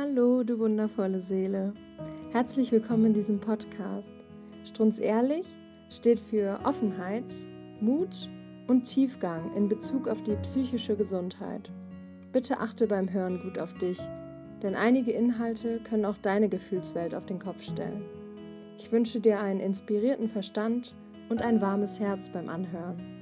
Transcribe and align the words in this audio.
Hallo, 0.00 0.44
du 0.44 0.60
wundervolle 0.60 1.18
Seele. 1.18 1.72
Herzlich 2.30 2.70
willkommen 2.70 3.06
in 3.06 3.14
diesem 3.14 3.40
Podcast. 3.40 4.14
Strunz 4.62 5.00
ehrlich 5.00 5.44
steht 5.90 6.20
für 6.20 6.60
Offenheit, 6.62 7.24
Mut 7.80 8.30
und 8.68 8.84
Tiefgang 8.84 9.52
in 9.56 9.68
Bezug 9.68 10.06
auf 10.06 10.22
die 10.22 10.36
psychische 10.36 10.94
Gesundheit. 10.94 11.72
Bitte 12.30 12.60
achte 12.60 12.86
beim 12.86 13.12
Hören 13.12 13.40
gut 13.42 13.58
auf 13.58 13.74
dich, 13.74 13.98
denn 14.62 14.76
einige 14.76 15.10
Inhalte 15.10 15.80
können 15.80 16.04
auch 16.04 16.18
deine 16.18 16.48
Gefühlswelt 16.48 17.12
auf 17.12 17.26
den 17.26 17.40
Kopf 17.40 17.64
stellen. 17.64 18.04
Ich 18.78 18.92
wünsche 18.92 19.18
dir 19.18 19.40
einen 19.40 19.58
inspirierten 19.58 20.28
Verstand 20.28 20.94
und 21.28 21.42
ein 21.42 21.60
warmes 21.60 21.98
Herz 21.98 22.28
beim 22.28 22.48
Anhören. 22.48 23.17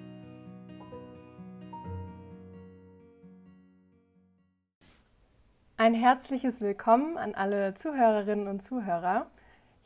Ein 5.87 5.95
herzliches 5.95 6.63
Willkommen 6.63 7.17
an 7.17 7.37
alle 7.37 7.75
Zuhörerinnen 7.75 8.49
und 8.49 8.59
Zuhörer. 8.59 9.31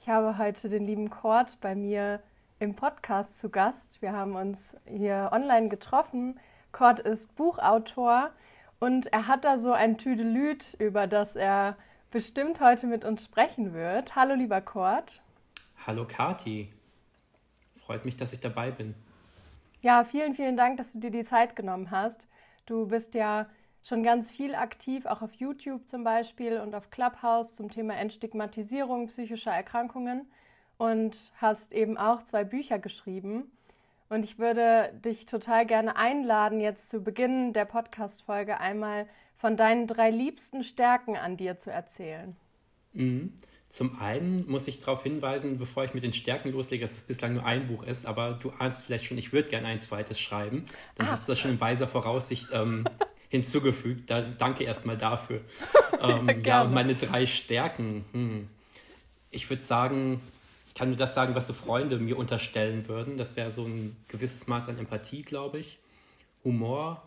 Ich 0.00 0.08
habe 0.08 0.38
heute 0.38 0.70
den 0.70 0.86
lieben 0.86 1.10
Kurt 1.10 1.60
bei 1.60 1.74
mir 1.74 2.22
im 2.58 2.74
Podcast 2.74 3.38
zu 3.38 3.50
Gast. 3.50 4.00
Wir 4.00 4.14
haben 4.14 4.34
uns 4.34 4.74
hier 4.86 5.28
online 5.30 5.68
getroffen. 5.68 6.40
Kurt 6.72 7.00
ist 7.00 7.36
Buchautor 7.36 8.30
und 8.78 9.12
er 9.12 9.26
hat 9.26 9.44
da 9.44 9.58
so 9.58 9.72
ein 9.72 9.98
Tüdelüt, 9.98 10.74
über 10.78 11.06
das 11.06 11.36
er 11.36 11.76
bestimmt 12.10 12.62
heute 12.62 12.86
mit 12.86 13.04
uns 13.04 13.22
sprechen 13.22 13.74
wird. 13.74 14.16
Hallo, 14.16 14.34
lieber 14.34 14.62
Kurt. 14.62 15.20
Hallo, 15.86 16.06
Kati. 16.08 16.72
Freut 17.84 18.06
mich, 18.06 18.16
dass 18.16 18.32
ich 18.32 18.40
dabei 18.40 18.70
bin. 18.70 18.94
Ja, 19.82 20.04
vielen, 20.04 20.34
vielen 20.34 20.56
Dank, 20.56 20.78
dass 20.78 20.94
du 20.94 20.98
dir 20.98 21.10
die 21.10 21.24
Zeit 21.24 21.56
genommen 21.56 21.90
hast. 21.90 22.26
Du 22.64 22.86
bist 22.86 23.12
ja 23.12 23.50
schon 23.82 24.02
ganz 24.02 24.30
viel 24.30 24.54
aktiv, 24.54 25.06
auch 25.06 25.22
auf 25.22 25.32
YouTube 25.34 25.88
zum 25.88 26.04
Beispiel 26.04 26.58
und 26.60 26.74
auf 26.74 26.90
Clubhouse 26.90 27.56
zum 27.56 27.70
Thema 27.70 27.96
Entstigmatisierung 27.96 29.08
psychischer 29.08 29.52
Erkrankungen 29.52 30.26
und 30.78 31.16
hast 31.36 31.72
eben 31.72 31.98
auch 31.98 32.22
zwei 32.22 32.44
Bücher 32.44 32.78
geschrieben. 32.78 33.50
Und 34.08 34.24
ich 34.24 34.38
würde 34.38 34.92
dich 35.04 35.26
total 35.26 35.66
gerne 35.66 35.96
einladen, 35.96 36.60
jetzt 36.60 36.90
zu 36.90 37.00
Beginn 37.00 37.52
der 37.52 37.64
Podcast-Folge 37.64 38.58
einmal 38.58 39.06
von 39.36 39.56
deinen 39.56 39.86
drei 39.86 40.10
liebsten 40.10 40.64
Stärken 40.64 41.16
an 41.16 41.36
dir 41.36 41.58
zu 41.58 41.70
erzählen. 41.70 42.36
Mhm. 42.92 43.32
Zum 43.68 44.00
einen 44.00 44.50
muss 44.50 44.66
ich 44.66 44.80
darauf 44.80 45.04
hinweisen, 45.04 45.58
bevor 45.58 45.84
ich 45.84 45.94
mit 45.94 46.02
den 46.02 46.12
Stärken 46.12 46.50
loslege, 46.50 46.82
dass 46.82 46.96
es 46.96 47.02
bislang 47.02 47.34
nur 47.34 47.46
ein 47.46 47.68
Buch 47.68 47.84
ist, 47.84 48.04
aber 48.04 48.32
du 48.32 48.50
ahnst 48.58 48.84
vielleicht 48.84 49.04
schon, 49.04 49.16
ich 49.16 49.32
würde 49.32 49.48
gerne 49.48 49.68
ein 49.68 49.78
zweites 49.78 50.18
schreiben. 50.18 50.66
Dann 50.96 51.06
ah. 51.06 51.12
hast 51.12 51.28
du 51.28 51.32
das 51.32 51.38
schon 51.38 51.52
in 51.52 51.60
weiser 51.60 51.86
Voraussicht 51.86 52.48
ähm, 52.52 52.84
hinzugefügt. 53.30 54.10
Da, 54.10 54.20
danke 54.20 54.64
erstmal 54.64 54.98
dafür. 54.98 55.40
ähm, 56.02 56.42
ja, 56.44 56.64
meine 56.64 56.94
drei 56.94 57.24
Stärken. 57.24 58.04
Hm. 58.12 58.48
Ich 59.30 59.48
würde 59.48 59.62
sagen, 59.62 60.20
ich 60.66 60.74
kann 60.74 60.88
nur 60.88 60.96
das 60.96 61.14
sagen, 61.14 61.34
was 61.34 61.46
so 61.46 61.52
Freunde 61.52 61.98
mir 61.98 62.18
unterstellen 62.18 62.86
würden. 62.88 63.16
Das 63.16 63.36
wäre 63.36 63.50
so 63.50 63.64
ein 63.64 63.96
gewisses 64.08 64.46
Maß 64.46 64.68
an 64.68 64.78
Empathie, 64.78 65.22
glaube 65.22 65.58
ich. 65.58 65.78
Humor 66.44 67.02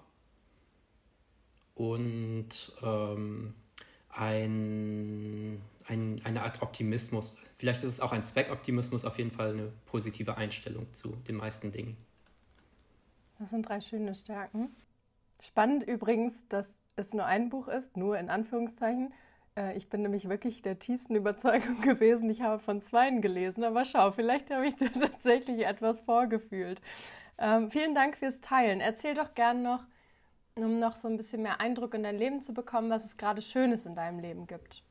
und 1.75 2.71
ähm, 2.81 3.53
ein, 4.09 5.61
ein, 5.87 6.21
eine 6.23 6.43
Art 6.43 6.61
Optimismus. 6.61 7.35
Vielleicht 7.57 7.83
ist 7.83 7.89
es 7.89 7.99
auch 7.99 8.11
ein 8.11 8.23
Zweckoptimismus, 8.23 9.05
auf 9.05 9.17
jeden 9.17 9.31
Fall 9.31 9.53
eine 9.53 9.71
positive 9.85 10.37
Einstellung 10.37 10.91
zu 10.93 11.17
den 11.27 11.35
meisten 11.35 11.71
Dingen. 11.71 11.97
Das 13.39 13.49
sind 13.49 13.67
drei 13.67 13.81
schöne 13.81 14.13
Stärken. 14.15 14.69
Spannend 15.45 15.83
übrigens, 15.83 16.47
dass 16.47 16.79
es 16.95 17.13
nur 17.13 17.25
ein 17.25 17.49
Buch 17.49 17.67
ist, 17.67 17.97
nur 17.97 18.17
in 18.17 18.29
Anführungszeichen. 18.29 19.13
Äh, 19.57 19.75
ich 19.75 19.89
bin 19.89 20.01
nämlich 20.01 20.29
wirklich 20.29 20.61
der 20.61 20.79
tiefsten 20.79 21.15
Überzeugung 21.15 21.81
gewesen, 21.81 22.29
ich 22.29 22.41
habe 22.41 22.59
von 22.59 22.81
zweien 22.81 23.21
gelesen, 23.21 23.65
aber 23.65 23.83
schau, 23.83 24.11
vielleicht 24.11 24.49
habe 24.51 24.67
ich 24.67 24.75
dir 24.77 24.91
tatsächlich 24.93 25.65
etwas 25.65 25.99
vorgefühlt. 25.99 26.81
Ähm, 27.37 27.69
vielen 27.71 27.93
Dank 27.93 28.15
fürs 28.15 28.39
Teilen. 28.39 28.79
Erzähl 28.79 29.15
doch 29.15 29.35
gern 29.35 29.63
noch, 29.63 29.83
um 30.55 30.79
noch 30.79 30.95
so 30.95 31.09
ein 31.09 31.17
bisschen 31.17 31.41
mehr 31.41 31.59
Eindruck 31.59 31.93
in 31.93 32.03
dein 32.03 32.17
Leben 32.17 32.41
zu 32.41 32.53
bekommen, 32.53 32.89
was 32.89 33.03
es 33.03 33.17
gerade 33.17 33.41
Schönes 33.41 33.85
in 33.85 33.95
deinem 33.95 34.19
Leben 34.19 34.47
gibt. 34.47 34.81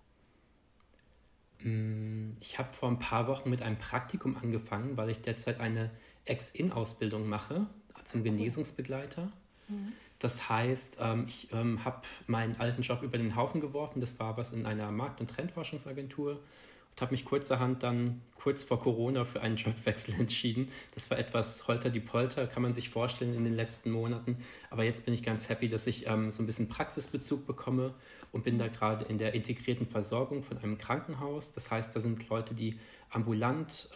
Mm, 1.61 2.33
ich 2.41 2.59
habe 2.59 2.71
vor 2.73 2.91
ein 2.91 2.99
paar 2.99 3.27
Wochen 3.27 3.49
mit 3.49 3.63
einem 3.63 3.79
Praktikum 3.79 4.37
angefangen, 4.37 4.99
weil 4.99 5.09
ich 5.09 5.23
derzeit 5.23 5.61
eine 5.61 5.89
Ex-In-Ausbildung 6.27 7.27
mache 7.27 7.69
zum 8.05 8.23
Genesungsbegleiter. 8.23 9.33
Mhm. 9.69 9.95
Das 10.23 10.49
heißt, 10.49 10.99
ähm, 11.01 11.25
ich 11.27 11.49
ähm, 11.53 11.85
habe 11.85 12.03
meinen 12.29 12.55
alten 12.61 12.83
Job 12.83 13.03
über 13.03 13.19
den 13.19 13.35
Haufen 13.35 13.61
geworfen. 13.61 14.01
Das 14.01 14.21
war 14.21 14.37
was 14.37 14.53
in 14.53 14.67
einer 14.67 14.93
Markt- 14.93 15.21
und 15.21 15.29
Trendforschungsagentur 15.29 16.31
und 16.35 17.01
habe 17.01 17.11
mich 17.11 17.25
kurzerhand 17.25 17.83
dann 17.83 18.23
kurz 18.37 18.63
vor 18.63 18.79
Corona 18.79 19.25
für 19.25 19.41
einen 19.41 19.57
Jobwechsel 19.57 20.15
entschieden. 20.15 20.71
Das 20.95 21.11
war 21.11 21.19
etwas 21.19 21.67
holter 21.67 21.91
die 21.91 21.99
Polter, 21.99 22.47
kann 22.47 22.63
man 22.63 22.73
sich 22.73 22.89
vorstellen 22.89 23.35
in 23.35 23.43
den 23.43 23.57
letzten 23.57 23.91
Monaten. 23.91 24.39
Aber 24.71 24.85
jetzt 24.85 25.05
bin 25.05 25.13
ich 25.13 25.25
ganz 25.25 25.49
happy, 25.49 25.69
dass 25.69 25.89
ich 25.89 26.07
ähm, 26.07 26.31
so 26.31 26.41
ein 26.41 26.47
bisschen 26.47 26.69
Praxisbezug 26.69 27.45
bekomme 27.45 27.93
und 28.31 28.45
bin 28.45 28.59
da 28.59 28.69
gerade 28.69 29.05
in 29.07 29.19
der 29.19 29.35
integrierten 29.35 29.89
Versorgung 29.89 30.45
von 30.45 30.57
einem 30.59 30.79
Krankenhaus. 30.79 31.51
Das 31.51 31.73
heißt, 31.73 31.97
da 31.97 31.99
sind 31.99 32.29
Leute, 32.29 32.55
die 32.55 32.79
ambulant 33.11 33.91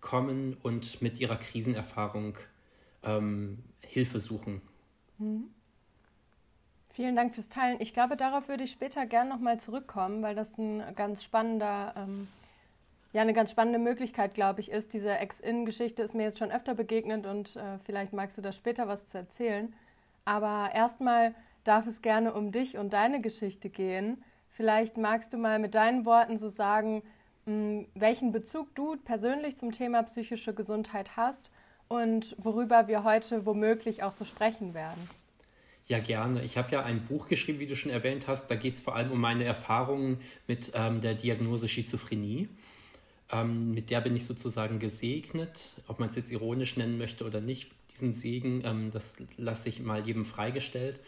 kommen 0.00 0.56
und 0.62 1.00
mit 1.00 1.18
ihrer 1.18 1.36
Krisenerfahrung 1.36 2.36
Hilfe 3.80 4.18
suchen 4.18 4.60
Mhm. 5.18 5.50
Vielen 6.94 7.16
Dank 7.16 7.34
fürs 7.34 7.48
Teilen. 7.48 7.80
Ich 7.80 7.92
glaube, 7.92 8.16
darauf 8.16 8.48
würde 8.48 8.62
ich 8.62 8.70
später 8.70 9.04
gerne 9.06 9.28
nochmal 9.28 9.58
zurückkommen, 9.58 10.22
weil 10.22 10.36
das 10.36 10.56
ein 10.58 10.80
ganz 10.94 11.24
spannender, 11.24 11.92
ähm, 11.96 12.28
ja, 13.12 13.22
eine 13.22 13.32
ganz 13.32 13.50
spannende 13.50 13.80
Möglichkeit, 13.80 14.34
glaube 14.34 14.60
ich, 14.60 14.70
ist. 14.70 14.92
Diese 14.92 15.10
Ex-In-Geschichte 15.18 16.02
ist 16.02 16.14
mir 16.14 16.22
jetzt 16.22 16.38
schon 16.38 16.52
öfter 16.52 16.74
begegnet 16.74 17.26
und 17.26 17.56
äh, 17.56 17.78
vielleicht 17.84 18.12
magst 18.12 18.38
du 18.38 18.42
da 18.42 18.52
später 18.52 18.86
was 18.86 19.06
zu 19.06 19.18
erzählen. 19.18 19.74
Aber 20.24 20.70
erstmal 20.72 21.34
darf 21.64 21.86
es 21.88 22.00
gerne 22.00 22.32
um 22.32 22.52
dich 22.52 22.78
und 22.78 22.92
deine 22.92 23.20
Geschichte 23.20 23.70
gehen. 23.70 24.22
Vielleicht 24.50 24.96
magst 24.96 25.32
du 25.32 25.36
mal 25.36 25.58
mit 25.58 25.74
deinen 25.74 26.04
Worten 26.04 26.38
so 26.38 26.48
sagen, 26.48 27.02
mh, 27.46 27.86
welchen 27.94 28.30
Bezug 28.30 28.72
du 28.76 28.96
persönlich 28.98 29.56
zum 29.56 29.72
Thema 29.72 30.04
psychische 30.04 30.54
Gesundheit 30.54 31.16
hast 31.16 31.50
und 31.88 32.34
worüber 32.38 32.88
wir 32.88 33.04
heute 33.04 33.46
womöglich 33.46 34.02
auch 34.02 34.12
so 34.12 34.24
sprechen 34.24 34.74
werden. 34.74 35.08
Ja, 35.86 35.98
gerne. 35.98 36.42
Ich 36.42 36.56
habe 36.56 36.72
ja 36.72 36.82
ein 36.82 37.04
Buch 37.04 37.28
geschrieben, 37.28 37.58
wie 37.58 37.66
du 37.66 37.76
schon 37.76 37.90
erwähnt 37.90 38.26
hast. 38.26 38.50
Da 38.50 38.56
geht 38.56 38.74
es 38.74 38.80
vor 38.80 38.96
allem 38.96 39.12
um 39.12 39.20
meine 39.20 39.44
Erfahrungen 39.44 40.18
mit 40.46 40.72
ähm, 40.74 41.02
der 41.02 41.14
Diagnose 41.14 41.68
Schizophrenie. 41.68 42.48
Ähm, 43.30 43.72
mit 43.72 43.90
der 43.90 44.00
bin 44.00 44.16
ich 44.16 44.24
sozusagen 44.24 44.78
gesegnet. 44.78 45.72
Ob 45.86 46.00
man 46.00 46.08
es 46.08 46.16
jetzt 46.16 46.32
ironisch 46.32 46.76
nennen 46.76 46.96
möchte 46.96 47.24
oder 47.24 47.42
nicht, 47.42 47.70
diesen 47.92 48.14
Segen, 48.14 48.62
ähm, 48.64 48.90
das 48.92 49.16
lasse 49.36 49.68
ich 49.68 49.80
mal 49.80 50.06
jedem 50.06 50.24
freigestellt. 50.24 51.00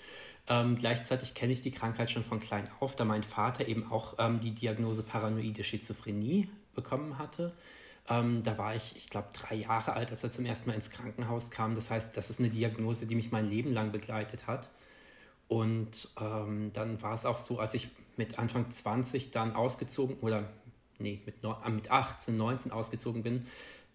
Ähm, 0.49 0.77
gleichzeitig 0.77 1.35
kenne 1.35 1.53
ich 1.53 1.63
die 1.63 1.73
Krankheit 1.73 2.11
schon 2.11 2.23
von 2.23 2.39
klein 2.39 2.69
auf, 2.79 2.95
da 2.95 3.05
mein 3.05 3.23
Vater 3.23 3.67
eben 3.67 3.91
auch 3.91 4.15
ähm, 4.19 4.41
die 4.41 4.53
Diagnose 4.53 5.03
paranoide 5.03 5.65
Schizophrenie 5.65 6.49
bekommen 6.75 7.19
hatte. 7.19 7.53
Ähm, 8.09 8.43
da 8.45 8.57
war 8.57 8.75
ich, 8.75 8.97
ich 8.97 9.11
glaube, 9.11 9.29
drei 9.33 9.57
Jahre 9.57 9.95
alt, 9.95 10.11
als 10.11 10.23
er 10.23 10.31
zum 10.31 10.47
ersten 10.47 10.69
Mal 10.69 10.75
ins 10.75 10.91
Krankenhaus 10.91 11.51
kam. 11.51 11.75
Das 11.75 11.91
heißt, 11.91 12.17
das 12.17 12.31
ist 12.31 12.39
eine 12.39 12.51
Diagnose, 12.51 13.07
die 13.07 13.15
mich 13.15 13.33
mein 13.33 13.49
Leben 13.49 13.73
lang 13.73 13.93
begleitet 13.93 14.47
hat. 14.47 14.69
Und 15.49 16.09
ähm, 16.21 16.71
dann 16.73 17.01
war 17.03 17.15
es 17.15 17.25
auch 17.25 17.37
so, 17.37 17.59
als 17.59 17.75
ich 17.75 17.89
mit 18.17 18.39
Anfang 18.39 18.71
20 18.71 19.31
dann 19.31 19.55
ausgezogen 19.55 20.17
oder 20.21 20.49
nee, 20.99 21.21
mit, 21.27 21.37
äh, 21.45 21.71
mit 21.71 21.91
18, 21.91 22.37
19 22.37 22.73
ausgezogen 22.73 23.23
bin, 23.23 23.47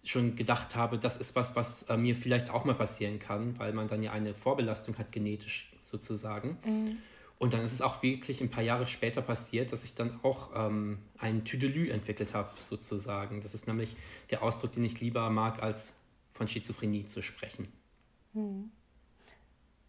schon 0.04 0.34
gedacht 0.36 0.74
habe, 0.74 0.98
das 0.98 1.16
ist 1.16 1.36
was, 1.36 1.54
was 1.54 1.84
äh, 1.84 1.96
mir 1.96 2.16
vielleicht 2.16 2.50
auch 2.50 2.64
mal 2.64 2.74
passieren 2.74 3.18
kann, 3.18 3.58
weil 3.58 3.72
man 3.72 3.86
dann 3.86 4.02
ja 4.02 4.12
eine 4.12 4.34
Vorbelastung 4.34 4.98
hat, 4.98 5.12
genetisch 5.12 5.72
sozusagen. 5.80 6.58
Mhm. 6.64 6.98
Und 7.42 7.54
dann 7.54 7.62
ist 7.64 7.72
es 7.72 7.82
auch 7.82 8.04
wirklich 8.04 8.40
ein 8.40 8.50
paar 8.50 8.62
Jahre 8.62 8.86
später 8.86 9.20
passiert, 9.20 9.72
dass 9.72 9.82
ich 9.82 9.96
dann 9.96 10.20
auch 10.22 10.50
ähm, 10.54 10.98
ein 11.18 11.44
Tüdelü 11.44 11.90
entwickelt 11.90 12.34
habe, 12.34 12.52
sozusagen. 12.54 13.40
Das 13.40 13.52
ist 13.52 13.66
nämlich 13.66 13.96
der 14.30 14.44
Ausdruck, 14.44 14.70
den 14.70 14.84
ich 14.84 15.00
lieber 15.00 15.28
mag, 15.28 15.60
als 15.60 15.94
von 16.34 16.46
Schizophrenie 16.46 17.04
zu 17.04 17.20
sprechen. 17.20 17.66
Hm. 18.34 18.70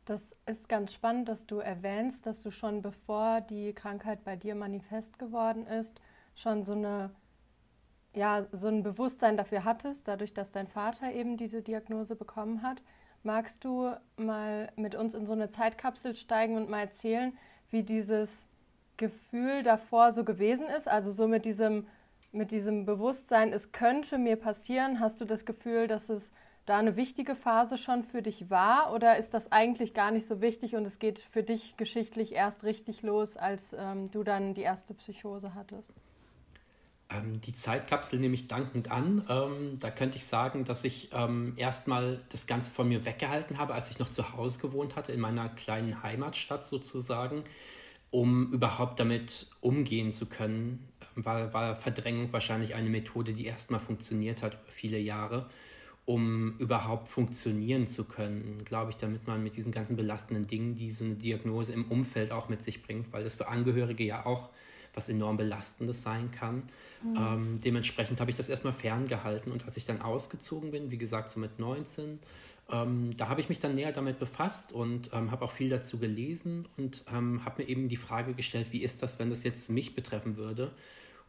Das 0.06 0.36
ist 0.48 0.68
ganz 0.68 0.96
spannend, 0.96 1.30
dass 1.30 1.46
du 1.46 1.60
erwähnst, 1.60 2.26
dass 2.26 2.42
du 2.42 2.50
schon 2.50 2.82
bevor 2.82 3.42
die 3.42 3.74
Krankheit 3.74 4.24
bei 4.24 4.36
dir 4.36 4.56
manifest 4.56 5.20
geworden 5.20 5.68
ist, 5.68 6.02
schon 6.34 6.64
so 6.64 6.72
eine 6.72 7.12
ja, 8.16 8.48
so 8.52 8.68
ein 8.68 8.82
Bewusstsein 8.82 9.38
dafür 9.38 9.64
hattest, 9.64 10.08
dadurch, 10.08 10.34
dass 10.34 10.50
dein 10.50 10.68
Vater 10.68 11.12
eben 11.14 11.38
diese 11.38 11.62
Diagnose 11.62 12.16
bekommen 12.16 12.64
hat. 12.64 12.82
Magst 13.26 13.64
du 13.64 13.90
mal 14.18 14.70
mit 14.76 14.96
uns 14.96 15.14
in 15.14 15.26
so 15.26 15.32
eine 15.32 15.50
Zeitkapsel 15.50 16.14
steigen 16.14 16.58
und 16.58 16.70
mal 16.70 16.82
erzählen, 16.82 17.32
wie 17.70 17.84
dieses 17.84 18.46
Gefühl 18.98 19.64
davor 19.64 20.12
so 20.12 20.26
gewesen 20.26 20.68
ist? 20.68 20.90
Also 20.90 21.12
so 21.14 21.30
mit 21.30 21.46
diesem, 21.46 21.88
mit 22.34 22.52
diesem 22.52 22.86
Bewusstsein, 22.86 23.54
es 23.54 23.72
könnte 23.72 24.18
mir 24.18 24.36
passieren, 24.36 25.00
hast 25.00 25.22
du 25.22 25.26
das 25.26 25.46
Gefühl, 25.46 25.88
dass 25.88 26.10
es 26.10 26.34
da 26.66 26.78
eine 26.78 26.98
wichtige 26.98 27.36
Phase 27.36 27.78
schon 27.78 28.04
für 28.04 28.22
dich 28.22 28.50
war 28.50 28.94
oder 28.94 29.18
ist 29.18 29.34
das 29.34 29.54
eigentlich 29.54 29.94
gar 29.94 30.12
nicht 30.12 30.28
so 30.28 30.42
wichtig 30.42 30.76
und 30.76 30.84
es 30.84 31.00
geht 31.00 31.20
für 31.20 31.44
dich 31.44 31.78
geschichtlich 31.78 32.34
erst 32.34 32.66
richtig 32.66 33.04
los, 33.04 33.38
als 33.38 33.74
ähm, 33.78 34.12
du 34.12 34.24
dann 34.24 34.54
die 34.54 34.62
erste 34.62 34.94
Psychose 34.94 35.56
hattest? 35.56 35.94
Ähm, 37.14 37.42
die 37.42 37.54
Zeitkapsel 37.54 38.20
nehme 38.20 38.36
ich 38.36 38.48
dankend 38.48 38.92
an. 38.92 39.26
Ähm, 39.30 39.80
da 39.80 39.92
könnte 39.92 40.18
ich 40.18 40.26
sagen, 40.26 40.66
dass 40.66 40.84
ich 40.84 41.10
ähm, 41.14 41.54
erstmal 41.58 42.22
das 42.30 42.48
Ganze 42.48 42.72
von 42.72 42.88
mir 42.88 43.06
weggehalten 43.06 43.58
habe, 43.58 43.74
als 43.74 43.92
ich 43.92 44.00
noch 44.00 44.10
zu 44.10 44.34
Hause 44.34 44.60
gewohnt 44.60 44.96
hatte, 44.96 45.12
in 45.12 45.20
meiner 45.20 45.50
kleinen 45.50 46.04
Heimatstadt 46.04 46.66
sozusagen, 46.66 47.44
um 48.12 48.52
überhaupt 48.52 49.00
damit 49.00 49.48
umgehen 49.62 50.12
zu 50.12 50.26
können. 50.28 50.88
War, 51.16 51.54
war 51.54 51.76
Verdrängung 51.76 52.34
wahrscheinlich 52.34 52.76
eine 52.76 52.90
Methode, 52.90 53.34
die 53.34 53.46
erstmal 53.46 53.80
funktioniert 53.80 54.42
hat 54.42 54.54
über 54.54 54.72
viele 54.72 54.98
Jahre, 54.98 55.50
um 56.06 56.58
überhaupt 56.58 57.08
funktionieren 57.08 57.88
zu 57.88 58.06
können, 58.06 58.58
glaube 58.66 58.92
ich, 58.92 58.98
damit 58.98 59.28
man 59.28 59.44
mit 59.44 59.56
diesen 59.56 59.72
ganzen 59.72 59.96
belastenden 59.96 60.48
Dingen, 60.48 60.76
die 60.76 60.90
so 60.92 61.06
eine 61.06 61.16
Diagnose 61.16 61.72
im 61.74 61.86
Umfeld 61.86 62.32
auch 62.32 62.50
mit 62.50 62.62
sich 62.64 62.82
bringt, 62.82 63.14
weil 63.14 63.24
das 63.24 63.36
für 63.36 63.48
Angehörige 63.48 64.04
ja 64.04 64.26
auch 64.26 64.50
was 64.94 65.10
enorm 65.10 65.38
Belastendes 65.38 66.04
sein 66.04 66.32
kann. 66.32 66.64
Mhm. 67.04 67.16
Ähm, 67.18 67.62
dementsprechend 67.64 68.20
habe 68.20 68.32
ich 68.32 68.38
das 68.38 68.50
erstmal 68.50 68.74
ferngehalten 68.74 69.52
und 69.52 69.66
als 69.66 69.78
ich 69.78 69.86
dann 69.86 70.02
ausgezogen 70.02 70.72
bin, 70.72 70.92
wie 70.92 70.98
gesagt, 70.98 71.32
so 71.32 71.40
mit 71.40 71.60
19, 71.60 72.20
ähm, 72.72 73.16
da 73.18 73.28
habe 73.28 73.42
ich 73.42 73.50
mich 73.50 73.60
dann 73.60 73.76
näher 73.76 73.92
damit 73.92 74.20
befasst 74.20 74.72
und 74.72 75.12
ähm, 75.14 75.32
habe 75.32 75.46
auch 75.46 75.52
viel 75.52 75.70
dazu 75.70 75.98
gelesen 76.00 76.68
und 76.78 77.04
ähm, 77.14 77.44
habe 77.44 77.64
mir 77.64 77.70
eben 77.70 77.90
die 77.90 77.98
Frage 77.98 78.34
gestellt, 78.34 78.72
wie 78.72 78.84
ist 78.84 79.04
das, 79.04 79.20
wenn 79.20 79.30
das 79.30 79.44
jetzt 79.44 79.70
mich 79.70 79.96
betreffen 79.96 80.38
würde? 80.38 80.72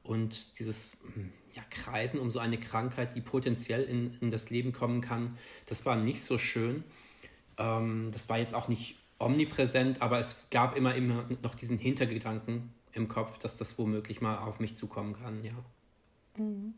Und 0.04 0.58
dieses 0.58 0.98
hm, 1.14 1.32
ja, 1.52 1.62
Kreisen 1.70 2.20
um 2.20 2.30
so 2.30 2.38
eine 2.38 2.58
Krankheit, 2.58 3.16
die 3.16 3.20
potenziell 3.20 3.82
in, 3.82 4.16
in 4.20 4.30
das 4.30 4.50
Leben 4.50 4.72
kommen 4.72 5.00
kann, 5.00 5.36
das 5.66 5.84
war 5.86 5.96
nicht 5.96 6.22
so 6.22 6.38
schön. 6.38 6.84
Ähm, 7.58 8.10
das 8.12 8.28
war 8.28 8.38
jetzt 8.38 8.54
auch 8.54 8.68
nicht 8.68 8.96
omnipräsent, 9.18 10.02
aber 10.02 10.18
es 10.18 10.36
gab 10.50 10.76
immer, 10.76 10.94
immer 10.94 11.28
noch 11.42 11.54
diesen 11.54 11.78
Hintergedanken, 11.78 12.72
im 12.94 13.08
Kopf, 13.08 13.38
dass 13.38 13.56
das 13.56 13.78
womöglich 13.78 14.20
mal 14.20 14.38
auf 14.38 14.60
mich 14.60 14.76
zukommen 14.76 15.14
kann, 15.14 15.42
ja. 15.44 15.54
Mhm. 16.36 16.74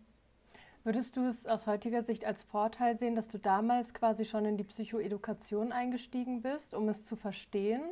Würdest 0.85 1.17
du 1.17 1.27
es 1.27 1.47
aus 1.47 1.67
heutiger 1.67 2.03
Sicht 2.03 2.25
als 2.25 2.45
Vorteil 2.45 2.97
sehen, 2.97 3.17
dass 3.17 3.27
du 3.27 3.39
damals 3.39 3.93
quasi 3.93 4.25
schon 4.25 4.45
in 4.45 4.57
die 4.57 4.63
Psychoedukation 4.63 5.73
eingestiegen 5.73 6.43
bist, 6.43 6.75
um 6.75 6.89
es 6.89 7.05
zu 7.05 7.17
verstehen? 7.17 7.83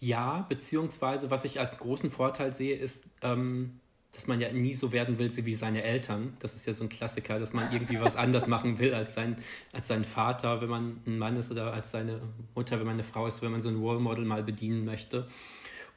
Ja, 0.00 0.44
beziehungsweise 0.48 1.30
was 1.30 1.44
ich 1.44 1.60
als 1.60 1.78
großen 1.78 2.10
Vorteil 2.10 2.52
sehe, 2.52 2.76
ist, 2.76 3.06
ähm, 3.22 3.78
dass 4.10 4.26
man 4.26 4.40
ja 4.40 4.52
nie 4.52 4.74
so 4.74 4.92
werden 4.92 5.18
will 5.18 5.30
wie 5.46 5.54
seine 5.54 5.82
Eltern. 5.82 6.36
Das 6.40 6.54
ist 6.54 6.66
ja 6.66 6.72
so 6.72 6.84
ein 6.84 6.88
Klassiker, 6.88 7.38
dass 7.38 7.52
man 7.52 7.72
irgendwie 7.72 8.00
was 8.00 8.16
anders 8.16 8.46
machen 8.46 8.78
will 8.78 8.94
als 8.94 9.14
sein, 9.14 9.36
als 9.72 9.88
sein 9.88 10.04
Vater, 10.04 10.60
wenn 10.60 10.68
man 10.68 11.00
ein 11.06 11.18
Mann 11.18 11.36
ist, 11.36 11.50
oder 11.50 11.72
als 11.72 11.90
seine 11.90 12.20
Mutter, 12.54 12.78
wenn 12.78 12.86
man 12.86 12.94
eine 12.94 13.02
Frau 13.02 13.26
ist, 13.26 13.42
wenn 13.42 13.52
man 13.52 13.62
so 13.62 13.68
ein 13.68 13.76
Role 13.76 14.00
Model 14.00 14.24
mal 14.24 14.42
bedienen 14.42 14.84
möchte. 14.84 15.28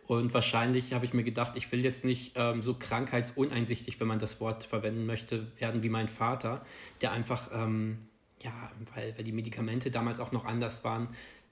Und 0.08 0.34
wahrscheinlich 0.34 0.94
habe 0.94 1.04
ich 1.04 1.14
mir 1.14 1.24
gedacht, 1.24 1.52
ich 1.56 1.70
will 1.74 1.84
jetzt 1.84 2.06
nicht 2.06 2.32
ähm, 2.36 2.64
so 2.64 2.74
krankheitsuneinsichtig, 2.74 4.00
wenn 4.00 4.08
man 4.08 4.20
das 4.20 4.40
Wort 4.40 4.64
verwenden 4.64 5.06
möchte, 5.06 5.48
werden 5.60 5.84
wie 5.84 5.90
mein 5.90 6.08
Vater, 6.08 6.66
der 7.02 7.12
einfach, 7.12 7.50
ähm, 7.54 7.98
ja, 8.42 8.72
weil, 8.96 9.14
weil 9.18 9.26
die 9.26 9.34
Medikamente 9.34 9.92
damals 9.92 10.22
auch 10.22 10.32
noch 10.32 10.46
anders 10.46 10.86
waren, 10.86 11.10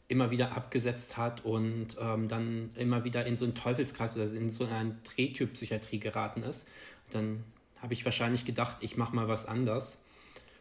immer 0.07 0.31
wieder 0.31 0.55
abgesetzt 0.55 1.17
hat 1.17 1.43
und 1.43 1.97
ähm, 1.99 2.29
dann 2.29 2.69
immer 2.75 3.03
wieder 3.03 3.25
in 3.25 3.35
so 3.35 3.43
einen 3.43 3.55
Teufelskreis 3.55 4.15
oder 4.15 4.23
in 4.23 4.49
so 4.49 4.63
eine 4.63 4.95
Drehtyp-Psychiatrie 5.03 5.99
geraten 5.99 6.41
ist. 6.43 6.69
Dann 7.11 7.43
habe 7.81 7.93
ich 7.93 8.05
wahrscheinlich 8.05 8.45
gedacht, 8.45 8.77
ich 8.79 8.95
mache 8.95 9.13
mal 9.13 9.27
was 9.27 9.45
anders 9.45 10.01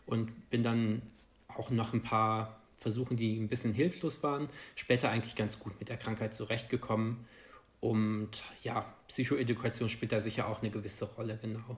und 0.06 0.50
bin 0.50 0.64
dann 0.64 1.02
auch 1.46 1.70
nach 1.70 1.92
ein 1.92 2.02
paar 2.02 2.58
Versuchen, 2.76 3.16
die 3.16 3.38
ein 3.38 3.48
bisschen 3.48 3.72
hilflos 3.72 4.22
waren, 4.24 4.48
später 4.74 5.10
eigentlich 5.10 5.36
ganz 5.36 5.60
gut 5.60 5.78
mit 5.78 5.90
der 5.90 5.96
Krankheit 5.96 6.34
zurechtgekommen 6.34 7.24
und 7.84 8.30
ja, 8.62 8.86
Psychoedukation 9.08 9.90
spielt 9.90 10.12
da 10.12 10.20
sicher 10.20 10.48
auch 10.48 10.62
eine 10.62 10.70
gewisse 10.70 11.04
Rolle, 11.04 11.38
genau. 11.40 11.76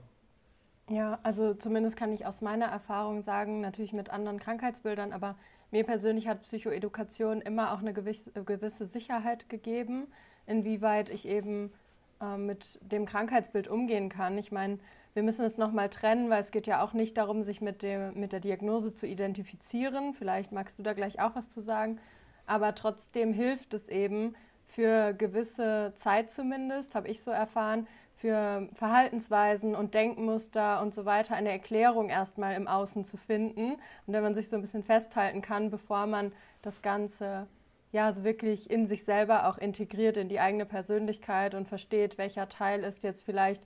Ja, 0.89 1.19
also 1.21 1.53
zumindest 1.53 1.97
kann 1.97 2.13
ich 2.13 2.25
aus 2.25 2.39
meiner 2.39 2.67
Erfahrung 2.67 3.21
sagen, 3.21 3.59
natürlich 3.59 3.91
mit 3.91 4.09
anderen 4.09 4.39
Krankheitsbildern, 4.39 5.11
aber 5.11 5.35
mir 5.69 5.83
persönlich 5.83 6.29
hat 6.29 6.43
Psychoedukation 6.43 7.41
immer 7.41 7.73
auch 7.73 7.79
eine 7.79 7.91
gewisse 7.91 8.85
Sicherheit 8.85 9.49
gegeben, 9.49 10.07
inwieweit 10.45 11.09
ich 11.09 11.27
eben 11.27 11.73
äh, 12.21 12.37
mit 12.37 12.79
dem 12.81 13.05
Krankheitsbild 13.05 13.67
umgehen 13.67 14.07
kann. 14.07 14.37
Ich 14.37 14.49
meine, 14.49 14.79
wir 15.13 15.23
müssen 15.23 15.43
es 15.43 15.57
nochmal 15.57 15.89
trennen, 15.89 16.29
weil 16.29 16.39
es 16.39 16.51
geht 16.51 16.67
ja 16.67 16.81
auch 16.81 16.93
nicht 16.93 17.17
darum, 17.17 17.43
sich 17.43 17.59
mit, 17.59 17.83
dem, 17.83 18.17
mit 18.17 18.31
der 18.31 18.39
Diagnose 18.39 18.95
zu 18.95 19.05
identifizieren. 19.05 20.13
Vielleicht 20.13 20.53
magst 20.53 20.79
du 20.79 20.83
da 20.83 20.93
gleich 20.93 21.19
auch 21.19 21.35
was 21.35 21.49
zu 21.49 21.59
sagen. 21.59 21.99
Aber 22.45 22.75
trotzdem 22.75 23.33
hilft 23.33 23.73
es 23.73 23.89
eben, 23.89 24.35
für 24.67 25.13
gewisse 25.13 25.93
Zeit 25.95 26.29
zumindest, 26.29 26.95
habe 26.95 27.07
ich 27.07 27.21
so 27.23 27.31
erfahren, 27.31 27.87
für 28.17 28.67
Verhaltensweisen 28.73 29.75
und 29.75 29.93
Denkmuster 29.93 30.81
und 30.81 30.93
so 30.93 31.05
weiter 31.05 31.35
eine 31.35 31.51
Erklärung 31.51 32.09
erstmal 32.09 32.55
im 32.55 32.67
Außen 32.67 33.05
zu 33.05 33.15
finden. 33.15 33.73
Und 33.73 34.13
wenn 34.13 34.23
man 34.23 34.33
sich 34.33 34.49
so 34.49 34.55
ein 34.55 34.61
bisschen 34.61 34.83
festhalten 34.83 35.41
kann, 35.41 35.69
bevor 35.69 36.07
man 36.07 36.31
das 36.63 36.81
Ganze 36.81 37.47
ja 37.91 38.11
so 38.11 38.23
wirklich 38.23 38.69
in 38.71 38.87
sich 38.87 39.05
selber 39.05 39.47
auch 39.47 39.59
integriert 39.59 40.17
in 40.17 40.29
die 40.29 40.39
eigene 40.39 40.65
Persönlichkeit 40.65 41.53
und 41.53 41.67
versteht, 41.67 42.17
welcher 42.17 42.49
Teil 42.49 42.83
ist 42.83 43.03
jetzt 43.03 43.23
vielleicht 43.23 43.61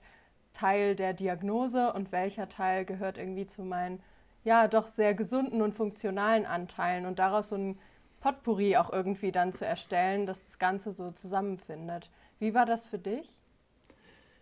Teil 0.52 0.94
der 0.96 1.14
Diagnose 1.14 1.92
und 1.94 2.12
welcher 2.12 2.48
Teil 2.48 2.84
gehört 2.84 3.16
irgendwie 3.16 3.46
zu 3.46 3.62
meinen 3.62 4.02
ja 4.44 4.68
doch 4.68 4.86
sehr 4.86 5.14
gesunden 5.14 5.62
und 5.62 5.74
funktionalen 5.74 6.46
Anteilen 6.46 7.06
und 7.06 7.18
daraus 7.18 7.48
so 7.48 7.56
ein 7.56 7.78
Potpourri 8.22 8.76
auch 8.76 8.92
irgendwie 8.92 9.32
dann 9.32 9.52
zu 9.52 9.66
erstellen, 9.66 10.26
dass 10.26 10.44
das 10.44 10.58
Ganze 10.58 10.92
so 10.92 11.10
zusammenfindet. 11.10 12.08
Wie 12.38 12.54
war 12.54 12.64
das 12.64 12.86
für 12.86 12.98
dich? 12.98 13.28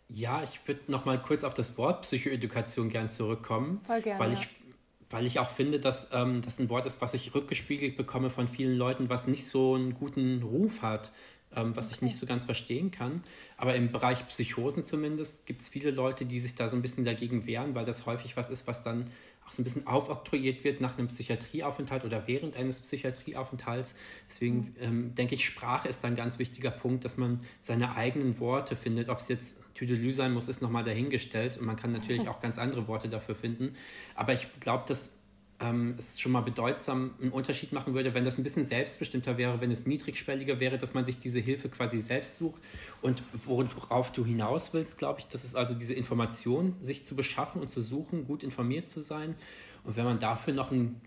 Ja, 0.06 0.42
ich 0.42 0.66
würde 0.68 0.80
noch 0.88 1.06
mal 1.06 1.20
kurz 1.20 1.44
auf 1.44 1.54
das 1.54 1.78
Wort 1.78 2.02
Psychoedukation 2.02 2.90
gern 2.90 3.08
zurückkommen, 3.08 3.80
Voll 3.86 4.02
gerne. 4.02 4.20
weil 4.20 4.32
ich 4.34 4.48
weil 5.12 5.26
ich 5.26 5.40
auch 5.40 5.50
finde, 5.50 5.80
dass 5.80 6.10
ähm, 6.12 6.40
das 6.40 6.60
ein 6.60 6.68
Wort 6.68 6.86
ist, 6.86 7.00
was 7.00 7.14
ich 7.14 7.34
rückgespiegelt 7.34 7.96
bekomme 7.96 8.30
von 8.30 8.46
vielen 8.46 8.76
Leuten, 8.76 9.08
was 9.08 9.26
nicht 9.26 9.44
so 9.44 9.74
einen 9.74 9.94
guten 9.94 10.40
Ruf 10.44 10.82
hat, 10.82 11.10
ähm, 11.56 11.74
was 11.74 11.86
okay. 11.86 11.96
ich 11.96 12.02
nicht 12.02 12.16
so 12.16 12.26
ganz 12.26 12.44
verstehen 12.44 12.92
kann. 12.92 13.22
Aber 13.56 13.74
im 13.74 13.90
Bereich 13.90 14.26
Psychosen 14.28 14.84
zumindest 14.84 15.46
gibt 15.46 15.62
es 15.62 15.68
viele 15.68 15.90
Leute, 15.90 16.26
die 16.26 16.38
sich 16.38 16.54
da 16.54 16.68
so 16.68 16.76
ein 16.76 16.82
bisschen 16.82 17.04
dagegen 17.04 17.44
wehren, 17.44 17.74
weil 17.74 17.84
das 17.84 18.06
häufig 18.06 18.36
was 18.36 18.50
ist, 18.50 18.68
was 18.68 18.84
dann 18.84 19.10
auch 19.50 19.52
so 19.52 19.62
ein 19.62 19.64
bisschen 19.64 19.86
aufoktroyiert 19.86 20.62
wird 20.62 20.80
nach 20.80 20.96
einem 20.96 21.08
Psychiatrieaufenthalt 21.08 22.04
oder 22.04 22.28
während 22.28 22.56
eines 22.56 22.80
Psychiatrieaufenthalts. 22.80 23.94
Deswegen 24.28 24.58
mhm. 24.58 24.74
ähm, 24.80 25.14
denke 25.16 25.34
ich, 25.34 25.44
Sprache 25.44 25.88
ist 25.88 26.04
ein 26.04 26.14
ganz 26.14 26.38
wichtiger 26.38 26.70
Punkt, 26.70 27.04
dass 27.04 27.16
man 27.16 27.40
seine 27.60 27.96
eigenen 27.96 28.38
Worte 28.38 28.76
findet. 28.76 29.08
Ob 29.08 29.18
es 29.18 29.28
jetzt 29.28 29.58
Tüdelü 29.74 30.12
sein 30.12 30.32
muss, 30.32 30.48
ist 30.48 30.62
nochmal 30.62 30.84
dahingestellt. 30.84 31.58
Und 31.58 31.66
man 31.66 31.76
kann 31.76 31.90
natürlich 31.90 32.28
auch 32.28 32.40
ganz 32.40 32.58
andere 32.58 32.86
Worte 32.86 33.08
dafür 33.08 33.34
finden. 33.34 33.74
Aber 34.14 34.32
ich 34.32 34.46
glaube, 34.60 34.84
dass 34.86 35.19
ähm, 35.60 35.94
es 35.98 36.18
schon 36.18 36.32
mal 36.32 36.40
bedeutsam 36.40 37.12
einen 37.20 37.32
Unterschied 37.32 37.72
machen 37.72 37.94
würde, 37.94 38.14
wenn 38.14 38.24
das 38.24 38.38
ein 38.38 38.42
bisschen 38.42 38.64
selbstbestimmter 38.64 39.36
wäre, 39.36 39.60
wenn 39.60 39.70
es 39.70 39.86
niedrigschwelliger 39.86 40.58
wäre, 40.58 40.78
dass 40.78 40.94
man 40.94 41.04
sich 41.04 41.18
diese 41.18 41.38
Hilfe 41.38 41.68
quasi 41.68 42.00
selbst 42.00 42.36
sucht. 42.36 42.60
Und 43.02 43.22
worauf 43.32 44.10
du 44.12 44.24
hinaus 44.24 44.72
willst, 44.72 44.98
glaube 44.98 45.20
ich, 45.20 45.26
das 45.26 45.44
ist 45.44 45.54
also 45.54 45.74
diese 45.74 45.94
Information, 45.94 46.74
sich 46.80 47.04
zu 47.04 47.14
beschaffen 47.14 47.60
und 47.60 47.70
zu 47.70 47.80
suchen, 47.80 48.26
gut 48.26 48.42
informiert 48.42 48.88
zu 48.88 49.02
sein. 49.02 49.34
Und 49.84 49.96
wenn 49.96 50.04
man 50.04 50.18
dafür 50.18 50.54
noch 50.54 50.72
einen 50.72 51.00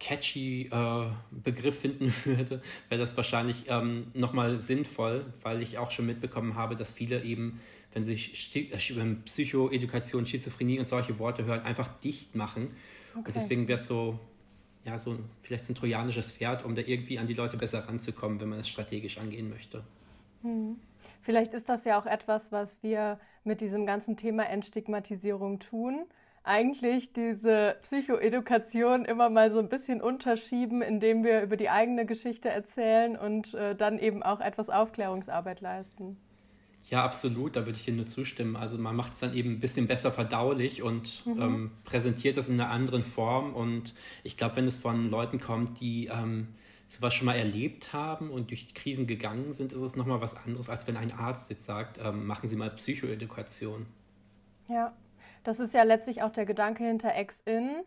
catchy 0.00 0.70
äh, 0.70 1.06
Begriff 1.30 1.80
finden 1.80 2.14
würde, 2.24 2.62
wäre 2.88 3.00
das 3.00 3.16
wahrscheinlich 3.16 3.64
ähm, 3.68 4.06
nochmal 4.14 4.58
sinnvoll, 4.58 5.26
weil 5.42 5.60
ich 5.60 5.76
auch 5.76 5.90
schon 5.90 6.06
mitbekommen 6.06 6.54
habe, 6.54 6.76
dass 6.76 6.92
viele 6.92 7.24
eben, 7.24 7.60
wenn 7.92 8.04
sie 8.04 8.14
äh, 8.54 9.14
Psychoedukation, 9.24 10.24
Schizophrenie 10.26 10.78
und 10.78 10.88
solche 10.88 11.18
Worte 11.18 11.44
hören, 11.44 11.60
einfach 11.62 11.88
dicht 12.00 12.34
machen 12.34 12.68
Okay. 13.18 13.26
Und 13.28 13.36
deswegen 13.36 13.68
wäre 13.68 13.78
es 13.78 13.86
so, 13.86 14.18
ja, 14.84 14.96
so 14.96 15.18
vielleicht 15.42 15.66
so 15.66 15.72
ein 15.72 15.76
trojanisches 15.76 16.32
Pferd, 16.32 16.64
um 16.64 16.74
da 16.74 16.82
irgendwie 16.82 17.18
an 17.18 17.26
die 17.26 17.34
Leute 17.34 17.56
besser 17.56 17.80
ranzukommen, 17.86 18.40
wenn 18.40 18.48
man 18.48 18.60
es 18.60 18.68
strategisch 18.68 19.18
angehen 19.18 19.50
möchte. 19.50 19.82
Hm. 20.42 20.76
Vielleicht 21.22 21.52
ist 21.52 21.68
das 21.68 21.84
ja 21.84 22.00
auch 22.00 22.06
etwas, 22.06 22.52
was 22.52 22.82
wir 22.82 23.18
mit 23.44 23.60
diesem 23.60 23.86
ganzen 23.86 24.16
Thema 24.16 24.44
Entstigmatisierung 24.44 25.58
tun. 25.58 26.06
Eigentlich 26.42 27.12
diese 27.12 27.76
Psychoedukation 27.82 29.04
immer 29.04 29.28
mal 29.28 29.50
so 29.50 29.58
ein 29.58 29.68
bisschen 29.68 30.00
unterschieben, 30.00 30.80
indem 30.80 31.24
wir 31.24 31.42
über 31.42 31.56
die 31.56 31.68
eigene 31.68 32.06
Geschichte 32.06 32.48
erzählen 32.48 33.18
und 33.18 33.52
äh, 33.52 33.74
dann 33.74 33.98
eben 33.98 34.22
auch 34.22 34.40
etwas 34.40 34.70
Aufklärungsarbeit 34.70 35.60
leisten. 35.60 36.16
Ja, 36.90 37.04
absolut, 37.04 37.54
da 37.56 37.66
würde 37.66 37.78
ich 37.78 37.84
dir 37.84 37.92
nur 37.92 38.06
zustimmen. 38.06 38.56
Also 38.56 38.78
man 38.78 38.96
macht 38.96 39.12
es 39.12 39.20
dann 39.20 39.34
eben 39.34 39.52
ein 39.52 39.60
bisschen 39.60 39.86
besser 39.86 40.10
verdaulich 40.10 40.82
und 40.82 41.26
mhm. 41.26 41.42
ähm, 41.42 41.70
präsentiert 41.84 42.38
das 42.38 42.48
in 42.48 42.58
einer 42.58 42.70
anderen 42.70 43.04
Form. 43.04 43.54
Und 43.54 43.94
ich 44.24 44.38
glaube, 44.38 44.56
wenn 44.56 44.66
es 44.66 44.78
von 44.78 45.10
Leuten 45.10 45.38
kommt, 45.38 45.80
die 45.80 46.06
ähm, 46.06 46.48
sowas 46.86 47.12
schon 47.12 47.26
mal 47.26 47.36
erlebt 47.36 47.92
haben 47.92 48.30
und 48.30 48.48
durch 48.50 48.72
Krisen 48.72 49.06
gegangen 49.06 49.52
sind, 49.52 49.74
ist 49.74 49.82
es 49.82 49.96
nochmal 49.96 50.22
was 50.22 50.34
anderes, 50.34 50.70
als 50.70 50.86
wenn 50.86 50.96
ein 50.96 51.12
Arzt 51.12 51.50
jetzt 51.50 51.66
sagt, 51.66 52.00
ähm, 52.02 52.26
machen 52.26 52.48
Sie 52.48 52.56
mal 52.56 52.70
Psychoedukation. 52.70 53.84
Ja, 54.68 54.94
das 55.44 55.60
ist 55.60 55.74
ja 55.74 55.82
letztlich 55.82 56.22
auch 56.22 56.32
der 56.32 56.46
Gedanke 56.46 56.84
hinter 56.84 57.14
Ex-In. 57.14 57.84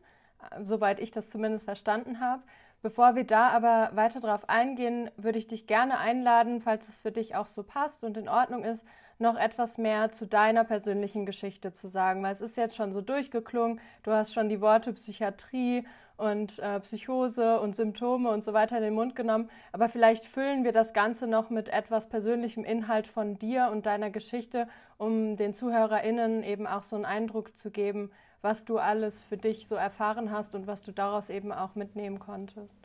soweit 0.61 0.99
ich 0.99 1.11
das 1.11 1.29
zumindest 1.29 1.65
verstanden 1.65 2.19
habe. 2.19 2.43
Bevor 2.81 3.15
wir 3.15 3.25
da 3.25 3.49
aber 3.49 3.91
weiter 3.95 4.21
darauf 4.21 4.49
eingehen, 4.49 5.11
würde 5.15 5.37
ich 5.37 5.47
dich 5.47 5.67
gerne 5.67 5.99
einladen, 5.99 6.61
falls 6.61 6.89
es 6.89 6.99
für 6.99 7.11
dich 7.11 7.35
auch 7.35 7.45
so 7.45 7.61
passt 7.61 8.03
und 8.03 8.17
in 8.17 8.27
Ordnung 8.27 8.63
ist, 8.63 8.83
noch 9.19 9.37
etwas 9.37 9.77
mehr 9.77 10.11
zu 10.11 10.25
deiner 10.25 10.63
persönlichen 10.63 11.27
Geschichte 11.27 11.73
zu 11.73 11.87
sagen, 11.87 12.23
weil 12.23 12.33
es 12.33 12.41
ist 12.41 12.57
jetzt 12.57 12.75
schon 12.75 12.91
so 12.91 13.01
durchgeklungen. 13.01 13.79
Du 14.01 14.11
hast 14.11 14.33
schon 14.33 14.49
die 14.49 14.61
Worte 14.61 14.93
Psychiatrie 14.93 15.85
und 16.17 16.59
äh, 16.59 16.79
Psychose 16.79 17.59
und 17.59 17.75
Symptome 17.75 18.29
und 18.29 18.43
so 18.43 18.53
weiter 18.53 18.77
in 18.77 18.83
den 18.83 18.93
Mund 18.95 19.15
genommen. 19.15 19.49
Aber 19.71 19.87
vielleicht 19.87 20.25
füllen 20.25 20.63
wir 20.63 20.71
das 20.71 20.93
Ganze 20.93 21.27
noch 21.27 21.49
mit 21.49 21.69
etwas 21.69 22.09
persönlichem 22.09 22.63
Inhalt 22.63 23.07
von 23.07 23.37
dir 23.37 23.69
und 23.71 23.85
deiner 23.85 24.09
Geschichte, 24.09 24.67
um 24.97 25.37
den 25.37 25.53
ZuhörerInnen 25.53 26.43
eben 26.43 26.67
auch 26.67 26.83
so 26.83 26.95
einen 26.95 27.05
Eindruck 27.05 27.55
zu 27.55 27.69
geben, 27.69 28.11
was 28.41 28.65
du 28.65 28.77
alles 28.77 29.21
für 29.21 29.37
dich 29.37 29.67
so 29.67 29.75
erfahren 29.75 30.31
hast 30.31 30.55
und 30.55 30.67
was 30.67 30.83
du 30.83 30.91
daraus 30.91 31.29
eben 31.29 31.51
auch 31.51 31.75
mitnehmen 31.75 32.19
konntest. 32.19 32.79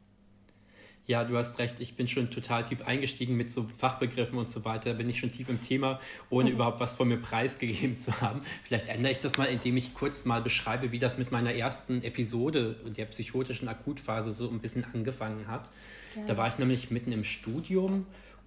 Ja, 1.07 1.23
du 1.23 1.37
hast 1.37 1.61
recht. 1.61 1.77
Ich 1.79 1.95
bin 1.95 2.09
schon 2.09 2.31
total 2.31 2.65
tief 2.65 2.83
eingestiegen 2.85 3.37
mit 3.37 3.53
so 3.53 3.63
Fachbegriffen 3.63 4.39
und 4.39 4.51
so 4.51 4.65
weiter. 4.65 4.91
Da 4.91 4.97
bin 4.97 5.09
ich 5.09 5.21
schon 5.21 5.31
tief 5.31 5.49
im 5.49 5.61
Thema, 5.61 6.01
ohne 6.31 6.51
überhaupt 6.53 6.81
was 6.81 6.97
von 6.97 7.07
mir 7.07 7.19
preisgegeben 7.19 7.97
zu 7.97 8.21
haben. 8.21 8.43
Vielleicht 8.65 8.89
ändere 8.89 9.13
ich 9.13 9.21
das 9.21 9.39
mal, 9.39 9.45
indem 9.45 9.77
ich 9.77 9.95
kurz 9.95 10.25
mal 10.25 10.43
beschreibe, 10.43 10.91
wie 10.91 10.99
das 10.99 11.17
mit 11.17 11.31
meiner 11.31 11.55
ersten 11.55 12.03
Episode 12.03 12.75
der 12.97 13.05
psychotischen 13.07 13.69
Akutphase 13.69 14.33
so 14.33 14.51
ein 14.51 14.59
bisschen 14.59 14.85
angefangen 14.93 15.47
hat. 15.47 15.71
Ja. 16.17 16.23
Da 16.27 16.37
war 16.37 16.49
ich 16.49 16.59
nämlich 16.59 16.91
mitten 16.91 17.13
im 17.13 17.23
Studium 17.23 18.07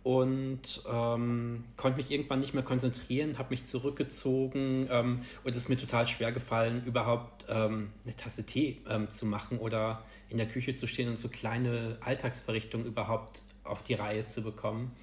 und 0.10 0.82
ähm, 0.92 1.66
konnte 1.78 1.98
mich 1.98 2.10
irgendwann 2.10 2.40
nicht 2.40 2.56
mehr 2.56 2.64
konzentrieren, 2.64 3.38
habe 3.38 3.52
mich 3.52 3.66
zurückgezogen 3.66 4.88
ähm, 4.90 5.22
und 5.44 5.52
es 5.52 5.58
ist 5.58 5.70
mir 5.70 5.78
total 5.78 6.08
schwer 6.08 6.32
gefallen, 6.32 6.84
überhaupt 6.84 7.46
ähm, 7.48 7.92
eine 8.04 8.16
Tasse 8.16 8.44
Tee 8.44 8.82
ähm, 8.90 9.08
zu 9.10 9.28
machen 9.28 9.60
oder 9.60 10.04
in 10.28 10.38
der 10.38 10.48
Küche 10.48 10.74
zu 10.74 10.88
stehen 10.88 11.10
und 11.10 11.18
so 11.18 11.30
kleine 11.30 12.00
Alltagsverrichtungen 12.02 12.88
überhaupt 12.88 13.44
auf 13.64 13.84
die 13.84 13.94
Reihe 13.94 14.26
zu 14.26 14.42
bekommen. 14.42 14.96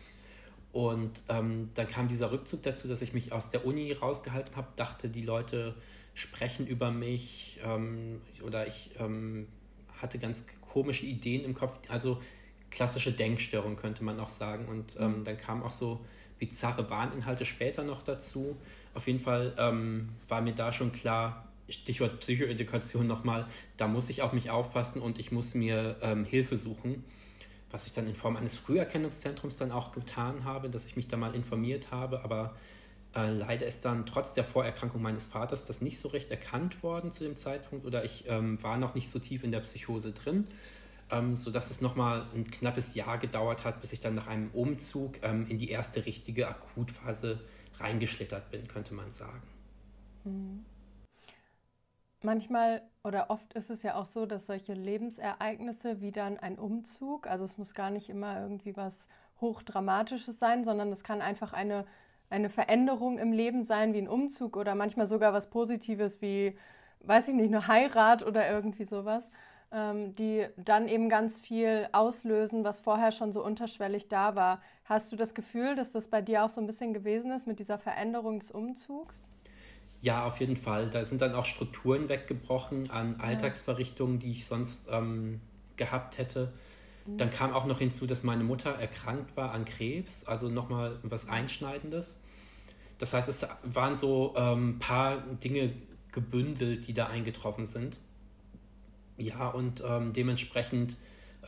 Und 0.73 1.23
ähm, 1.29 1.71
dann 1.75 1.87
kam 1.87 2.09
dieser 2.09 2.33
Rückzug 2.33 2.65
dazu, 2.65 2.89
dass 2.89 3.01
ich 3.01 3.13
mich 3.13 3.33
aus 3.33 3.51
der 3.51 3.65
Uni 3.65 3.93
rausgehalten 3.93 4.57
habe, 4.57 4.67
dachte, 4.75 5.09
die 5.09 5.23
Leute 5.23 5.77
sprechen 6.15 6.67
über 6.67 6.91
mich 6.91 7.61
ähm, 7.65 8.21
oder 8.45 8.67
ich 8.67 8.91
hatte 10.01 10.19
ganz 10.19 10.47
komische 10.69 11.07
Ideen 11.07 11.45
im 11.45 11.55
Kopf. 11.55 11.79
Also 11.89 12.21
klassische 12.71 13.13
Denkstörung, 13.13 13.77
könnte 13.77 14.05
man 14.05 14.21
auch 14.21 14.29
sagen. 14.29 14.67
Und 14.67 14.97
ähm, 14.99 15.21
mhm. 15.21 15.25
dann 15.25 15.37
kamen 15.37 15.63
auch 15.63 15.73
so 15.73 16.01
bizarre 16.39 16.89
Warninhalte 16.91 17.45
später 17.45 17.85
noch 17.85 18.03
dazu. 18.03 18.57
Auf 18.95 19.07
jeden 19.07 19.21
Fall 19.21 19.55
ähm, 19.59 20.11
war 20.29 20.41
mir 20.41 20.55
da 20.55 20.73
schon 20.73 20.93
klar, 20.93 21.47
Stichwort 21.69 22.21
Psychoedukation 22.21 23.07
nochmal, 23.07 23.47
da 23.77 23.89
muss 23.89 24.09
ich 24.09 24.23
auf 24.23 24.33
mich 24.33 24.51
aufpassen 24.51 25.03
und 25.03 25.19
ich 25.19 25.33
muss 25.33 25.55
mir 25.55 25.97
ähm, 26.01 26.25
Hilfe 26.25 26.57
suchen. 26.57 27.05
Was 27.71 27.87
ich 27.87 27.93
dann 27.93 28.07
in 28.07 28.15
Form 28.15 28.37
eines 28.37 28.55
Früherkennungszentrums 28.55 29.57
dann 29.57 29.73
auch 29.73 29.91
getan 29.93 30.45
habe, 30.45 30.71
dass 30.71 30.87
ich 30.87 30.95
mich 30.95 31.09
da 31.09 31.17
mal 31.17 31.35
informiert 31.35 31.91
habe, 31.91 32.23
aber 32.23 32.55
äh, 33.15 33.31
leider 33.31 33.67
ist 33.67 33.85
dann 33.85 34.07
trotz 34.07 34.35
der 34.35 34.45
Vorerkrankung 34.45 35.03
meines 35.03 35.27
Vaters 35.27 35.65
das 35.65 35.81
nicht 35.81 35.99
so 35.99 36.09
recht 36.09 36.31
erkannt 36.31 36.83
worden 36.83 37.11
zu 37.11 37.25
dem 37.25 37.35
Zeitpunkt 37.35 37.85
oder 37.85 38.05
ich 38.05 38.25
ähm, 38.29 38.63
war 38.63 38.77
noch 38.77 38.95
nicht 38.95 39.11
so 39.11 39.19
tief 39.19 39.43
in 39.43 39.51
der 39.51 39.61
Psychose 39.61 40.13
drin 40.13 40.47
ähm, 41.11 41.37
sodass 41.37 41.71
es 41.71 41.81
nochmal 41.81 42.27
ein 42.35 42.51
knappes 42.51 42.95
Jahr 42.95 43.19
gedauert 43.19 43.65
hat, 43.65 43.81
bis 43.81 43.93
ich 43.93 44.01
dann 44.01 44.15
nach 44.15 44.27
einem 44.27 44.51
Umzug 44.53 45.23
ähm, 45.23 45.47
in 45.49 45.59
die 45.59 45.71
erste 45.71 46.05
richtige 46.07 46.49
Akutphase 46.49 47.41
reingeschlittert 47.79 48.51
bin, 48.51 48.67
könnte 48.67 48.95
man 48.95 49.11
sagen. 49.11 49.43
Mhm. 50.25 50.65
Manchmal 52.23 52.83
oder 53.05 53.31
oft 53.31 53.53
ist 53.53 53.71
es 53.71 53.83
ja 53.83 53.95
auch 53.95 54.07
so, 54.07 54.27
dass 54.27 54.47
solche 54.47 54.75
Lebensereignisse 54.75 56.01
wie 56.01 56.11
dann 56.11 56.39
ein 56.39 56.59
Umzug, 56.59 57.27
also 57.29 57.45
es 57.45 57.57
muss 57.57 57.75
gar 57.75 57.91
nicht 57.91 58.09
immer 58.09 58.41
irgendwie 58.41 58.77
was 58.77 59.07
Hochdramatisches 59.41 60.39
sein, 60.39 60.65
sondern 60.65 60.91
es 60.91 61.05
kann 61.05 61.21
einfach 61.21 61.53
eine, 61.53 61.87
eine 62.31 62.51
Veränderung 62.51 63.19
im 63.19 63.33
Leben 63.33 63.65
sein, 63.65 63.93
wie 63.93 63.99
ein 63.99 64.09
Umzug 64.09 64.57
oder 64.57 64.75
manchmal 64.75 65.07
sogar 65.07 65.33
was 65.35 65.51
Positives 65.51 66.21
wie, 66.21 66.59
weiß 67.01 67.29
ich 67.29 67.35
nicht, 67.35 67.55
eine 67.55 67.69
Heirat 67.69 68.25
oder 68.25 68.49
irgendwie 68.51 68.85
sowas 68.85 69.31
die 69.73 70.47
dann 70.57 70.89
eben 70.89 71.09
ganz 71.09 71.41
viel 71.41 71.89
auslösen, 71.93 72.65
was 72.65 72.81
vorher 72.81 73.13
schon 73.13 73.33
so 73.33 73.45
unterschwellig 73.45 74.09
da 74.09 74.35
war. 74.35 74.63
Hast 74.85 75.13
du 75.13 75.17
das 75.17 75.35
Gefühl, 75.35 75.75
dass 75.75 75.93
das 75.93 76.07
bei 76.07 76.23
dir 76.23 76.45
auch 76.45 76.49
so 76.49 76.61
ein 76.61 76.67
bisschen 76.67 76.95
gewesen 76.95 77.33
ist 77.33 77.47
mit 77.47 77.59
dieser 77.59 77.79
Veränderung 77.79 78.39
des 78.39 78.51
Umzugs? 78.51 79.17
Ja, 80.01 80.25
auf 80.25 80.41
jeden 80.41 80.57
Fall. 80.57 80.89
Da 80.91 81.05
sind 81.05 81.21
dann 81.21 81.35
auch 81.35 81.45
Strukturen 81.45 82.09
weggebrochen 82.09 82.91
an 82.91 83.17
Alltagsverrichtungen, 83.19 84.19
die 84.19 84.31
ich 84.31 84.47
sonst 84.47 84.89
ähm, 84.93 85.41
gehabt 85.77 86.19
hätte. 86.19 86.53
Mhm. 87.07 87.17
Dann 87.19 87.31
kam 87.31 87.53
auch 87.53 87.67
noch 87.67 87.79
hinzu, 87.79 88.07
dass 88.07 88.23
meine 88.23 88.45
Mutter 88.45 88.71
erkrankt 88.71 89.37
war 89.37 89.53
an 89.53 89.65
Krebs, 89.65 90.25
also 90.25 90.49
nochmal 90.49 90.99
was 91.03 91.29
Einschneidendes. 91.29 92.21
Das 92.99 93.15
heißt, 93.15 93.29
es 93.29 93.47
waren 93.65 93.97
so 93.97 94.35
ein 94.35 94.59
ähm, 94.59 94.79
paar 94.79 95.19
Dinge 95.43 95.73
gebündelt, 96.13 96.87
die 96.87 96.95
da 96.95 97.09
eingetroffen 97.09 97.67
sind. 97.67 97.99
Ja, 99.19 99.49
und 99.49 99.83
ähm, 99.87 100.13
dementsprechend 100.13 100.97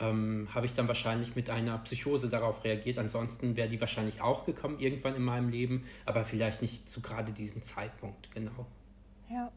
ähm, 0.01 0.49
habe 0.55 0.67
ich 0.67 0.75
dann 0.75 0.89
wahrscheinlich 0.89 1.37
mit 1.37 1.51
einer 1.51 1.79
Psychose 1.79 2.29
darauf 2.29 2.65
reagiert. 2.65 2.99
Ansonsten 2.99 3.57
wäre 3.57 3.69
die 3.69 3.81
wahrscheinlich 3.81 4.21
auch 4.21 4.45
gekommen 4.45 4.79
irgendwann 4.79 5.15
in 5.15 5.23
meinem 5.25 5.49
Leben, 5.49 5.85
aber 6.07 6.25
vielleicht 6.25 6.63
nicht 6.63 6.89
zu 6.89 7.03
gerade 7.03 7.33
diesem 7.33 7.63
Zeitpunkt, 7.63 8.31
genau. 8.31 8.67
Ja. 9.29 9.53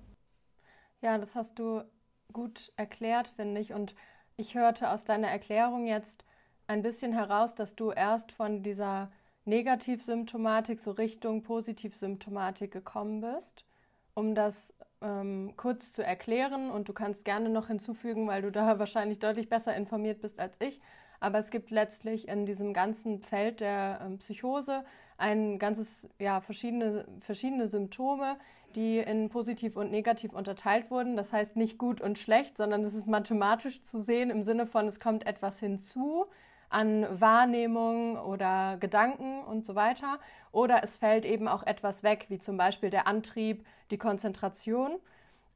Ja, 1.01 1.18
das 1.18 1.36
hast 1.36 1.58
du 1.58 1.84
gut 2.32 2.72
erklärt, 2.75 3.30
finde 3.36 3.62
ich. 3.62 3.74
Und 3.74 3.96
ich 4.38 4.56
hörte 4.56 4.89
aus 4.89 5.03
deiner 5.06 5.27
Erklärung 5.27 5.88
jetzt 5.88 6.24
ein 6.68 6.82
bisschen 6.82 7.13
heraus, 7.13 7.56
dass 7.56 7.75
du 7.75 7.91
erst 7.91 8.32
von 8.32 8.63
dieser 8.63 9.12
Negativsymptomatik 9.46 10.80
so 10.80 10.91
Richtung 10.91 11.44
Positivsymptomatik 11.44 12.72
gekommen 12.72 13.22
bist, 13.22 13.65
um 14.13 14.36
das 14.36 14.74
ähm, 15.01 15.53
kurz 15.58 15.93
zu 15.93 16.03
erklären 16.03 16.70
und 16.70 16.88
du 16.89 16.93
kannst 16.93 17.25
gerne 17.25 17.50
noch 17.50 17.67
hinzufügen, 17.67 18.27
weil 18.27 18.41
du 18.41 18.51
da 18.51 18.79
wahrscheinlich 18.79 19.20
deutlich 19.20 19.50
besser 19.50 19.75
informiert 19.75 20.22
bist 20.22 20.39
als 20.39 20.55
ich. 20.60 20.81
Aber 21.20 21.38
es 21.38 21.51
gibt 21.51 21.70
letztlich 21.70 22.27
in 22.27 22.46
diesem 22.46 22.74
ganzen 22.74 23.22
Feld 23.22 23.60
der 23.60 24.01
ähm, 24.03 24.17
Psychose 24.17 24.84
ein 25.17 25.60
ganzes, 25.60 26.08
ja, 26.17 26.41
verschiedene, 26.41 27.05
verschiedene 27.20 27.67
Symptome, 27.67 28.38
die 28.75 28.98
in 28.98 29.29
positiv 29.29 29.75
und 29.75 29.91
negativ 29.91 30.34
unterteilt 30.34 30.89
wurden. 30.89 31.15
Das 31.15 31.31
heißt 31.31 31.55
nicht 31.55 31.77
gut 31.77 32.01
und 32.01 32.17
schlecht, 32.17 32.58
sondern 32.58 32.84
es 32.84 32.96
ist 32.96 33.08
mathematisch 33.08 33.84
zu 33.84 34.00
sehen 34.00 34.31
im 34.31 34.43
Sinne 34.43 34.65
von, 34.65 34.88
es 34.88 35.00
kommt 35.00 35.27
etwas 35.27 35.60
hinzu, 35.60 36.25
an 36.72 37.06
Wahrnehmung 37.20 38.18
oder 38.18 38.78
Gedanken 38.80 39.44
und 39.44 39.66
so 39.66 39.75
weiter. 39.75 40.20
Oder 40.51 40.84
es 40.84 40.98
fällt 40.98 41.25
eben 41.25 41.48
auch 41.48 41.63
etwas 41.63 42.04
weg, 42.04 42.25
wie 42.30 42.40
zum 42.40 42.58
Beispiel 42.58 42.90
der 42.90 43.08
Antrieb, 43.08 43.66
die 43.92 43.98
Konzentration. 43.98 44.98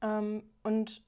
Ähm, 0.02 0.44
und 0.64 1.02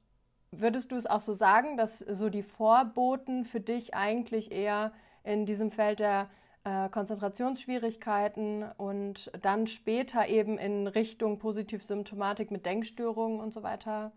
würdest 0.51 0.91
du 0.91 0.95
es 0.95 1.05
auch 1.05 1.19
so 1.19 1.33
sagen, 1.33 1.77
dass 1.77 1.99
so 1.99 2.29
die 2.29 2.43
Vorboten 2.43 3.45
für 3.45 3.59
dich 3.59 3.93
eigentlich 3.93 4.51
eher 4.51 4.91
in 5.23 5.45
diesem 5.45 5.71
Feld 5.71 5.99
der 5.99 6.29
äh, 6.63 6.89
Konzentrationsschwierigkeiten 6.89 8.65
und 8.77 9.31
dann 9.41 9.67
später 9.67 10.27
eben 10.27 10.57
in 10.57 10.87
Richtung 10.87 11.37
Positivsymptomatik 11.37 12.49
mit 12.49 12.65
Denkstörungen 12.65 13.39
und 13.39 13.53
so 13.53 13.63
weiter 13.63 14.11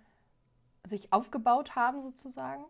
sich 0.86 1.12
aufgebaut 1.12 1.74
haben 1.76 2.02
sozusagen? 2.02 2.64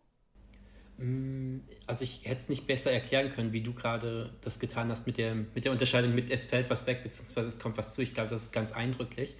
Mm, 1.00 1.60
also 1.86 2.04
ich 2.04 2.20
hätte 2.24 2.42
es 2.42 2.48
nicht 2.48 2.66
besser 2.66 2.92
erklären 2.92 3.30
können, 3.30 3.52
wie 3.52 3.62
du 3.62 3.72
gerade 3.72 4.30
das 4.42 4.58
getan 4.58 4.90
hast 4.90 5.06
mit 5.06 5.16
der, 5.16 5.34
mit 5.34 5.64
der 5.64 5.72
Unterscheidung 5.72 6.14
mit 6.14 6.30
es 6.30 6.44
fällt 6.44 6.68
was 6.68 6.86
weg, 6.86 7.02
beziehungsweise 7.02 7.48
es 7.48 7.58
kommt 7.58 7.78
was 7.78 7.94
zu. 7.94 8.02
Ich 8.02 8.12
glaube, 8.12 8.28
das 8.28 8.42
ist 8.42 8.52
ganz 8.52 8.72
eindrücklich. 8.72 9.36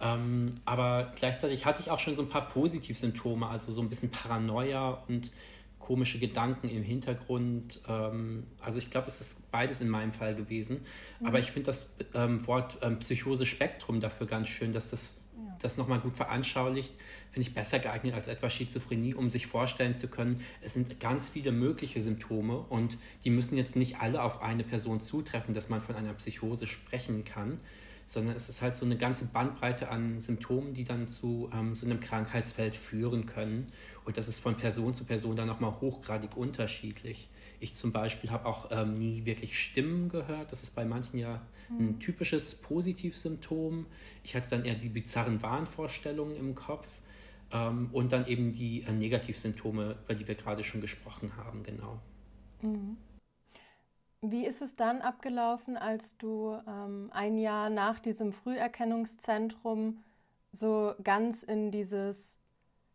Ähm, 0.00 0.56
aber 0.64 1.12
gleichzeitig 1.16 1.66
hatte 1.66 1.80
ich 1.82 1.90
auch 1.90 2.00
schon 2.00 2.16
so 2.16 2.22
ein 2.22 2.28
paar 2.28 2.48
Positivsymptome, 2.48 3.46
also 3.46 3.70
so 3.70 3.80
ein 3.80 3.88
bisschen 3.88 4.10
Paranoia 4.10 5.04
und 5.06 5.30
komische 5.78 6.18
Gedanken 6.18 6.68
im 6.68 6.82
Hintergrund. 6.82 7.80
Ähm, 7.86 8.48
also 8.60 8.78
ich 8.78 8.90
glaube, 8.90 9.06
es 9.06 9.20
ist 9.20 9.50
beides 9.52 9.80
in 9.80 9.88
meinem 9.88 10.12
Fall 10.12 10.34
gewesen. 10.34 10.80
Mhm. 11.20 11.26
Aber 11.26 11.38
ich 11.38 11.52
finde 11.52 11.66
das 11.66 11.94
ähm, 12.14 12.44
Wort 12.48 12.78
ähm, 12.82 12.98
Psychose-Spektrum 12.98 14.00
dafür 14.00 14.26
ganz 14.26 14.48
schön, 14.48 14.72
dass 14.72 14.90
das 14.90 15.12
das 15.64 15.76
nochmal 15.76 16.00
gut 16.00 16.16
veranschaulicht, 16.16 16.92
finde 17.32 17.48
ich 17.48 17.54
besser 17.54 17.78
geeignet 17.78 18.14
als 18.14 18.28
etwa 18.28 18.50
Schizophrenie, 18.50 19.14
um 19.14 19.30
sich 19.30 19.46
vorstellen 19.46 19.94
zu 19.94 20.08
können, 20.08 20.40
es 20.62 20.74
sind 20.74 21.00
ganz 21.00 21.28
viele 21.28 21.52
mögliche 21.52 22.00
Symptome 22.00 22.58
und 22.58 22.96
die 23.24 23.30
müssen 23.30 23.56
jetzt 23.56 23.76
nicht 23.76 24.00
alle 24.00 24.22
auf 24.22 24.42
eine 24.42 24.62
Person 24.62 25.00
zutreffen, 25.00 25.54
dass 25.54 25.68
man 25.68 25.80
von 25.80 25.96
einer 25.96 26.12
Psychose 26.14 26.66
sprechen 26.66 27.24
kann, 27.24 27.58
sondern 28.06 28.36
es 28.36 28.48
ist 28.48 28.62
halt 28.62 28.76
so 28.76 28.84
eine 28.84 28.96
ganze 28.96 29.24
Bandbreite 29.24 29.88
an 29.88 30.18
Symptomen, 30.18 30.74
die 30.74 30.84
dann 30.84 31.08
zu 31.08 31.50
ähm, 31.52 31.74
so 31.74 31.86
einem 31.86 32.00
Krankheitsfeld 32.00 32.76
führen 32.76 33.26
können. 33.26 33.72
Und 34.04 34.16
das 34.18 34.28
ist 34.28 34.40
von 34.40 34.56
Person 34.56 34.94
zu 34.94 35.04
Person 35.04 35.36
dann 35.36 35.48
nochmal 35.48 35.80
hochgradig 35.80 36.36
unterschiedlich. 36.36 37.28
Ich 37.60 37.74
zum 37.74 37.92
Beispiel 37.92 38.30
habe 38.30 38.46
auch 38.46 38.70
ähm, 38.70 38.94
nie 38.94 39.24
wirklich 39.24 39.58
Stimmen 39.58 40.08
gehört. 40.08 40.52
Das 40.52 40.62
ist 40.62 40.74
bei 40.74 40.84
manchen 40.84 41.18
ja 41.18 41.40
ein 41.70 41.86
mhm. 41.86 42.00
typisches 42.00 42.54
Positivsymptom. 42.56 43.86
Ich 44.22 44.36
hatte 44.36 44.50
dann 44.50 44.64
eher 44.64 44.74
die 44.74 44.88
bizarren 44.88 45.42
Wahnvorstellungen 45.42 46.36
im 46.36 46.54
Kopf. 46.54 47.00
ähm, 47.52 47.90
und 47.92 48.12
dann 48.12 48.26
eben 48.26 48.52
die 48.52 48.82
äh, 48.82 48.92
Negativsymptome, 48.92 49.96
über 50.04 50.14
die 50.14 50.26
wir 50.26 50.34
gerade 50.34 50.64
schon 50.64 50.80
gesprochen 50.80 51.36
haben, 51.36 51.62
genau. 51.62 52.00
Mhm. 52.62 52.96
Wie 54.22 54.46
ist 54.46 54.62
es 54.62 54.74
dann 54.74 55.02
abgelaufen, 55.02 55.76
als 55.76 56.16
du 56.16 56.58
ähm, 56.66 57.10
ein 57.12 57.36
Jahr 57.36 57.68
nach 57.68 58.00
diesem 58.00 58.32
Früherkennungszentrum 58.32 60.02
so 60.52 60.94
ganz 61.02 61.42
in 61.42 61.70
dieses, 61.70 62.38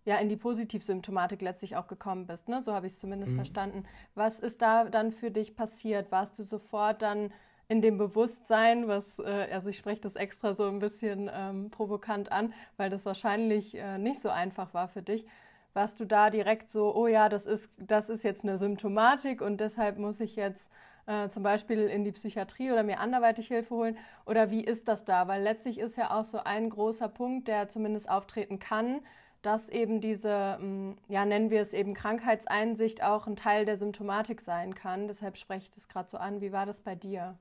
ja, 0.10 0.18
in 0.18 0.28
die 0.28 0.38
Positivsymptomatik 0.38 1.40
letztlich 1.40 1.76
auch 1.76 1.86
gekommen 1.86 2.26
bist? 2.26 2.50
Ne? 2.50 2.64
So 2.64 2.74
habe 2.74 2.88
ich 2.88 2.94
es 2.94 3.00
zumindest 3.00 3.34
mhm. 3.34 3.36
verstanden. 3.36 3.84
Was 4.16 4.40
ist 4.40 4.60
da 4.60 4.86
dann 4.86 5.12
für 5.12 5.30
dich 5.30 5.56
passiert? 5.56 6.12
Warst 6.12 6.40
du 6.40 6.44
sofort 6.44 7.04
dann 7.04 7.32
in 7.68 7.84
dem 7.84 8.00
Bewusstsein, 8.00 8.88
was, 8.88 9.20
äh, 9.20 9.48
also 9.52 9.70
ich 9.70 9.78
spreche 9.78 10.02
das 10.02 10.16
extra 10.16 10.56
so 10.56 10.68
ein 10.68 10.80
bisschen 10.80 11.30
ähm, 11.32 11.70
provokant 11.70 12.32
an, 12.32 12.56
weil 12.76 12.90
das 12.90 13.06
wahrscheinlich 13.06 13.76
äh, 13.78 14.00
nicht 14.00 14.20
so 14.20 14.30
einfach 14.30 14.74
war 14.74 14.88
für 14.88 15.04
dich. 15.04 15.28
Warst 15.76 16.00
du 16.00 16.06
da 16.06 16.32
direkt 16.32 16.72
so, 16.72 16.96
oh 16.96 17.06
ja, 17.06 17.30
das 17.30 17.46
ist, 17.46 17.70
das 17.78 18.10
ist 18.10 18.24
jetzt 18.24 18.44
eine 18.44 18.58
Symptomatik 18.58 19.42
und 19.42 19.62
deshalb 19.62 20.00
muss 20.00 20.20
ich 20.20 20.36
jetzt 20.36 20.72
äh, 21.06 21.30
zum 21.30 21.44
Beispiel 21.44 21.82
in 21.82 22.04
die 22.04 22.14
Psychiatrie 22.14 22.72
oder 22.72 22.82
mir 22.82 23.00
anderweitig 23.00 23.50
Hilfe 23.50 23.76
holen? 23.76 23.98
Oder 24.26 24.50
wie 24.50 24.64
ist 24.64 24.88
das 24.88 25.06
da? 25.06 25.28
Weil 25.28 25.44
letztlich 25.44 25.78
ist 25.78 25.98
ja 25.98 26.10
auch 26.10 26.24
so 26.24 26.40
ein 26.40 26.72
großer 26.72 27.10
Punkt, 27.10 27.48
der 27.48 27.70
zumindest 27.70 28.10
auftreten 28.10 28.58
kann, 28.58 29.02
dass 29.42 29.70
eben 29.70 30.02
diese, 30.02 30.58
mm, 30.60 30.98
ja, 31.08 31.26
nennen 31.26 31.50
wir 31.50 31.62
es 31.62 31.74
eben 31.74 31.94
Krankheitseinsicht 31.94 33.04
auch 33.04 33.28
ein 33.28 33.36
Teil 33.36 33.66
der 33.66 33.78
Symptomatik 33.78 34.42
sein 34.42 34.76
kann. 34.76 35.08
Deshalb 35.08 35.38
spreche 35.38 35.64
ich 35.64 35.72
das 35.72 35.88
gerade 35.88 36.10
so 36.10 36.18
an. 36.18 36.42
Wie 36.42 36.52
war 36.52 36.66
das 36.66 36.80
bei 36.80 36.96
dir? 36.96 37.38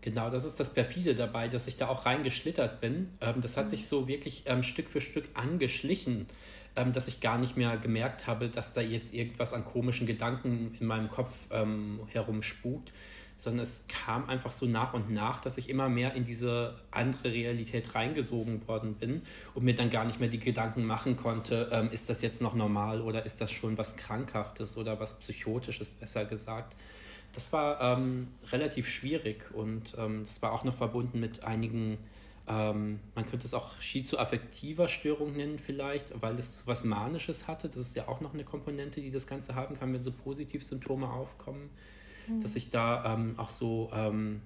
Genau, 0.00 0.30
das 0.30 0.44
ist 0.44 0.60
das 0.60 0.72
Perfide 0.72 1.14
dabei, 1.14 1.48
dass 1.48 1.66
ich 1.66 1.76
da 1.76 1.88
auch 1.88 2.06
reingeschlittert 2.06 2.80
bin. 2.80 3.10
Ähm, 3.20 3.40
das 3.40 3.56
hat 3.56 3.66
mhm. 3.66 3.70
sich 3.70 3.86
so 3.86 4.08
wirklich 4.08 4.44
ähm, 4.46 4.62
Stück 4.62 4.88
für 4.88 5.00
Stück 5.00 5.24
angeschlichen, 5.34 6.26
ähm, 6.76 6.92
dass 6.92 7.08
ich 7.08 7.20
gar 7.20 7.38
nicht 7.38 7.56
mehr 7.56 7.76
gemerkt 7.76 8.26
habe, 8.26 8.48
dass 8.48 8.72
da 8.72 8.80
jetzt 8.80 9.12
irgendwas 9.12 9.52
an 9.52 9.64
komischen 9.64 10.06
Gedanken 10.06 10.76
in 10.78 10.86
meinem 10.86 11.08
Kopf 11.08 11.32
herumspukt, 11.50 12.92
sondern 13.36 13.62
es 13.62 13.84
kam 13.88 14.28
einfach 14.28 14.50
so 14.50 14.66
nach 14.66 14.94
und 14.94 15.10
nach, 15.10 15.40
dass 15.40 15.58
ich 15.58 15.68
immer 15.68 15.88
mehr 15.88 16.14
in 16.14 16.24
diese 16.24 16.74
andere 16.90 17.32
Realität 17.32 17.94
reingesogen 17.94 18.66
worden 18.66 18.94
bin 18.94 19.22
und 19.54 19.64
mir 19.64 19.74
dann 19.74 19.90
gar 19.90 20.04
nicht 20.04 20.20
mehr 20.20 20.28
die 20.28 20.40
Gedanken 20.40 20.84
machen 20.84 21.16
konnte, 21.16 21.68
ähm, 21.72 21.90
ist 21.92 22.08
das 22.08 22.22
jetzt 22.22 22.40
noch 22.40 22.54
normal 22.54 23.00
oder 23.00 23.26
ist 23.26 23.40
das 23.40 23.52
schon 23.52 23.76
was 23.76 23.96
Krankhaftes 23.96 24.76
oder 24.76 24.98
was 24.98 25.18
Psychotisches, 25.20 25.90
besser 25.90 26.24
gesagt. 26.24 26.76
Das 27.34 27.52
war 27.52 27.80
ähm, 27.80 28.28
relativ 28.50 28.88
schwierig 28.88 29.50
und 29.52 29.94
ähm, 29.98 30.22
das 30.24 30.40
war 30.40 30.52
auch 30.52 30.64
noch 30.64 30.74
verbunden 30.74 31.20
mit 31.20 31.44
einigen 31.44 31.98
ähm, 32.48 33.00
man 33.14 33.26
könnte 33.26 33.44
es 33.44 33.54
auch 33.54 33.80
schizoaffektiver 33.80 34.88
Störung 34.88 35.32
nennen 35.32 35.58
vielleicht, 35.58 36.22
weil 36.22 36.38
es 36.38 36.64
was 36.66 36.84
Manisches 36.84 37.48
hatte. 37.48 37.68
Das 37.68 37.78
ist 37.78 37.96
ja 37.96 38.06
auch 38.06 38.20
noch 38.20 38.34
eine 38.34 38.44
Komponente, 38.44 39.00
die 39.00 39.10
das 39.10 39.26
Ganze 39.26 39.54
haben 39.54 39.76
kann, 39.76 39.92
wenn 39.92 40.02
so 40.02 40.12
Positivsymptome 40.12 41.08
aufkommen. 41.08 41.70
Mhm. 42.28 42.40
Dass 42.40 42.56
ich 42.56 42.70
da 42.70 43.14
ähm, 43.14 43.34
auch 43.36 43.50
so 43.50 43.90
ähm, 43.92 44.40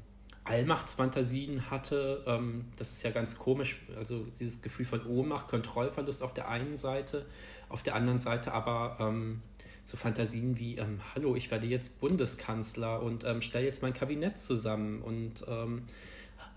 Allmachtsfantasien 0.45 1.71
hatte. 1.71 2.25
Ähm, 2.27 2.67
das 2.77 2.93
ist 2.93 3.03
ja 3.03 3.11
ganz 3.11 3.39
komisch. 3.39 3.81
Also 3.97 4.27
dieses 4.39 4.63
Gefühl 4.63 4.87
von 4.87 5.05
Ohnmacht, 5.07 5.49
Kontrollverlust 5.49 6.23
auf 6.23 6.35
der 6.35 6.49
einen 6.49 6.77
Seite, 6.77 7.27
auf 7.69 7.83
der 7.83 7.95
anderen 7.95 8.19
Seite 8.19 8.53
aber 8.53 8.97
ähm, 9.01 9.43
so 9.85 9.97
Fantasien 9.97 10.59
wie, 10.59 10.77
ähm, 10.77 11.01
hallo, 11.15 11.37
ich 11.37 11.51
werde 11.51 11.67
jetzt 11.67 12.01
Bundeskanzler 12.01 13.03
und 13.03 13.25
stelle 13.41 13.65
jetzt 13.65 13.83
mein 13.83 13.93
Kabinett 13.93 14.39
zusammen 14.39 15.03
und 15.03 15.45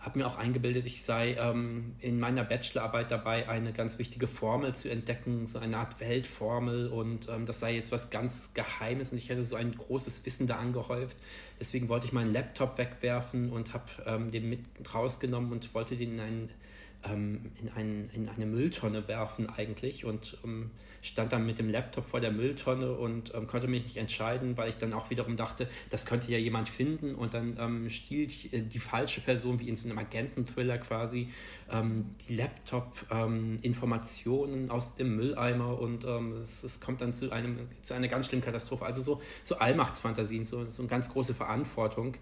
habe 0.03 0.19
mir 0.19 0.27
auch 0.27 0.38
eingebildet, 0.38 0.86
ich 0.86 1.01
sei 1.01 1.36
ähm, 1.39 1.95
in 2.00 2.19
meiner 2.19 2.43
Bachelorarbeit 2.43 3.10
dabei, 3.10 3.48
eine 3.48 3.72
ganz 3.72 3.98
wichtige 4.00 4.27
Formel 4.27 4.75
zu 4.75 4.89
entdecken, 4.89 5.48
so 5.48 5.60
eine 5.60 5.77
Art 5.77 6.01
Weltformel 6.01 6.88
und 6.89 7.29
ähm, 7.29 7.45
das 7.45 7.62
sei 7.62 7.75
jetzt 7.75 7.93
was 7.93 8.10
ganz 8.10 8.53
Geheimes 8.53 9.13
und 9.13 9.17
ich 9.17 9.29
hätte 9.29 9.43
so 9.43 9.55
ein 9.55 9.74
großes 9.74 10.25
Wissen 10.25 10.45
da 10.45 10.57
angehäuft. 10.57 11.15
Deswegen 11.57 11.88
wollte 11.88 12.05
ich 12.05 12.12
meinen 12.12 12.33
Laptop 12.33 12.77
wegwerfen 12.77 13.50
und 13.50 13.74
habe 13.74 13.86
ähm, 14.05 14.29
den 14.29 14.50
mit 14.50 14.60
rausgenommen 14.93 15.53
und 15.53 15.74
wollte 15.74 15.95
den 15.95 16.15
in, 16.15 16.19
ein, 16.19 16.50
ähm, 17.05 17.51
in, 17.62 17.72
ein, 17.72 18.10
in 18.13 18.29
eine 18.29 18.45
Mülltonne 18.45 19.07
werfen 19.07 19.50
eigentlich 19.50 20.05
und 20.05 20.38
ähm, 20.43 20.71
stand 21.04 21.32
dann 21.34 21.45
mit 21.45 21.60
dem 21.60 21.69
Laptop 21.69 22.06
vor 22.06 22.21
der 22.21 22.32
Mülltonne 22.32 22.93
und 22.93 23.36
ähm, 23.36 23.45
konnte 23.45 23.67
mich 23.67 23.84
nicht 23.84 23.97
entscheiden, 23.97 24.56
weil 24.58 24.69
ich 24.69 24.78
dann 24.78 24.93
auch 24.93 25.10
wiederum 25.10 25.36
dachte, 25.36 25.67
das 25.89 26.06
könnte 26.06 26.32
ja 26.32 26.38
jemand 26.38 26.69
finden 26.69 27.13
und 27.13 27.34
dann 27.34 27.58
ähm, 27.60 27.89
stiehlt 27.89 28.54
äh, 28.54 28.62
die 28.62 28.80
falsche 28.80 29.19
Person, 29.19 29.60
wie 29.60 29.67
in 29.67 29.75
so 29.75 29.89
einem 29.89 29.97
Agenten-Thriller 29.97 30.78
quasi, 30.78 31.28
ähm, 31.69 32.15
die 32.28 32.38
Laptop-Informationen 32.38 34.63
ähm, 34.63 34.71
aus 34.71 34.95
dem 34.95 35.17
Mülleimer 35.17 35.78
und 35.80 36.06
ähm, 36.06 36.38
es, 36.38 36.63
es, 36.63 36.80
kommt 36.80 37.01
dann 37.01 37.12
zu, 37.12 37.32
einem, 37.32 37.67
zu 37.82 37.93
einer 37.93 38.08
ganz 38.08 38.28
schlimmen 38.28 38.43
Katastrophe. 38.43 38.86
Also 38.86 39.01
so, 39.01 39.21
so 39.43 39.58
Allmachtsfantasien, 39.58 40.45
so, 40.45 40.69
so 40.69 40.84
eine 40.84 40.89
ganz 40.89 41.10
große 41.10 41.34
Verantwortung 41.34 42.13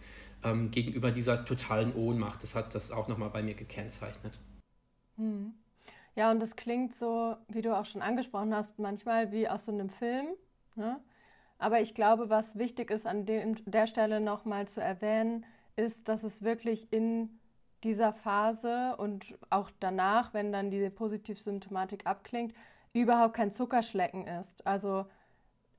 gegenüber 0.72 1.12
dieser 1.12 1.46
totalen 1.46 1.94
Ohnmacht. 1.94 2.42
Das 2.42 2.56
hat 2.56 2.74
das 2.74 2.90
auch 2.90 3.08
nochmal 3.08 3.30
bei 3.30 3.44
mir 3.44 3.54
gekennzeichnet. 3.54 4.40
Hm. 5.22 5.54
Ja, 6.16 6.32
und 6.32 6.42
das 6.42 6.56
klingt 6.56 6.94
so, 6.96 7.36
wie 7.48 7.62
du 7.62 7.78
auch 7.78 7.86
schon 7.86 8.02
angesprochen 8.02 8.54
hast, 8.54 8.80
manchmal 8.80 9.32
wie 9.32 9.48
aus 9.48 9.66
so 9.66 9.72
einem 9.72 9.90
Film. 9.90 10.28
Ne? 10.76 11.00
Aber 11.60 11.80
ich 11.80 11.94
glaube, 11.94 12.30
was 12.30 12.58
wichtig 12.58 12.90
ist, 12.90 13.06
an 13.06 13.26
dem, 13.26 13.56
der 13.66 13.88
Stelle 13.88 14.20
nochmal 14.20 14.68
zu 14.68 14.82
erwähnen, 14.82 15.46
ist, 15.76 16.10
dass 16.10 16.24
es 16.24 16.42
wirklich 16.42 16.92
in 16.92 17.40
dieser 17.84 18.14
Phase 18.14 18.96
und 18.98 19.26
auch 19.50 19.70
danach, 19.80 20.34
wenn 20.34 20.52
dann 20.52 20.72
diese 20.72 20.90
Positivsymptomatik 20.90 22.06
abklingt, 22.08 22.54
überhaupt 22.94 23.36
kein 23.36 23.52
Zuckerschlecken 23.52 24.28
ist. 24.28 24.66
Also 24.66 25.06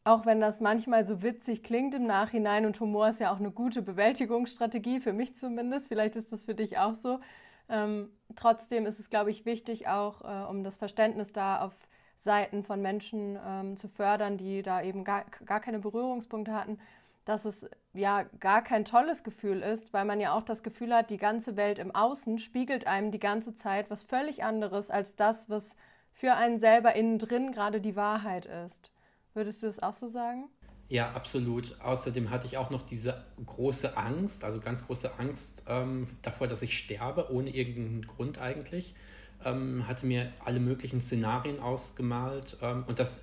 auch 0.04 0.24
wenn 0.24 0.40
das 0.40 0.60
manchmal 0.60 1.04
so 1.04 1.22
witzig 1.22 1.62
klingt 1.62 1.94
im 1.94 2.06
Nachhinein 2.06 2.64
und 2.64 2.80
Humor 2.80 3.08
ist 3.08 3.20
ja 3.20 3.32
auch 3.32 3.38
eine 3.38 3.50
gute 3.50 3.82
Bewältigungsstrategie, 3.82 5.00
für 5.00 5.12
mich 5.12 5.34
zumindest, 5.34 5.88
vielleicht 5.88 6.16
ist 6.16 6.32
das 6.32 6.44
für 6.44 6.54
dich 6.54 6.78
auch 6.78 6.94
so, 6.94 7.20
ähm, 7.68 8.10
trotzdem 8.36 8.86
ist 8.86 9.00
es, 9.00 9.10
glaube 9.10 9.30
ich, 9.30 9.44
wichtig, 9.44 9.88
auch 9.88 10.22
äh, 10.22 10.48
um 10.48 10.64
das 10.64 10.76
Verständnis 10.76 11.32
da 11.32 11.60
auf 11.60 11.72
Seiten 12.18 12.62
von 12.62 12.80
Menschen 12.80 13.38
ähm, 13.44 13.76
zu 13.76 13.88
fördern, 13.88 14.38
die 14.38 14.62
da 14.62 14.82
eben 14.82 15.04
gar, 15.04 15.24
gar 15.44 15.60
keine 15.60 15.80
Berührungspunkte 15.80 16.54
hatten, 16.54 16.78
dass 17.24 17.44
es 17.44 17.68
ja 17.94 18.24
gar 18.40 18.62
kein 18.62 18.84
tolles 18.84 19.24
Gefühl 19.24 19.62
ist, 19.62 19.92
weil 19.92 20.04
man 20.04 20.20
ja 20.20 20.32
auch 20.32 20.42
das 20.42 20.62
Gefühl 20.62 20.94
hat, 20.94 21.10
die 21.10 21.18
ganze 21.18 21.56
Welt 21.56 21.78
im 21.78 21.94
Außen 21.94 22.38
spiegelt 22.38 22.86
einem 22.86 23.10
die 23.10 23.20
ganze 23.20 23.54
Zeit 23.54 23.90
was 23.90 24.02
völlig 24.02 24.42
anderes 24.44 24.90
als 24.90 25.16
das, 25.16 25.48
was 25.48 25.76
für 26.12 26.34
einen 26.34 26.58
selber 26.58 26.94
innen 26.94 27.18
drin 27.18 27.52
gerade 27.52 27.80
die 27.80 27.96
Wahrheit 27.96 28.46
ist. 28.46 28.90
Würdest 29.34 29.62
du 29.62 29.66
das 29.66 29.82
auch 29.82 29.94
so 29.94 30.08
sagen? 30.08 30.48
Ja, 30.92 31.10
absolut. 31.12 31.74
Außerdem 31.80 32.28
hatte 32.28 32.46
ich 32.46 32.58
auch 32.58 32.68
noch 32.68 32.82
diese 32.82 33.24
große 33.46 33.96
Angst, 33.96 34.44
also 34.44 34.60
ganz 34.60 34.86
große 34.86 35.18
Angst 35.18 35.62
ähm, 35.66 36.06
davor, 36.20 36.48
dass 36.48 36.60
ich 36.60 36.76
sterbe, 36.76 37.32
ohne 37.32 37.48
irgendeinen 37.48 38.06
Grund 38.06 38.38
eigentlich. 38.38 38.94
Ähm, 39.42 39.88
hatte 39.88 40.04
mir 40.04 40.30
alle 40.44 40.60
möglichen 40.60 41.00
Szenarien 41.00 41.60
ausgemalt 41.60 42.58
ähm, 42.60 42.84
und 42.86 42.98
das 42.98 43.22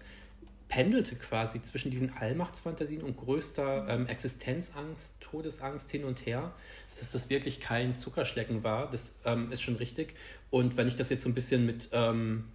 pendelte 0.68 1.16
quasi 1.16 1.62
zwischen 1.62 1.92
diesen 1.92 2.12
Allmachtsfantasien 2.12 3.04
und 3.04 3.18
größter 3.18 3.88
ähm, 3.88 4.08
Existenzangst, 4.08 5.18
Todesangst 5.20 5.92
hin 5.92 6.06
und 6.06 6.26
her. 6.26 6.52
Dass 6.88 7.12
das 7.12 7.30
wirklich 7.30 7.60
kein 7.60 7.94
Zuckerschlecken 7.94 8.64
war, 8.64 8.90
das 8.90 9.14
ähm, 9.26 9.52
ist 9.52 9.62
schon 9.62 9.76
richtig. 9.76 10.16
Und 10.50 10.76
wenn 10.76 10.88
ich 10.88 10.96
das 10.96 11.12
jetzt 11.12 11.22
so 11.22 11.30
ein 11.30 11.36
bisschen 11.36 11.68
mit 11.68 11.90
ähm, 11.92 12.46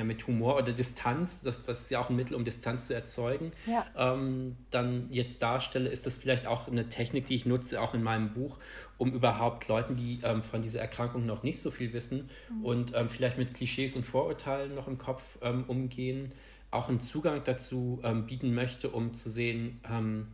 ja, 0.00 0.04
mit 0.04 0.26
Humor 0.26 0.56
oder 0.56 0.72
Distanz, 0.72 1.42
das, 1.42 1.64
das 1.64 1.82
ist 1.82 1.90
ja 1.90 2.00
auch 2.00 2.08
ein 2.08 2.16
Mittel, 2.16 2.34
um 2.34 2.42
Distanz 2.42 2.86
zu 2.86 2.94
erzeugen, 2.94 3.52
ja. 3.66 3.84
ähm, 3.96 4.56
dann 4.70 5.08
jetzt 5.10 5.42
darstelle, 5.42 5.90
ist 5.90 6.06
das 6.06 6.16
vielleicht 6.16 6.46
auch 6.46 6.68
eine 6.68 6.88
Technik, 6.88 7.26
die 7.26 7.34
ich 7.34 7.44
nutze, 7.44 7.80
auch 7.82 7.92
in 7.92 8.02
meinem 8.02 8.32
Buch, 8.32 8.56
um 8.96 9.12
überhaupt 9.12 9.68
Leuten, 9.68 9.96
die 9.96 10.20
ähm, 10.22 10.42
von 10.42 10.62
dieser 10.62 10.80
Erkrankung 10.80 11.26
noch 11.26 11.42
nicht 11.42 11.60
so 11.60 11.70
viel 11.70 11.92
wissen 11.92 12.30
mhm. 12.48 12.64
und 12.64 12.92
ähm, 12.94 13.08
vielleicht 13.10 13.36
mit 13.36 13.52
Klischees 13.52 13.94
und 13.94 14.06
Vorurteilen 14.06 14.74
noch 14.74 14.88
im 14.88 14.96
Kopf 14.96 15.38
ähm, 15.42 15.64
umgehen, 15.68 16.32
auch 16.70 16.88
einen 16.88 17.00
Zugang 17.00 17.42
dazu 17.44 18.00
ähm, 18.02 18.24
bieten 18.24 18.54
möchte, 18.54 18.88
um 18.88 19.12
zu 19.12 19.28
sehen, 19.28 19.80
ähm, 19.90 20.28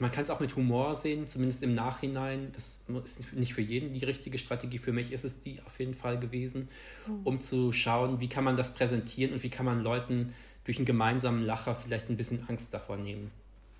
man 0.00 0.10
kann 0.10 0.24
es 0.24 0.30
auch 0.30 0.40
mit 0.40 0.56
Humor 0.56 0.94
sehen, 0.96 1.26
zumindest 1.26 1.62
im 1.62 1.74
Nachhinein. 1.74 2.50
Das 2.52 2.80
ist 3.04 3.32
nicht 3.34 3.54
für 3.54 3.60
jeden 3.60 3.92
die 3.92 4.04
richtige 4.04 4.38
Strategie. 4.38 4.78
Für 4.78 4.92
mich 4.92 5.12
ist 5.12 5.24
es 5.24 5.40
die 5.40 5.60
auf 5.64 5.78
jeden 5.78 5.94
Fall 5.94 6.18
gewesen, 6.18 6.68
mhm. 7.06 7.20
um 7.24 7.40
zu 7.40 7.72
schauen, 7.72 8.20
wie 8.20 8.28
kann 8.28 8.44
man 8.44 8.56
das 8.56 8.74
präsentieren 8.74 9.32
und 9.32 9.42
wie 9.42 9.50
kann 9.50 9.64
man 9.64 9.82
Leuten 9.82 10.34
durch 10.64 10.78
einen 10.78 10.86
gemeinsamen 10.86 11.44
Lacher 11.44 11.76
vielleicht 11.76 12.10
ein 12.10 12.16
bisschen 12.16 12.42
Angst 12.48 12.74
davor 12.74 12.96
nehmen. 12.96 13.30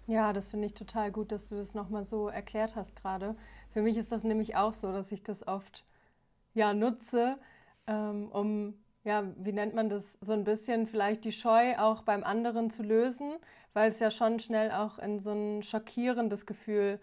Ja, 0.07 0.33
das 0.33 0.49
finde 0.49 0.66
ich 0.66 0.75
total 0.75 1.11
gut, 1.11 1.33
dass 1.33 1.49
du 1.49 1.57
das 1.57 1.75
nochmal 1.75 2.05
so 2.05 2.29
erklärt 2.29 2.77
hast 2.77 2.95
gerade. 2.95 3.35
Für 3.73 3.83
mich 3.83 3.97
ist 3.97 4.12
das 4.12 4.23
nämlich 4.23 4.55
auch 4.55 4.73
so, 4.73 4.92
dass 4.92 5.11
ich 5.11 5.25
das 5.25 5.47
oft 5.49 5.85
ja 6.55 6.73
nutze, 6.73 7.37
ähm, 7.88 8.29
um 8.29 8.75
ja, 9.07 9.23
wie 9.37 9.53
nennt 9.53 9.73
man 9.73 9.88
das, 9.88 10.19
so 10.21 10.33
ein 10.33 10.42
bisschen 10.42 10.88
vielleicht 10.88 11.25
die 11.25 11.31
Scheu 11.33 11.79
auch 11.79 12.03
beim 12.03 12.25
anderen 12.25 12.71
zu 12.71 12.83
lösen, 12.83 13.37
weil 13.73 13.88
es 13.88 14.01
ja 14.01 14.11
schon 14.11 14.40
schnell 14.40 14.73
auch 14.73 14.99
in 14.99 15.21
so 15.21 15.31
ein 15.31 15.62
schockierendes 15.62 16.45
Gefühl 16.45 16.99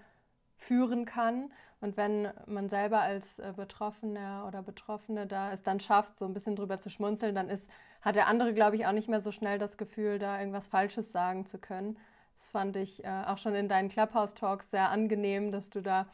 führen 0.58 1.06
kann. 1.06 1.50
Und 1.80 1.96
wenn 1.96 2.30
man 2.46 2.68
selber 2.68 3.00
als 3.00 3.39
äh, 3.39 3.54
Betroffener 3.56 4.44
oder 4.48 4.62
Betroffene 4.62 5.28
da 5.28 5.54
es 5.54 5.63
dann 5.63 5.80
schafft, 5.80 6.20
so 6.20 6.26
ein 6.26 6.34
bisschen 6.34 6.58
drüber 6.58 6.78
zu 6.82 6.89
schmunzeln, 6.89 7.36
dann 7.36 7.50
ist, 7.50 7.72
hat 8.02 8.18
der 8.18 8.28
andere, 8.28 8.54
glaube 8.54 8.76
ich, 8.76 8.86
auch 8.86 8.92
nicht 8.92 9.08
mehr 9.08 9.22
so 9.22 9.32
schnell 9.32 9.58
das 9.58 9.78
Gefühl, 9.78 10.20
da 10.20 10.39
irgendwas 10.39 10.68
Falsches 10.68 11.13
sagen 11.13 11.46
zu 11.46 11.58
können. 11.58 11.98
Das 12.36 12.50
fand 12.50 12.76
ich 12.76 13.06
äh, 13.06 13.24
auch 13.28 13.38
schon 13.38 13.56
in 13.56 13.70
deinen 13.70 13.88
Clubhouse-Talks 13.88 14.72
sehr 14.72 14.89
angenehm, 14.89 15.54
dass 15.54 15.70
du 15.70 15.82
da 15.82 16.08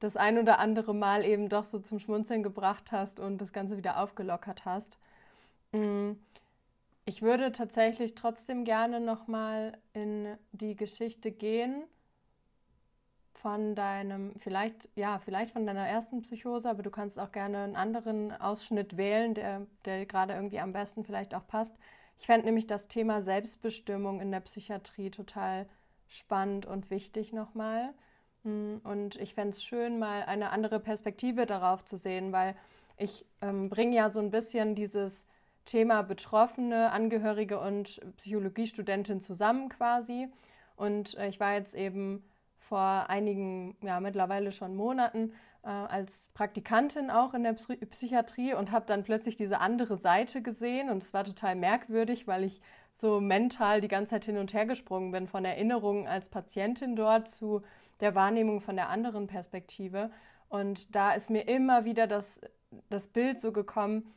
das 0.00 0.16
ein 0.16 0.38
oder 0.38 0.58
andere 0.58 0.94
Mal 0.94 1.22
eben 1.22 1.50
doch 1.50 1.64
so 1.64 1.80
zum 1.80 1.98
Schmunzeln 1.98 2.42
gebracht 2.42 2.92
hast 2.92 3.20
und 3.20 3.38
das 3.42 3.52
Ganze 3.52 3.76
wieder 3.76 4.00
aufgelockert 4.00 4.64
hast. 4.64 4.96
Mm. 5.74 6.12
Ich 7.06 7.20
würde 7.20 7.52
tatsächlich 7.52 8.14
trotzdem 8.14 8.64
gerne 8.64 8.98
nochmal 8.98 9.76
in 9.92 10.38
die 10.52 10.74
Geschichte 10.74 11.30
gehen 11.30 11.84
von 13.34 13.74
deinem, 13.74 14.34
vielleicht, 14.38 14.88
ja, 14.94 15.18
vielleicht 15.18 15.52
von 15.52 15.66
deiner 15.66 15.86
ersten 15.86 16.22
Psychose, 16.22 16.70
aber 16.70 16.82
du 16.82 16.90
kannst 16.90 17.18
auch 17.18 17.30
gerne 17.30 17.58
einen 17.58 17.76
anderen 17.76 18.32
Ausschnitt 18.32 18.96
wählen, 18.96 19.34
der, 19.34 19.66
der 19.84 20.06
gerade 20.06 20.32
irgendwie 20.32 20.60
am 20.60 20.72
besten 20.72 21.04
vielleicht 21.04 21.34
auch 21.34 21.46
passt. 21.46 21.76
Ich 22.18 22.26
fände 22.26 22.46
nämlich 22.46 22.66
das 22.66 22.88
Thema 22.88 23.20
Selbstbestimmung 23.20 24.22
in 24.22 24.30
der 24.30 24.40
Psychiatrie 24.40 25.10
total 25.10 25.66
spannend 26.08 26.64
und 26.64 26.90
wichtig 26.90 27.34
nochmal. 27.34 27.92
Mm, 28.44 28.76
und 28.82 29.16
ich 29.16 29.34
fände 29.34 29.50
es 29.50 29.62
schön, 29.62 29.98
mal 29.98 30.22
eine 30.22 30.50
andere 30.50 30.80
Perspektive 30.80 31.44
darauf 31.44 31.84
zu 31.84 31.98
sehen, 31.98 32.32
weil 32.32 32.56
ich 32.96 33.26
ähm, 33.42 33.68
bringe 33.68 33.94
ja 33.94 34.08
so 34.08 34.20
ein 34.20 34.30
bisschen 34.30 34.74
dieses 34.74 35.26
Thema 35.64 36.02
Betroffene, 36.02 36.92
Angehörige 36.92 37.58
und 37.58 38.00
Psychologiestudentin 38.16 39.20
zusammen 39.20 39.68
quasi. 39.68 40.28
Und 40.76 41.16
äh, 41.16 41.28
ich 41.28 41.40
war 41.40 41.54
jetzt 41.54 41.74
eben 41.74 42.24
vor 42.58 43.06
einigen, 43.08 43.76
ja 43.82 44.00
mittlerweile 44.00 44.52
schon 44.52 44.74
Monaten 44.74 45.32
äh, 45.62 45.68
als 45.68 46.30
Praktikantin 46.34 47.10
auch 47.10 47.34
in 47.34 47.42
der 47.42 47.52
Psy 47.54 47.76
Psychiatrie 47.76 48.54
und 48.54 48.70
habe 48.70 48.86
dann 48.86 49.02
plötzlich 49.04 49.36
diese 49.36 49.60
andere 49.60 49.96
Seite 49.96 50.42
gesehen 50.42 50.90
und 50.90 51.02
es 51.02 51.12
war 51.12 51.24
total 51.24 51.56
merkwürdig, 51.56 52.26
weil 52.26 52.44
ich 52.44 52.60
so 52.92 53.20
mental 53.20 53.80
die 53.80 53.88
ganze 53.88 54.10
Zeit 54.10 54.24
hin 54.24 54.38
und 54.38 54.52
her 54.54 54.66
gesprungen 54.66 55.10
bin 55.10 55.26
von 55.26 55.44
Erinnerungen 55.44 56.06
als 56.06 56.28
Patientin 56.28 56.96
dort 56.96 57.28
zu 57.28 57.62
der 58.00 58.14
Wahrnehmung 58.14 58.60
von 58.60 58.76
der 58.76 58.88
anderen 58.88 59.26
Perspektive. 59.26 60.10
Und 60.48 60.94
da 60.94 61.12
ist 61.12 61.30
mir 61.30 61.48
immer 61.48 61.84
wieder 61.84 62.06
das, 62.06 62.40
das 62.90 63.06
Bild 63.06 63.40
so 63.40 63.52
gekommen, 63.52 64.14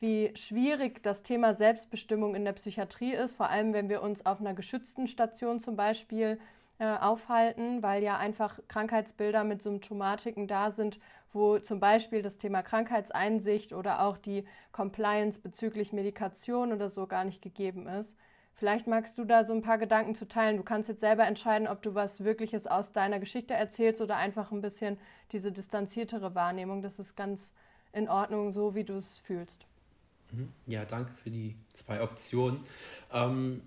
wie 0.00 0.32
schwierig 0.36 1.02
das 1.02 1.22
Thema 1.22 1.54
Selbstbestimmung 1.54 2.34
in 2.34 2.44
der 2.44 2.52
Psychiatrie 2.52 3.12
ist, 3.12 3.36
vor 3.36 3.48
allem 3.48 3.72
wenn 3.72 3.88
wir 3.88 4.02
uns 4.02 4.26
auf 4.26 4.40
einer 4.40 4.54
geschützten 4.54 5.06
Station 5.06 5.58
zum 5.58 5.76
Beispiel 5.76 6.38
äh, 6.78 6.84
aufhalten, 6.86 7.82
weil 7.82 8.02
ja 8.02 8.18
einfach 8.18 8.58
Krankheitsbilder 8.68 9.44
mit 9.44 9.62
Symptomatiken 9.62 10.46
da 10.46 10.70
sind, 10.70 10.98
wo 11.32 11.58
zum 11.58 11.80
Beispiel 11.80 12.22
das 12.22 12.36
Thema 12.36 12.62
Krankheitseinsicht 12.62 13.72
oder 13.72 14.02
auch 14.02 14.18
die 14.18 14.44
Compliance 14.72 15.40
bezüglich 15.40 15.92
Medikation 15.92 16.72
oder 16.72 16.90
so 16.90 17.06
gar 17.06 17.24
nicht 17.24 17.40
gegeben 17.40 17.86
ist. 17.86 18.14
Vielleicht 18.54 18.86
magst 18.86 19.18
du 19.18 19.24
da 19.24 19.44
so 19.44 19.52
ein 19.52 19.60
paar 19.60 19.76
Gedanken 19.76 20.14
zu 20.14 20.26
teilen. 20.26 20.56
Du 20.56 20.62
kannst 20.62 20.88
jetzt 20.88 21.00
selber 21.00 21.26
entscheiden, 21.26 21.68
ob 21.68 21.82
du 21.82 21.94
was 21.94 22.24
Wirkliches 22.24 22.66
aus 22.66 22.92
deiner 22.92 23.20
Geschichte 23.20 23.52
erzählst 23.52 24.00
oder 24.00 24.16
einfach 24.16 24.50
ein 24.50 24.62
bisschen 24.62 24.98
diese 25.32 25.52
distanziertere 25.52 26.34
Wahrnehmung. 26.34 26.80
Das 26.80 26.98
ist 26.98 27.16
ganz 27.16 27.52
in 27.92 28.08
Ordnung, 28.08 28.52
so 28.52 28.74
wie 28.74 28.84
du 28.84 28.94
es 28.94 29.18
fühlst. 29.18 29.66
Mhm. 30.32 30.48
Ja, 30.66 30.84
danke 30.84 31.12
für 31.12 31.30
die 31.30 31.56
zwei 31.72 32.02
Optionen. 32.02 32.60
Ähm, 33.12 33.62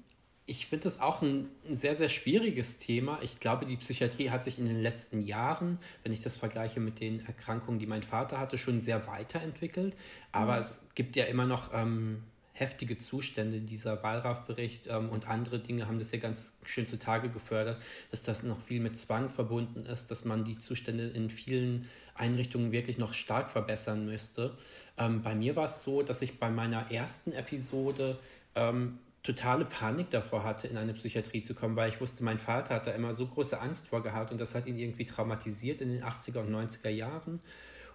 ich 0.45 0.65
finde 0.65 0.85
das 0.85 0.99
auch 0.99 1.21
ein, 1.21 1.47
sehr, 1.69 1.93
sehr 1.93 2.09
schwieriges 2.09 2.79
Thema. 2.79 3.19
Ich 3.21 3.39
glaube, 3.39 3.67
die 3.67 3.77
Psychiatrie 3.77 4.31
hat 4.31 4.43
sich 4.43 4.57
in 4.57 4.65
den 4.65 4.81
letzten 4.81 5.21
Jahren, 5.21 5.77
wenn 6.03 6.11
ich 6.11 6.21
das 6.21 6.37
vergleiche 6.37 6.79
mit 6.79 6.99
den 6.99 7.23
Erkrankungen, 7.27 7.79
die 7.79 7.85
mein 7.85 8.01
Vater 8.01 8.39
hatte, 8.39 8.57
schon 8.57 8.79
sehr 8.79 9.05
weiterentwickelt. 9.05 9.95
Aber 10.31 10.53
mhm. 10.53 10.59
es 10.59 10.87
gibt 10.95 11.15
ja 11.15 11.25
immer 11.25 11.45
noch 11.45 11.69
ähm, 11.71 12.23
heftige 12.59 12.97
Zustände. 12.97 13.61
Dieser 13.61 14.01
Wallraff-Bericht 14.03 14.87
ähm, 14.87 15.09
und 15.09 15.27
andere 15.27 15.59
Dinge 15.59 15.87
haben 15.87 15.99
das 15.99 16.11
ja 16.11 16.19
ganz 16.19 16.57
schön 16.65 16.87
zutage 16.87 17.29
gefördert, 17.29 17.81
dass 18.11 18.23
das 18.23 18.41
noch 18.43 18.59
viel 18.59 18.81
mit 18.81 18.97
Zwang 18.97 19.29
verbunden 19.29 19.85
ist, 19.85 20.11
dass 20.11 20.25
man 20.25 20.43
die 20.43 20.57
Zustände 20.57 21.07
in 21.07 21.29
vielen 21.29 21.87
Einrichtungen 22.19 22.71
wirklich 22.71 22.97
noch 22.97 23.13
stark 23.13 23.49
verbessern 23.49 24.05
müsste. 24.05 24.57
Ähm, 24.97 25.21
bei 25.21 25.35
mir 25.35 25.55
war 25.55 25.65
es 25.65 25.83
so, 25.83 26.03
dass 26.03 26.21
ich 26.21 26.39
bei 26.39 26.49
meiner 26.49 26.91
ersten 26.91 27.31
Episode 27.31 28.19
ähm, 28.55 28.99
totale 29.23 29.65
Panik 29.65 30.09
davor 30.09 30.43
hatte, 30.43 30.67
in 30.67 30.77
eine 30.77 30.93
Psychiatrie 30.93 31.43
zu 31.43 31.53
kommen, 31.53 31.75
weil 31.75 31.89
ich 31.89 31.99
wusste, 31.99 32.23
mein 32.23 32.39
Vater 32.39 32.75
hat 32.75 32.87
da 32.87 32.91
immer 32.91 33.13
so 33.13 33.27
große 33.27 33.59
Angst 33.59 33.89
vor 33.89 34.01
gehabt 34.01 34.31
und 34.31 34.39
das 34.39 34.55
hat 34.55 34.65
ihn 34.65 34.77
irgendwie 34.77 35.05
traumatisiert 35.05 35.81
in 35.81 35.89
den 35.89 36.03
80er 36.03 36.39
und 36.39 36.51
90er 36.53 36.89
Jahren. 36.89 37.41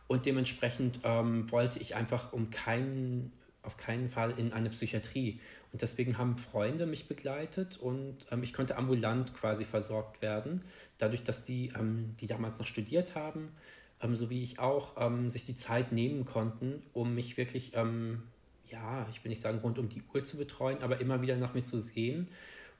Und 0.07 0.27
dementsprechend 0.27 1.01
ähm, 1.05 1.51
wollte 1.51 1.79
ich 1.79 1.95
einfach 1.95 2.33
um 2.35 2.51
keinen, 2.51 3.33
auf 3.63 3.79
keinen 3.79 4.11
Fall 4.11 4.39
in 4.39 4.53
eine 4.53 4.69
Psychiatrie. 4.69 5.41
Und 5.73 5.81
deswegen 5.81 6.19
haben 6.19 6.37
Freunde 6.37 6.85
mich 6.85 7.09
begleitet 7.09 7.79
und 7.79 8.19
ähm, 8.31 8.43
ich 8.43 8.53
konnte 8.53 8.77
ambulant 8.77 9.35
quasi 9.35 9.65
versorgt 9.65 10.21
werden. 10.21 10.63
Dadurch, 10.99 11.23
dass 11.23 11.45
die, 11.45 11.73
ähm, 11.79 12.15
die 12.21 12.27
damals 12.27 12.59
noch 12.59 12.67
studiert 12.67 13.15
haben, 13.15 13.53
ähm, 14.05 14.15
so 14.15 14.31
wie 14.31 14.43
ich 14.43 14.61
auch, 14.61 14.93
ähm, 14.99 15.31
sich 15.31 15.45
die 15.45 15.57
Zeit 15.57 15.91
nehmen 15.91 16.25
konnten, 16.25 16.83
um 16.93 17.15
mich 17.15 17.37
wirklich 17.37 17.73
ähm, 17.75 18.23
ja, 18.75 19.07
ich 19.11 19.23
will 19.25 19.31
nicht 19.31 19.43
sagen 19.43 19.59
rund 19.59 19.79
um 19.79 19.89
die 19.89 20.03
Uhr 20.13 20.23
zu 20.23 20.37
betreuen, 20.37 20.83
aber 20.83 21.01
immer 21.01 21.23
wieder 21.23 21.37
nach 21.37 21.55
mir 21.55 21.65
zu 21.65 21.79
sehen. 21.79 22.29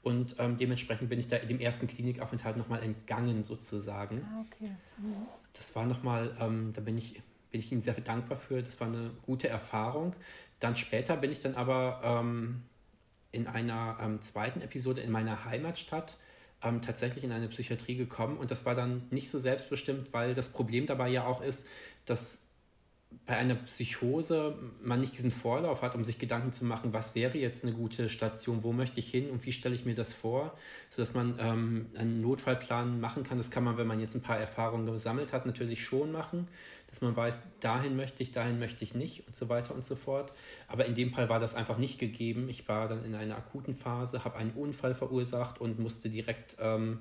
Und 0.03 0.37
ähm, 0.39 0.57
dementsprechend 0.59 1.09
bin 1.09 1.19
ich 1.19 1.29
da 1.29 1.39
dem 1.39 1.61
ersten 1.61 1.87
Klinikaufenthalt 1.87 2.57
nochmal 2.57 2.83
entgangen 2.83 3.43
sozusagen. 3.43 4.23
Ah, 4.23 4.45
okay. 4.47 4.71
Mhm. 4.99 5.27
Das 5.55 5.75
war 5.77 5.87
nochmal, 5.87 6.37
ähm, 6.41 6.73
da 6.75 6.83
bin 6.83 6.99
ich, 6.99 7.23
bin 7.51 7.61
ich 7.61 7.73
Ihnen 7.73 7.81
sehr 7.81 7.95
dankbar 7.95 8.37
für. 8.37 8.63
Das 8.63 8.81
war 8.81 8.89
eine 8.89 9.13
gute 9.23 9.49
Erfahrung. 9.49 10.15
Dann 10.61 10.77
später 10.77 11.17
bin 11.17 11.31
ich 11.31 11.41
dann 11.41 11.55
aber 11.55 12.01
ähm, 12.05 12.63
in 13.33 13.47
einer 13.47 13.99
ähm, 14.01 14.21
zweiten 14.21 14.61
Episode 14.61 15.01
in 15.01 15.11
meiner 15.11 15.45
Heimatstadt 15.47 16.19
ähm, 16.65 16.81
tatsächlich 16.83 17.25
in 17.25 17.33
eine 17.33 17.49
Psychiatrie 17.49 17.97
gekommen. 17.97 18.37
Und 18.37 18.51
das 18.51 18.65
war 18.65 18.75
dann 18.75 19.03
nicht 19.11 19.31
so 19.31 19.39
selbstbestimmt, 19.39 20.13
weil 20.13 20.35
das 20.35 20.49
Problem 20.49 20.87
dabei 20.87 21.09
ja 21.09 21.27
auch 21.27 21.43
ist, 21.43 21.67
dass 22.05 22.45
bei 23.27 23.37
einer 23.37 23.55
Psychose 23.55 24.57
man 24.83 25.01
nicht 25.01 25.17
diesen 25.17 25.31
Vorlauf 25.31 25.83
hat, 25.83 25.95
um 25.95 26.05
sich 26.05 26.19
Gedanken 26.19 26.53
zu 26.53 26.65
machen, 26.65 26.93
was 26.93 27.15
wäre 27.15 27.39
jetzt 27.39 27.65
eine 27.65 27.73
gute 27.73 28.09
Station, 28.09 28.63
wo 28.63 28.73
möchte 28.73 29.01
ich 29.01 29.11
hin 29.11 29.31
und 29.31 29.45
wie 29.47 29.53
stelle 29.53 29.75
ich 29.75 29.85
mir 29.85 29.95
das 29.95 30.13
vor, 30.13 30.57
sodass 30.91 31.15
man 31.15 31.39
ähm, 31.39 31.87
einen 31.95 32.21
Notfallplan 32.21 33.01
machen 33.01 33.23
kann. 33.23 33.39
Das 33.39 33.51
kann 33.51 33.65
man, 33.65 33.77
wenn 33.77 33.87
man 33.87 34.01
jetzt 34.01 34.15
ein 34.15 34.23
paar 34.23 34.39
Erfahrungen 34.39 34.87
gesammelt 34.87 35.33
hat, 35.33 35.47
natürlich 35.47 35.85
schon 35.85 36.13
machen, 36.13 36.49
dass 36.95 37.01
man 37.01 37.17
weiß, 37.17 37.43
dahin 37.59 37.97
möchte 37.97 38.23
ich, 38.23 38.31
dahin 38.31 38.61
möchte 38.61 38.85
ich 38.85 38.95
nicht 38.95 39.27
und 39.27 39.35
so 39.35 39.49
weiter 39.49 39.75
und 39.75 39.85
so 39.85 39.97
fort. 39.97 40.33
Aber 40.69 40.87
in 40.87 40.95
dem 40.95 41.11
Fall 41.11 41.29
war 41.29 41.41
das 41.41 41.57
einfach 41.57 41.77
nicht 41.77 41.99
gegeben. 41.99 42.49
Ich 42.49 42.69
war 42.69 42.87
dann 42.87 43.05
in 43.05 43.17
einer 43.17 43.37
akuten 43.37 43.75
Phase, 43.75 44.25
habe 44.25 44.37
einen 44.37 44.53
Unfall 44.53 44.95
verursacht 44.95 45.61
und 45.61 45.81
musste 45.81 46.09
direkt 46.09 46.57
ähm, 46.61 47.01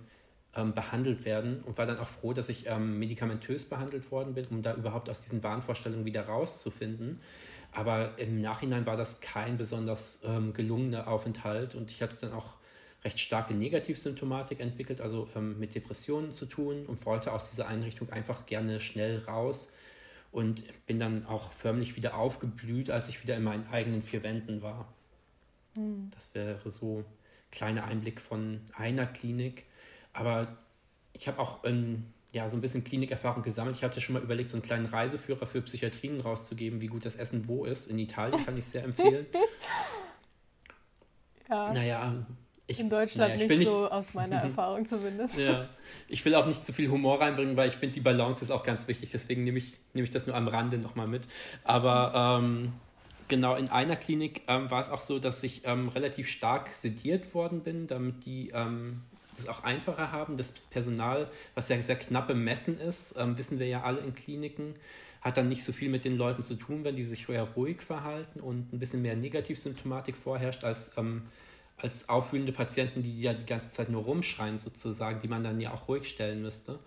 ähm, 0.56 0.73
behandelt 0.73 1.25
werden 1.25 1.62
und 1.62 1.77
war 1.77 1.86
dann 1.86 1.99
auch 1.99 2.08
froh, 2.08 2.34
dass 2.34 2.49
ich 2.49 2.65
ähm, 2.65 2.97
medikamentös 2.97 3.65
behandelt 3.65 4.10
worden 4.10 4.34
bin, 4.34 4.47
um 4.47 4.63
da 4.63 4.73
überhaupt 4.73 5.12
aus 5.12 5.21
diesen 5.21 5.43
Wahnvorstellungen 5.43 6.06
wieder 6.06 6.25
rauszufinden. 6.25 7.19
Aber 7.71 8.17
im 8.17 8.41
Nachhinein 8.41 8.88
war 8.88 8.97
das 8.97 9.21
kein 9.21 9.58
besonders 9.58 10.21
ähm, 10.25 10.53
gelungener 10.53 11.08
Aufenthalt 11.08 11.75
und 11.75 11.91
ich 11.91 12.01
hatte 12.01 12.17
dann 12.19 12.34
auch 12.34 12.53
recht 13.03 13.19
starke 13.19 13.53
Negativsymptomatik 13.53 14.60
entwickelt, 14.60 15.01
also 15.01 15.27
ähm, 15.36 15.60
mit 15.60 15.75
Depressionen 15.75 16.32
zu 16.32 16.47
tun 16.47 16.88
und 16.88 17.06
wollte 17.06 17.32
aus 17.32 17.51
dieser 17.51 17.67
Einrichtung 17.67 18.10
einfach 18.10 18.47
gerne 18.47 18.79
schnell 18.79 19.19
raus 19.19 19.71
und 20.34 20.63
bin 20.88 21.00
dann 21.00 21.26
auch 21.28 21.54
förmlich 21.54 21.96
wieder 21.96 22.17
aufgeblüht, 22.17 22.89
als 22.89 23.08
ich 23.08 23.24
wieder 23.24 23.38
in 23.38 23.43
meinen 23.43 23.67
eigenen 23.67 24.02
vier 24.02 24.24
Wänden 24.24 24.62
war. 24.62 24.91
Mhm. 25.76 26.10
Das 26.12 26.34
wäre 26.34 26.69
so 26.69 27.00
ein 27.00 27.06
kleiner 27.52 27.86
Einblick 27.86 28.19
von 28.19 28.60
einer 28.76 29.06
Klinik. 29.06 29.67
Aber 30.12 30.58
ich 31.13 31.28
habe 31.28 31.39
auch 31.39 31.63
ähm, 31.63 32.08
ja, 32.34 32.50
so 32.50 32.58
ein 32.58 32.62
bisschen 32.62 32.84
Klinikerfahrung 32.84 33.43
gesammelt. 33.43 33.76
Ich 33.76 33.84
hatte 33.84 34.02
schon 34.02 34.13
mal 34.13 34.24
überlegt, 34.24 34.50
so 34.50 34.58
einen 34.58 34.63
kleinen 34.63 34.88
Reiseführer 34.88 35.46
für 35.46 35.62
Psychiatrien 35.62 36.19
rauszugeben, 36.19 36.82
wie 36.82 36.88
gut 36.88 37.06
das 37.06 37.15
Essen 37.15 37.48
wo 37.48 37.65
ist. 37.65 37.88
In 37.88 38.00
Italien 38.00 38.43
kann 38.43 38.58
ich 38.58 38.65
es 38.65 38.72
sehr 38.72 38.84
empfehlen. 38.84 39.28
ja. 41.50 41.74
Naja, 41.74 42.26
ich, 42.65 42.80
in 42.80 42.89
Deutschland 42.89 43.34
naja, 43.34 43.45
nicht, 43.45 43.60
nicht 43.60 43.67
so 43.67 43.89
aus 43.89 44.13
meiner 44.13 44.36
Erfahrung 44.43 44.86
zumindest. 44.86 45.38
Ja, 45.38 45.67
ich 46.08 46.23
will 46.23 46.34
auch 46.36 46.45
nicht 46.45 46.63
zu 46.63 46.71
viel 46.71 46.89
Humor 46.89 47.19
reinbringen, 47.19 47.58
weil 47.58 47.67
ich 47.67 47.76
finde, 47.76 47.93
die 47.93 48.02
Balance 48.02 48.43
ist 48.43 48.52
auch 48.52 48.63
ganz 48.63 48.88
wichtig. 48.88 49.12
Deswegen 49.12 49.43
nehme 49.43 49.58
ich, 49.58 49.73
nehme 49.93 50.06
ich 50.06 50.12
das 50.12 50.28
nur 50.28 50.36
am 50.36 50.47
Rande 50.47 50.78
nochmal 50.78 51.08
mit. 51.08 51.23
Aber 51.63 52.39
ähm, 52.41 52.71
genau, 53.28 53.56
in 53.56 53.69
einer 53.69 53.95
Klinik 53.95 54.43
ähm, 54.47 54.71
war 54.71 54.80
es 54.80 54.89
auch 54.89 55.02
so, 55.02 55.19
dass 55.19 55.43
ich 55.43 55.62
ähm, 55.65 55.89
relativ 55.89 56.30
stark 56.30 56.69
sediert 56.69 57.34
worden 57.34 57.62
bin, 57.62 57.88
damit 57.88 58.26
die 58.26 58.52
ähm, 58.54 59.02
das 59.36 59.47
auch 59.47 59.63
einfacher 59.63 60.12
haben. 60.12 60.38
Das 60.38 60.52
Personal, 60.52 61.30
was 61.56 61.69
ja 61.69 61.82
sehr 61.82 61.97
knapp 61.97 62.30
im 62.30 62.43
Messen 62.43 62.80
ist, 62.80 63.15
ähm, 63.17 63.38
wissen 63.38 63.60
wir 63.60 63.67
ja 63.67 63.84
alle 63.84 63.99
in 63.99 64.15
Kliniken, 64.15 64.76
hat 65.21 65.38
dann 65.38 65.49
nicht 65.49 65.63
so 65.63 65.71
viel 65.71 65.89
mit 65.89 66.06
den 66.06 66.17
Leuten 66.17 66.43
zu 66.43 66.56
tun, 66.56 66.84
wenn 66.84 66.95
die 66.95 67.04
sich 67.04 67.28
eher 67.30 67.43
ruhig 67.43 67.82
verhalten 67.82 68.39
und 68.39 68.73
ein 68.73 68.80
bisschen 68.80 69.02
mehr 69.02 69.15
Negativsymptomatik 69.15 70.15
vorherrscht 70.15 70.63
als, 70.63 70.91
ähm, 70.97 71.23
als 71.77 72.07
aufwühlende 72.09 72.51
Patienten, 72.51 73.01
die 73.01 73.21
ja 73.21 73.33
die 73.33 73.45
ganze 73.45 73.71
Zeit 73.71 73.89
nur 73.89 74.03
rumschreien 74.03 74.57
sozusagen, 74.57 75.19
die 75.19 75.27
man 75.27 75.43
dann 75.43 75.59
ja 75.59 75.73
auch 75.73 75.88
ruhig 75.88 76.07
stellen 76.07 76.41
müsste. 76.41 76.79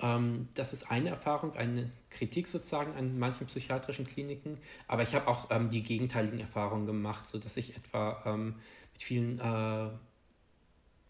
Ähm, 0.00 0.48
das 0.54 0.72
ist 0.72 0.90
eine 0.90 1.10
Erfahrung, 1.10 1.54
eine 1.54 1.90
Kritik 2.10 2.46
sozusagen 2.46 2.94
an 2.94 3.18
manchen 3.18 3.46
psychiatrischen 3.46 4.06
Kliniken. 4.06 4.58
Aber 4.86 5.02
ich 5.02 5.14
habe 5.14 5.28
auch 5.28 5.48
ähm, 5.50 5.70
die 5.70 5.82
gegenteiligen 5.82 6.40
Erfahrungen 6.40 6.86
gemacht, 6.86 7.28
sodass 7.28 7.56
ich 7.56 7.76
etwa 7.76 8.22
ähm, 8.24 8.54
mit 8.92 9.02
vielen 9.02 9.40
äh, 9.40 9.88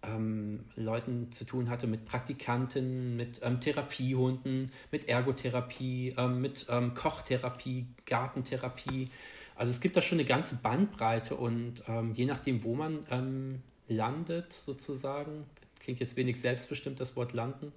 ähm, 0.02 0.64
Leuten 0.76 1.30
zu 1.32 1.44
tun 1.44 1.68
hatte, 1.68 1.86
mit 1.86 2.06
Praktikanten, 2.06 3.16
mit 3.16 3.40
ähm, 3.42 3.60
Therapiehunden, 3.60 4.72
mit 4.90 5.08
Ergotherapie, 5.08 6.14
ähm, 6.16 6.40
mit 6.40 6.66
Kochtherapie, 6.94 7.86
Gartentherapie. 8.06 9.10
Also 9.58 9.70
es 9.70 9.80
gibt 9.80 9.96
da 9.96 10.02
schon 10.02 10.18
eine 10.18 10.26
ganze 10.26 10.54
Bandbreite 10.54 11.34
und 11.34 11.82
ähm, 11.88 12.14
je 12.14 12.24
nachdem, 12.24 12.62
wo 12.62 12.74
man 12.74 13.04
ähm, 13.10 13.60
landet, 13.88 14.52
sozusagen, 14.52 15.44
klingt 15.80 16.00
jetzt 16.00 16.16
wenig 16.16 16.40
selbstbestimmt 16.40 17.00
das 17.00 17.16
Wort 17.16 17.32
landen, 17.32 17.72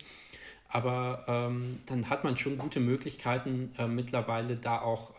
aber 0.69 1.25
dann 1.85 2.09
hat 2.09 2.23
man 2.23 2.37
schon 2.37 2.57
gute 2.57 2.79
Möglichkeiten, 2.79 3.73
äh, 3.77 3.87
mittlerweile 3.87 4.55
da 4.55 4.79
auch 4.79 5.13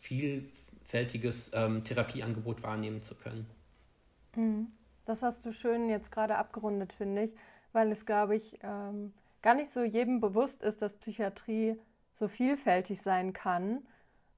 vielfältiges 0.00 1.50
Therapieangebot 1.50 2.62
wahrnehmen 2.62 3.02
zu 3.02 3.14
können. 3.14 3.46
Mhm. 4.34 4.68
Das 5.04 5.22
hast 5.22 5.44
du 5.44 5.52
schön 5.52 5.90
jetzt 5.90 6.10
gerade 6.12 6.36
abgerundet, 6.36 6.92
finde 6.92 7.24
ich, 7.24 7.32
weil 7.72 7.90
es, 7.90 8.06
glaube 8.06 8.36
ich, 8.36 8.58
ähm, 8.62 9.12
gar 9.42 9.54
nicht 9.54 9.70
so 9.70 9.82
jedem 9.82 10.20
bewusst 10.20 10.62
ist, 10.62 10.80
dass 10.80 10.94
Psychiatrie 10.94 11.76
so 12.12 12.28
vielfältig 12.28 13.02
sein 13.02 13.32
kann. 13.32 13.82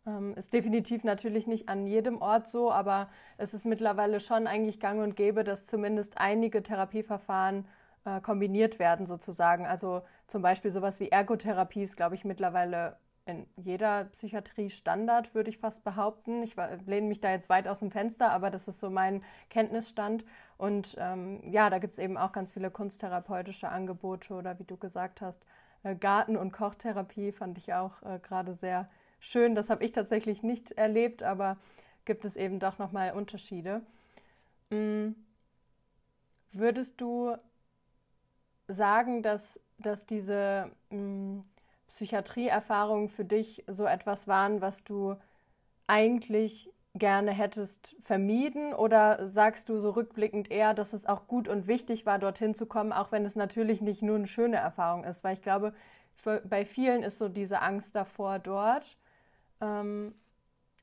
Ähm, 0.07 0.35
ist 0.35 0.53
definitiv 0.53 1.03
natürlich 1.05 1.47
nicht 1.47 1.69
an 1.69 1.87
jedem 1.87 2.21
Ort 2.21 2.49
so, 2.49 2.71
aber 2.71 3.09
es 3.39 3.55
ist 3.55 3.65
mittlerweile 3.65 4.21
schon 4.21 4.47
eigentlich 4.47 4.81
gang 4.81 5.03
und 5.03 5.17
gäbe, 5.17 5.45
dass 5.45 5.67
zumindest 5.67 6.19
einige 6.19 6.63
Therapieverfahren 6.63 7.67
äh, 8.05 8.21
kombiniert 8.21 8.79
werden 8.79 9.07
sozusagen. 9.07 9.67
Also 9.67 10.03
zum 10.27 10.43
Beispiel 10.43 10.71
sowas 10.71 11.01
wie 11.01 11.09
Ergotherapie 11.09 11.83
ist, 11.83 11.97
glaube 11.97 12.15
ich, 12.15 12.25
mittlerweile 12.25 12.97
in 13.27 13.47
jeder 13.57 14.05
Psychiatrie 14.05 14.69
Standard, 14.69 15.35
würde 15.35 15.49
ich 15.49 15.59
fast 15.59 15.83
behaupten. 15.83 16.43
Ich 16.43 16.57
lehne 16.87 17.09
mich 17.09 17.21
da 17.21 17.31
jetzt 17.31 17.49
weit 17.49 17.67
aus 17.67 17.79
dem 17.79 17.91
Fenster, 17.91 18.31
aber 18.31 18.51
das 18.51 18.69
ist 18.69 18.81
so 18.81 18.91
mein 18.91 19.23
Kenntnisstand. 19.49 20.25
Und 20.59 20.97
ähm, 20.99 21.41
ja, 21.51 21.71
da 21.71 21.79
gibt 21.79 21.95
es 21.95 21.99
eben 21.99 22.19
auch 22.19 22.33
ganz 22.33 22.53
viele 22.53 22.71
kunsttherapeutische 22.71 23.71
Angebote 23.71 24.35
oder 24.35 24.59
wie 24.59 24.65
du 24.65 24.77
gesagt 24.77 25.23
hast, 25.23 25.43
äh, 25.83 25.95
Garten- 25.95 26.37
und 26.37 26.53
Kochtherapie 26.53 27.33
fand 27.33 27.57
ich 27.57 27.73
auch 27.73 28.03
äh, 28.03 28.19
gerade 28.19 28.53
sehr 28.53 28.89
schön. 29.25 29.55
Das 29.55 29.71
habe 29.71 29.85
ich 29.85 29.93
tatsächlich 29.93 30.43
nicht 30.43 30.73
erlebt, 30.73 31.23
aber 31.23 31.57
gibt 32.05 32.25
es 32.25 32.37
eben 32.37 32.59
doch 32.59 32.79
nochmal 32.79 33.13
Unterschiede. 33.13 33.83
Mhm. 34.71 35.15
Würdest 36.53 37.01
du 37.01 37.37
sagen, 38.69 39.23
dass, 39.23 39.61
dass 39.79 40.07
diese 40.07 40.71
mm, 40.91 41.41
Psychiatrieerfahrungen 41.89 43.09
für 43.09 43.25
dich 43.25 43.65
so 43.67 43.85
etwas 43.87 44.29
waren, 44.29 44.61
was 44.61 44.85
du 44.85 45.17
eigentlich 45.87 46.71
gerne 46.95 47.33
hättest 47.33 47.97
vermieden? 48.01 48.73
Oder 48.73 49.27
sagst 49.27 49.69
du 49.69 49.79
so 49.79 49.91
rückblickend 49.91 50.51
eher, 50.51 50.75
dass 50.75 50.93
es 50.93 51.07
auch 51.07 51.27
gut 51.27 51.49
und 51.49 51.67
wichtig 51.67 52.07
war, 52.07 52.19
dorthin 52.19 52.55
zu 52.55 52.67
kommen, 52.67 52.93
auch 52.93 53.13
wenn 53.13 53.25
es 53.25 53.37
natürlich 53.37 53.81
nicht 53.81 54.03
nur 54.03 54.17
eine 54.17 54.27
schöne 54.27 54.57
Erfahrung 54.57 55.05
ist? 55.05 55.25
Weil 55.25 55.35
ich 55.35 55.43
glaube, 55.43 55.75
für, 56.15 56.41
bei 56.45 56.65
vielen 56.65 57.03
ist 57.03 57.19
so 57.19 57.29
diese 57.29 57.61
Angst 57.63 57.97
davor 57.97 58.39
dort. 58.39 58.97
Ähm, 59.61 60.15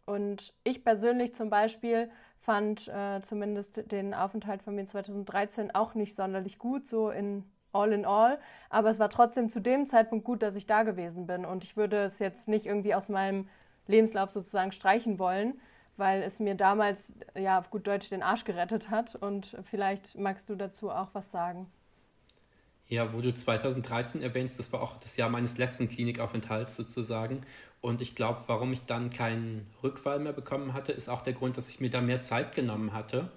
und 0.05 0.53
ich 0.63 0.83
persönlich 0.83 1.35
zum 1.35 1.49
Beispiel 1.49 2.09
fand 2.39 2.87
äh, 2.87 3.21
zumindest 3.21 3.91
den 3.91 4.13
Aufenthalt 4.13 4.63
von 4.63 4.75
mir 4.75 4.85
2013 4.85 5.73
auch 5.75 5.93
nicht 5.93 6.15
sonderlich 6.15 6.57
gut, 6.57 6.87
so 6.87 7.11
in 7.11 7.43
all 7.71 7.93
in 7.93 8.05
all. 8.05 8.39
Aber 8.69 8.89
es 8.89 8.99
war 8.99 9.09
trotzdem 9.09 9.49
zu 9.49 9.61
dem 9.61 9.85
Zeitpunkt 9.85 10.25
gut, 10.25 10.41
dass 10.41 10.55
ich 10.55 10.65
da 10.65 10.83
gewesen 10.83 11.27
bin. 11.27 11.45
Und 11.45 11.63
ich 11.63 11.77
würde 11.77 12.03
es 12.03 12.19
jetzt 12.19 12.47
nicht 12.47 12.65
irgendwie 12.65 12.95
aus 12.95 13.09
meinem 13.09 13.47
Lebenslauf 13.87 14.31
sozusagen 14.31 14.71
streichen 14.71 15.19
wollen 15.19 15.59
weil 15.97 16.23
es 16.23 16.39
mir 16.39 16.55
damals 16.55 17.13
ja 17.35 17.59
auf 17.59 17.69
gut 17.69 17.87
Deutsch 17.87 18.09
den 18.09 18.23
Arsch 18.23 18.43
gerettet 18.43 18.89
hat. 18.89 19.15
Und 19.15 19.55
vielleicht 19.63 20.17
magst 20.17 20.49
du 20.49 20.55
dazu 20.55 20.89
auch 20.89 21.09
was 21.13 21.31
sagen. 21.31 21.71
Ja, 22.91 23.13
wo 23.13 23.21
du 23.21 23.33
2013 23.33 24.21
erwähnst, 24.21 24.59
das 24.59 24.73
war 24.73 24.81
auch 24.81 24.97
das 24.99 25.15
Jahr 25.15 25.29
meines 25.29 25.57
letzten 25.57 25.87
Klinikaufenthalts 25.87 26.75
sozusagen. 26.75 27.45
Und 27.79 28.01
ich 28.01 28.15
glaube, 28.15 28.41
warum 28.47 28.73
ich 28.73 28.85
dann 28.85 29.09
keinen 29.11 29.65
Rückfall 29.81 30.19
mehr 30.19 30.33
bekommen 30.33 30.73
hatte, 30.73 30.91
ist 30.91 31.07
auch 31.07 31.21
der 31.21 31.31
Grund, 31.31 31.55
dass 31.55 31.69
ich 31.69 31.79
mir 31.79 31.89
da 31.89 32.01
mehr 32.01 32.19
Zeit 32.19 32.53
genommen 32.53 32.91
hatte 32.91 33.31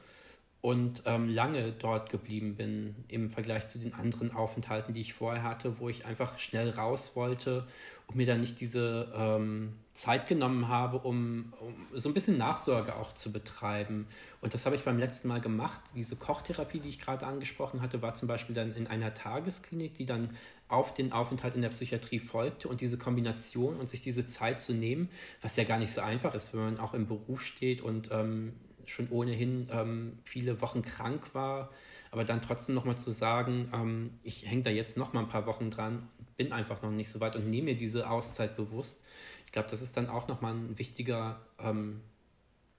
und 0.65 1.03
ähm, 1.05 1.29
lange 1.29 1.73
dort 1.73 2.09
geblieben 2.09 2.55
bin 2.57 2.95
im 3.09 3.29
Vergleich 3.29 3.69
zu 3.69 3.79
den 3.79 3.93
anderen 3.93 4.35
Aufenthalten, 4.35 4.95
die 4.95 5.03
ich 5.03 5.13
vorher 5.13 5.43
hatte, 5.43 5.79
wo 5.79 5.91
ich 5.91 6.07
einfach 6.07 6.39
schnell 6.39 6.71
raus 6.71 7.15
wollte 7.17 7.67
und 8.07 8.17
mir 8.17 8.25
dann 8.25 8.41
nicht 8.41 8.59
diese 8.63 9.13
ähm, 9.15 9.75
Zeit 9.93 10.27
genommen 10.27 10.69
habe, 10.69 11.01
um, 11.01 11.53
um, 11.61 11.75
so 11.93 12.09
ein 12.09 12.15
bisschen 12.15 12.39
Nachsorge 12.39 12.97
auch 12.97 13.13
zu 13.13 13.31
betreiben. 13.31 14.07
Und 14.41 14.55
das 14.55 14.65
habe 14.65 14.75
ich 14.75 14.85
beim 14.85 14.97
letzten 14.97 15.29
Mal 15.29 15.43
gemacht. 15.43 15.83
Diese 15.95 16.17
Kochtherapie, 16.17 16.81
die 16.81 16.89
ich 16.89 16.99
gerade 16.99 17.27
angesprochen 17.27 17.83
hatte, 17.83 18.01
war 18.01 18.15
zum 18.15 18.27
Beispiel 18.27 18.55
dann 18.55 18.75
in 18.75 18.87
einer 18.87 19.13
Tagesklinik, 19.13 19.93
die 19.93 20.07
dann 20.07 20.31
auf 20.69 20.95
den 20.95 21.13
Aufenthalt 21.13 21.57
in 21.57 21.61
der 21.61 21.69
Psychiatrie 21.69 22.21
folgte 22.21 22.69
und 22.69 22.81
diese 22.81 22.97
Kombination 22.97 23.77
und 23.77 23.91
sich 23.91 24.01
diese 24.01 24.25
Zeit 24.25 24.63
zu 24.63 24.73
nehmen, 24.73 25.11
was 25.43 25.57
ja 25.57 25.65
gar 25.65 25.79
nicht 25.79 25.93
so 25.93 26.01
einfach 26.01 26.33
ist, 26.33 26.55
wenn 26.55 26.61
man 26.61 26.81
auch 26.81 26.95
im 26.95 27.07
Beruf 27.07 27.43
steht 27.43 27.83
und 27.83 28.09
ähm, 28.11 28.55
schon 28.87 29.09
ohnehin 29.11 29.69
ähm, 29.73 30.19
viele 30.25 30.61
Wochen 30.61 30.83
krank 30.83 31.35
war, 31.35 31.71
aber 32.11 32.25
dann 32.25 32.41
trotzdem 32.41 32.75
nochmal 32.75 32.97
zu 32.97 33.11
sagen, 33.11 33.71
ähm, 33.73 34.11
ich 34.23 34.49
hänge 34.49 34.63
da 34.63 34.71
jetzt 34.71 34.97
nochmal 34.97 35.25
ein 35.25 35.29
paar 35.29 35.47
Wochen 35.47 35.71
dran, 35.71 36.09
bin 36.37 36.53
einfach 36.53 36.83
noch 36.83 36.91
nicht 36.91 37.11
so 37.11 37.21
weit 37.21 37.37
und 37.37 37.49
nehme 37.51 37.67
mir 37.67 37.77
diese 37.77 38.09
Auszeit 38.09 38.57
bewusst. 38.57 39.05
Ich 39.47 39.53
glaube, 39.53 39.69
das 39.71 39.83
ist 39.83 39.97
dann 39.97 40.09
auch 40.09 40.29
nochmal 40.29 40.55
ein 40.55 40.79
wichtiger 40.79 41.41
ähm, 41.59 42.01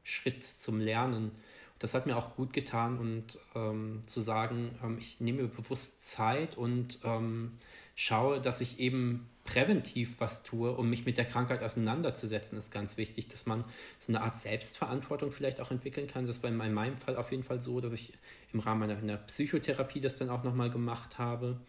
Schritt 0.03 0.43
zum 0.43 0.79
Lernen. 0.79 1.31
Das 1.79 1.93
hat 1.93 2.05
mir 2.05 2.15
auch 2.15 2.35
gut 2.35 2.53
getan 2.53 2.97
und 2.97 3.37
ähm, 3.53 4.03
zu 4.05 4.21
sagen, 4.21 4.77
ähm, 4.83 4.97
ich 4.99 5.19
nehme 5.19 5.41
mir 5.41 5.47
bewusst 5.49 6.05
Zeit 6.07 6.57
und 6.57 6.99
ähm, 7.03 7.57
schaue, 7.95 8.41
dass 8.41 8.61
ich 8.61 8.79
eben 8.79 9.27
präventiv 9.45 10.19
was 10.19 10.43
tue, 10.43 10.75
um 10.75 10.89
mich 10.89 11.05
mit 11.05 11.17
der 11.17 11.25
Krankheit 11.25 11.63
auseinanderzusetzen, 11.63 12.57
ist 12.57 12.71
ganz 12.71 12.97
wichtig, 12.97 13.27
dass 13.27 13.45
man 13.45 13.63
so 13.97 14.11
eine 14.11 14.21
Art 14.21 14.35
Selbstverantwortung 14.35 15.31
vielleicht 15.31 15.61
auch 15.61 15.71
entwickeln 15.71 16.07
kann. 16.07 16.25
Das 16.27 16.43
war 16.43 16.49
in 16.49 16.57
meinem 16.57 16.97
Fall 16.97 17.15
auf 17.15 17.31
jeden 17.31 17.43
Fall 17.43 17.59
so, 17.59 17.79
dass 17.79 17.93
ich 17.93 18.13
im 18.53 18.59
Rahmen 18.59 18.81
meiner, 18.81 18.95
meiner 18.95 19.17
Psychotherapie 19.17 20.01
das 20.01 20.17
dann 20.17 20.29
auch 20.29 20.43
nochmal 20.43 20.69
gemacht 20.69 21.19
habe, 21.19 21.59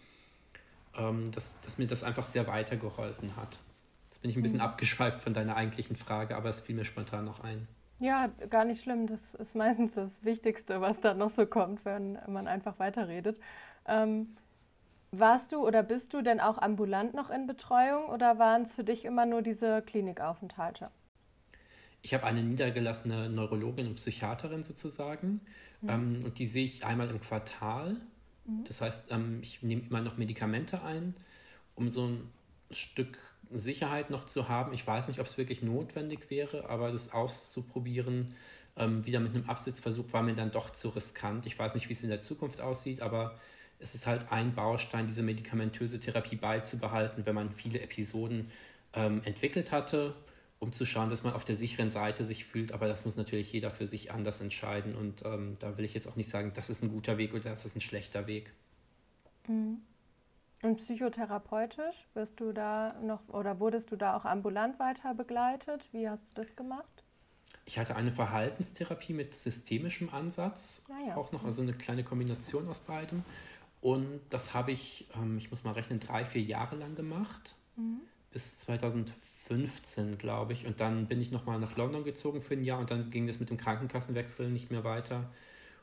ähm, 0.96 1.30
dass, 1.32 1.60
dass 1.60 1.78
mir 1.78 1.86
das 1.86 2.02
einfach 2.02 2.24
sehr 2.24 2.46
weitergeholfen 2.46 3.36
hat. 3.36 3.58
Jetzt 4.08 4.22
bin 4.22 4.30
ich 4.30 4.36
ein 4.36 4.42
bisschen 4.42 4.58
mhm. 4.58 4.64
abgeschweift 4.64 5.20
von 5.20 5.34
deiner 5.34 5.54
eigentlichen 5.54 5.96
Frage, 5.96 6.36
aber 6.36 6.48
es 6.48 6.60
fiel 6.60 6.74
mir 6.74 6.84
spontan 6.84 7.26
noch 7.26 7.40
ein. 7.40 7.68
Ja, 7.98 8.28
gar 8.50 8.64
nicht 8.64 8.82
schlimm. 8.82 9.06
Das 9.06 9.34
ist 9.34 9.54
meistens 9.54 9.94
das 9.94 10.24
Wichtigste, 10.24 10.80
was 10.80 11.00
da 11.00 11.14
noch 11.14 11.30
so 11.30 11.46
kommt, 11.46 11.84
wenn 11.84 12.18
man 12.26 12.46
einfach 12.46 12.78
weiterredet. 12.78 13.38
Ähm, 13.86 14.36
warst 15.18 15.52
du 15.52 15.66
oder 15.66 15.82
bist 15.82 16.12
du 16.14 16.22
denn 16.22 16.40
auch 16.40 16.58
ambulant 16.58 17.14
noch 17.14 17.30
in 17.30 17.46
Betreuung 17.46 18.06
oder 18.06 18.38
waren 18.38 18.62
es 18.62 18.74
für 18.74 18.84
dich 18.84 19.04
immer 19.04 19.26
nur 19.26 19.42
diese 19.42 19.82
Klinikaufenthalte? 19.82 20.90
Ich 22.02 22.14
habe 22.14 22.24
eine 22.24 22.42
niedergelassene 22.42 23.28
Neurologin 23.28 23.88
und 23.88 23.96
Psychiaterin 23.96 24.62
sozusagen 24.62 25.40
mhm. 25.80 25.88
ähm, 25.88 26.22
und 26.24 26.38
die 26.38 26.46
sehe 26.46 26.64
ich 26.64 26.84
einmal 26.84 27.10
im 27.10 27.20
Quartal. 27.20 27.96
Mhm. 28.44 28.64
Das 28.64 28.80
heißt, 28.80 29.12
ähm, 29.12 29.40
ich 29.42 29.62
nehme 29.62 29.82
immer 29.88 30.00
noch 30.00 30.16
Medikamente 30.16 30.82
ein, 30.82 31.14
um 31.74 31.90
so 31.90 32.06
ein 32.06 32.30
Stück 32.70 33.18
Sicherheit 33.50 34.10
noch 34.10 34.24
zu 34.24 34.48
haben. 34.48 34.72
Ich 34.72 34.86
weiß 34.86 35.08
nicht, 35.08 35.20
ob 35.20 35.26
es 35.26 35.38
wirklich 35.38 35.62
notwendig 35.62 36.30
wäre, 36.30 36.68
aber 36.68 36.90
das 36.90 37.12
auszuprobieren, 37.12 38.34
ähm, 38.76 39.06
wieder 39.06 39.20
mit 39.20 39.34
einem 39.34 39.48
Absitzversuch, 39.48 40.12
war 40.12 40.22
mir 40.22 40.34
dann 40.34 40.50
doch 40.50 40.70
zu 40.70 40.90
riskant. 40.90 41.46
Ich 41.46 41.58
weiß 41.58 41.74
nicht, 41.74 41.88
wie 41.88 41.92
es 41.92 42.02
in 42.02 42.10
der 42.10 42.20
Zukunft 42.20 42.60
aussieht, 42.60 43.00
aber 43.00 43.38
es 43.78 43.94
ist 43.94 44.06
halt 44.06 44.32
ein 44.32 44.54
Baustein, 44.54 45.06
diese 45.06 45.22
medikamentöse 45.22 46.00
Therapie 46.00 46.36
beizubehalten, 46.36 47.26
wenn 47.26 47.34
man 47.34 47.50
viele 47.50 47.80
Episoden 47.80 48.50
ähm, 48.94 49.20
entwickelt 49.24 49.72
hatte, 49.72 50.14
um 50.58 50.72
zu 50.72 50.86
schauen, 50.86 51.08
dass 51.08 51.22
man 51.22 51.34
auf 51.34 51.44
der 51.44 51.54
sicheren 51.54 51.90
Seite 51.90 52.24
sich 52.24 52.44
fühlt. 52.46 52.72
Aber 52.72 52.88
das 52.88 53.04
muss 53.04 53.16
natürlich 53.16 53.52
jeder 53.52 53.70
für 53.70 53.86
sich 53.86 54.12
anders 54.12 54.40
entscheiden. 54.40 54.94
Und 54.94 55.24
ähm, 55.24 55.56
da 55.58 55.76
will 55.76 55.84
ich 55.84 55.94
jetzt 55.94 56.08
auch 56.08 56.16
nicht 56.16 56.30
sagen, 56.30 56.52
das 56.54 56.70
ist 56.70 56.82
ein 56.82 56.90
guter 56.90 57.18
Weg 57.18 57.34
oder 57.34 57.50
das 57.50 57.66
ist 57.66 57.76
ein 57.76 57.82
schlechter 57.82 58.26
Weg. 58.26 58.52
Mhm. 59.46 59.82
Und 60.62 60.78
psychotherapeutisch 60.78 62.06
wirst 62.14 62.40
du 62.40 62.52
da 62.52 62.94
noch 63.02 63.28
oder 63.28 63.60
wurdest 63.60 63.92
du 63.92 63.96
da 63.96 64.16
auch 64.16 64.24
ambulant 64.24 64.78
weiter 64.78 65.14
begleitet? 65.14 65.86
Wie 65.92 66.08
hast 66.08 66.30
du 66.30 66.34
das 66.42 66.56
gemacht? 66.56 67.04
Ich 67.66 67.78
hatte 67.78 67.94
eine 67.94 68.12
Verhaltenstherapie 68.12 69.12
mit 69.12 69.34
systemischem 69.34 70.08
Ansatz, 70.10 70.82
ah 70.88 71.08
ja. 71.08 71.16
auch 71.16 71.32
noch 71.32 71.44
also 71.44 71.62
eine 71.62 71.72
kleine 71.72 72.04
Kombination 72.04 72.66
aus 72.68 72.80
beidem. 72.80 73.24
Und 73.80 74.20
das 74.30 74.54
habe 74.54 74.72
ich, 74.72 75.06
ähm, 75.14 75.38
ich 75.38 75.50
muss 75.50 75.64
mal 75.64 75.72
rechnen, 75.72 76.00
drei, 76.00 76.24
vier 76.24 76.42
Jahre 76.42 76.76
lang 76.76 76.94
gemacht. 76.94 77.54
Mhm. 77.76 78.00
Bis 78.32 78.58
2015, 78.58 80.18
glaube 80.18 80.52
ich. 80.52 80.66
Und 80.66 80.80
dann 80.80 81.06
bin 81.06 81.20
ich 81.20 81.30
nochmal 81.30 81.58
nach 81.58 81.76
London 81.76 82.04
gezogen 82.04 82.40
für 82.40 82.54
ein 82.54 82.64
Jahr 82.64 82.78
und 82.78 82.90
dann 82.90 83.10
ging 83.10 83.26
das 83.26 83.40
mit 83.40 83.50
dem 83.50 83.56
Krankenkassenwechsel 83.56 84.50
nicht 84.50 84.70
mehr 84.70 84.84
weiter. 84.84 85.30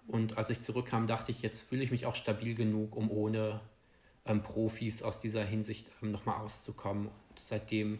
Und 0.07 0.37
als 0.37 0.49
ich 0.49 0.61
zurückkam, 0.61 1.07
dachte 1.07 1.31
ich, 1.31 1.41
jetzt 1.41 1.69
fühle 1.69 1.83
ich 1.83 1.91
mich 1.91 2.05
auch 2.05 2.15
stabil 2.15 2.55
genug, 2.55 2.95
um 2.95 3.09
ohne 3.09 3.61
ähm, 4.25 4.41
Profis 4.41 5.01
aus 5.01 5.19
dieser 5.19 5.43
Hinsicht 5.43 5.87
ähm, 6.01 6.11
nochmal 6.11 6.37
auszukommen. 6.37 7.07
Und 7.07 7.39
seitdem 7.39 7.99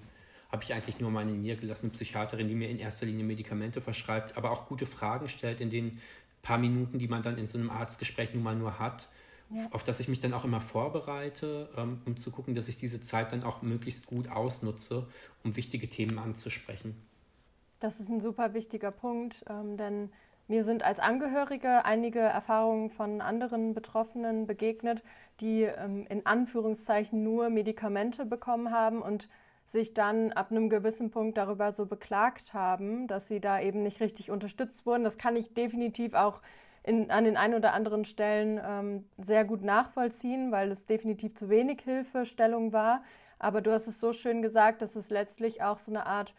habe 0.49 0.63
ich 0.63 0.73
eigentlich 0.73 0.99
nur 0.99 1.09
meine 1.09 1.31
niedergelassene 1.31 1.91
Psychiaterin, 1.91 2.47
die 2.47 2.55
mir 2.55 2.69
in 2.69 2.79
erster 2.79 3.05
Linie 3.05 3.25
Medikamente 3.25 3.81
verschreibt, 3.81 4.37
aber 4.37 4.51
auch 4.51 4.67
gute 4.67 4.85
Fragen 4.85 5.27
stellt 5.27 5.61
in 5.61 5.69
den 5.69 5.99
paar 6.43 6.57
Minuten, 6.57 6.99
die 6.99 7.07
man 7.07 7.23
dann 7.23 7.37
in 7.37 7.47
so 7.47 7.57
einem 7.57 7.71
Arztgespräch 7.71 8.33
nun 8.33 8.43
mal 8.43 8.55
nur 8.55 8.77
hat, 8.77 9.07
ja. 9.49 9.67
auf 9.71 9.83
das 9.83 9.99
ich 9.99 10.07
mich 10.07 10.19
dann 10.19 10.33
auch 10.33 10.43
immer 10.43 10.61
vorbereite, 10.61 11.69
ähm, 11.77 12.01
um 12.05 12.17
zu 12.17 12.31
gucken, 12.31 12.55
dass 12.55 12.67
ich 12.69 12.77
diese 12.77 13.01
Zeit 13.01 13.31
dann 13.31 13.43
auch 13.43 13.61
möglichst 13.61 14.07
gut 14.07 14.29
ausnutze, 14.29 15.07
um 15.43 15.55
wichtige 15.55 15.87
Themen 15.89 16.19
anzusprechen. 16.19 16.95
Das 17.79 17.99
ist 17.99 18.09
ein 18.09 18.21
super 18.21 18.53
wichtiger 18.53 18.91
Punkt, 18.91 19.43
ähm, 19.49 19.77
denn 19.77 20.09
mir 20.47 20.63
sind 20.63 20.83
als 20.83 20.99
Angehörige 20.99 21.85
einige 21.85 22.19
Erfahrungen 22.19 22.89
von 22.89 23.21
anderen 23.21 23.73
Betroffenen 23.73 24.45
begegnet, 24.45 25.03
die 25.39 25.63
ähm, 25.63 26.05
in 26.09 26.25
Anführungszeichen 26.25 27.23
nur 27.23 27.49
Medikamente 27.49 28.25
bekommen 28.25 28.71
haben 28.71 29.01
und 29.01 29.29
sich 29.65 29.93
dann 29.93 30.31
ab 30.33 30.51
einem 30.51 30.69
gewissen 30.69 31.11
Punkt 31.11 31.37
darüber 31.37 31.71
so 31.71 31.85
beklagt 31.85 32.53
haben, 32.53 33.07
dass 33.07 33.27
sie 33.27 33.39
da 33.39 33.59
eben 33.59 33.83
nicht 33.83 34.01
richtig 34.01 34.29
unterstützt 34.29 34.85
wurden. 34.85 35.03
Das 35.03 35.17
kann 35.17 35.35
ich 35.35 35.53
definitiv 35.53 36.13
auch 36.13 36.41
in, 36.83 37.09
an 37.09 37.23
den 37.23 37.37
ein 37.37 37.53
oder 37.53 37.73
anderen 37.73 38.05
Stellen 38.05 38.59
ähm, 38.63 39.05
sehr 39.17 39.45
gut 39.45 39.63
nachvollziehen, 39.63 40.51
weil 40.51 40.69
es 40.69 40.85
definitiv 40.85 41.35
zu 41.35 41.49
wenig 41.49 41.81
Hilfestellung 41.81 42.73
war. 42.73 43.03
Aber 43.39 43.61
du 43.61 43.71
hast 43.71 43.87
es 43.87 43.99
so 43.99 44.13
schön 44.13 44.41
gesagt, 44.41 44.81
dass 44.81 44.95
es 44.95 45.09
letztlich 45.09 45.63
auch 45.63 45.79
so 45.79 45.91
eine 45.91 46.05
Art 46.05 46.33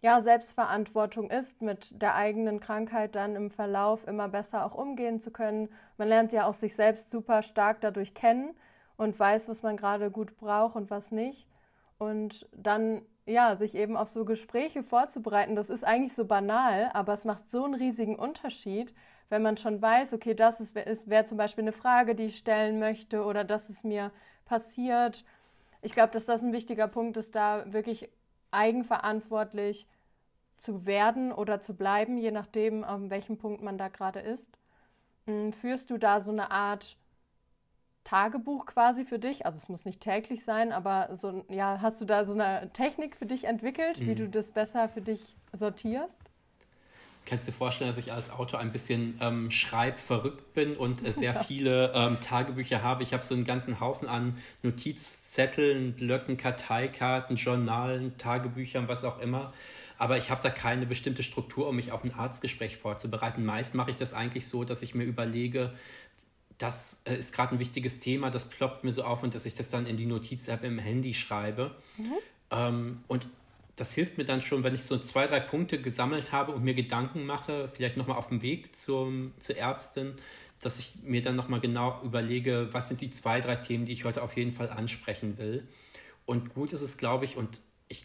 ja, 0.00 0.20
Selbstverantwortung 0.20 1.30
ist, 1.30 1.60
mit 1.60 2.00
der 2.00 2.14
eigenen 2.14 2.60
Krankheit 2.60 3.16
dann 3.16 3.34
im 3.34 3.50
Verlauf 3.50 4.06
immer 4.06 4.28
besser 4.28 4.64
auch 4.64 4.74
umgehen 4.74 5.20
zu 5.20 5.32
können. 5.32 5.68
Man 5.96 6.08
lernt 6.08 6.32
ja 6.32 6.46
auch 6.46 6.54
sich 6.54 6.76
selbst 6.76 7.10
super 7.10 7.42
stark 7.42 7.80
dadurch 7.80 8.14
kennen 8.14 8.54
und 8.96 9.18
weiß, 9.18 9.48
was 9.48 9.62
man 9.62 9.76
gerade 9.76 10.10
gut 10.10 10.36
braucht 10.36 10.76
und 10.76 10.90
was 10.90 11.10
nicht. 11.10 11.48
Und 11.98 12.48
dann, 12.52 13.02
ja, 13.26 13.56
sich 13.56 13.74
eben 13.74 13.96
auf 13.96 14.08
so 14.08 14.24
Gespräche 14.24 14.84
vorzubereiten, 14.84 15.56
das 15.56 15.68
ist 15.68 15.84
eigentlich 15.84 16.14
so 16.14 16.24
banal, 16.24 16.90
aber 16.94 17.12
es 17.12 17.24
macht 17.24 17.50
so 17.50 17.64
einen 17.64 17.74
riesigen 17.74 18.14
Unterschied, 18.14 18.94
wenn 19.28 19.42
man 19.42 19.56
schon 19.56 19.80
weiß, 19.80 20.14
okay, 20.14 20.34
das 20.34 20.60
ist, 20.60 20.76
ist 20.76 21.08
wäre 21.08 21.24
zum 21.24 21.36
Beispiel 21.36 21.64
eine 21.64 21.72
Frage, 21.72 22.14
die 22.14 22.24
ich 22.24 22.38
stellen 22.38 22.78
möchte 22.78 23.24
oder 23.24 23.44
das 23.44 23.68
ist 23.68 23.84
mir 23.84 24.10
passiert. 24.44 25.24
Ich 25.82 25.92
glaube, 25.92 26.12
dass 26.12 26.24
das 26.24 26.42
ein 26.42 26.52
wichtiger 26.52 26.88
Punkt 26.88 27.16
ist, 27.16 27.34
da 27.34 27.72
wirklich 27.72 28.08
eigenverantwortlich 28.50 29.86
zu 30.56 30.86
werden 30.86 31.32
oder 31.32 31.60
zu 31.60 31.76
bleiben, 31.76 32.16
je 32.18 32.30
nachdem, 32.30 32.82
an 32.84 33.10
welchem 33.10 33.38
Punkt 33.38 33.62
man 33.62 33.78
da 33.78 33.88
gerade 33.88 34.20
ist. 34.20 34.48
Hm, 35.26 35.52
führst 35.52 35.90
du 35.90 35.98
da 35.98 36.20
so 36.20 36.30
eine 36.30 36.50
Art 36.50 36.96
Tagebuch 38.04 38.66
quasi 38.66 39.04
für 39.04 39.18
dich? 39.18 39.44
Also 39.44 39.58
es 39.58 39.68
muss 39.68 39.84
nicht 39.84 40.00
täglich 40.00 40.44
sein, 40.44 40.72
aber 40.72 41.14
so 41.14 41.44
ja, 41.48 41.80
hast 41.80 42.00
du 42.00 42.06
da 42.06 42.24
so 42.24 42.32
eine 42.32 42.70
Technik 42.72 43.16
für 43.16 43.26
dich 43.26 43.44
entwickelt, 43.44 44.00
mhm. 44.00 44.06
wie 44.06 44.14
du 44.14 44.28
das 44.28 44.50
besser 44.50 44.88
für 44.88 45.02
dich 45.02 45.36
sortierst? 45.52 46.27
Kannst 47.28 47.46
du 47.46 47.52
dir 47.52 47.58
vorstellen, 47.58 47.90
dass 47.90 47.98
ich 47.98 48.10
als 48.10 48.30
Autor 48.30 48.58
ein 48.58 48.72
bisschen 48.72 49.18
ähm, 49.20 49.50
schreibverrückt 49.50 50.54
bin 50.54 50.76
und 50.76 51.06
äh, 51.06 51.12
sehr 51.12 51.34
viele 51.44 51.92
ähm, 51.94 52.16
Tagebücher 52.22 52.82
habe? 52.82 53.02
Ich 53.02 53.12
habe 53.12 53.22
so 53.22 53.34
einen 53.34 53.44
ganzen 53.44 53.80
Haufen 53.80 54.08
an 54.08 54.34
Notizzetteln, 54.62 55.92
Blöcken, 55.92 56.38
Karteikarten, 56.38 57.36
Journalen, 57.36 58.16
Tagebüchern, 58.16 58.88
was 58.88 59.04
auch 59.04 59.20
immer. 59.20 59.52
Aber 59.98 60.16
ich 60.16 60.30
habe 60.30 60.40
da 60.42 60.48
keine 60.48 60.86
bestimmte 60.86 61.22
Struktur, 61.22 61.68
um 61.68 61.76
mich 61.76 61.92
auf 61.92 62.02
ein 62.02 62.14
Arztgespräch 62.14 62.78
vorzubereiten. 62.78 63.44
Meist 63.44 63.74
mache 63.74 63.90
ich 63.90 63.96
das 63.96 64.14
eigentlich 64.14 64.48
so, 64.48 64.64
dass 64.64 64.80
ich 64.80 64.94
mir 64.94 65.04
überlege, 65.04 65.74
das 66.56 67.02
äh, 67.04 67.14
ist 67.14 67.34
gerade 67.34 67.54
ein 67.54 67.58
wichtiges 67.58 68.00
Thema, 68.00 68.30
das 68.30 68.46
ploppt 68.46 68.84
mir 68.84 68.92
so 68.92 69.04
auf 69.04 69.22
und 69.22 69.34
dass 69.34 69.44
ich 69.44 69.54
das 69.54 69.68
dann 69.68 69.86
in 69.86 69.98
die 69.98 70.06
Notiz-App 70.06 70.64
im 70.64 70.78
Handy 70.78 71.12
schreibe. 71.12 71.72
Mhm. 71.98 72.12
Ähm, 72.50 73.04
und 73.06 73.28
das 73.78 73.92
hilft 73.92 74.18
mir 74.18 74.24
dann 74.24 74.42
schon, 74.42 74.64
wenn 74.64 74.74
ich 74.74 74.82
so 74.82 74.98
zwei, 74.98 75.26
drei 75.28 75.38
Punkte 75.38 75.80
gesammelt 75.80 76.32
habe 76.32 76.52
und 76.52 76.64
mir 76.64 76.74
Gedanken 76.74 77.24
mache, 77.24 77.68
vielleicht 77.72 77.96
nochmal 77.96 78.18
auf 78.18 78.28
dem 78.28 78.42
Weg 78.42 78.74
zum, 78.74 79.32
zur 79.38 79.56
Ärztin, 79.56 80.14
dass 80.60 80.80
ich 80.80 80.94
mir 81.04 81.22
dann 81.22 81.36
nochmal 81.36 81.60
genau 81.60 82.02
überlege, 82.02 82.68
was 82.72 82.88
sind 82.88 83.00
die 83.00 83.10
zwei, 83.10 83.40
drei 83.40 83.54
Themen, 83.54 83.86
die 83.86 83.92
ich 83.92 84.04
heute 84.04 84.22
auf 84.22 84.36
jeden 84.36 84.52
Fall 84.52 84.68
ansprechen 84.68 85.38
will. 85.38 85.68
Und 86.26 86.54
gut 86.54 86.72
ist 86.72 86.82
es, 86.82 86.98
glaube 86.98 87.24
ich, 87.24 87.36
und 87.36 87.60
ich 87.86 88.04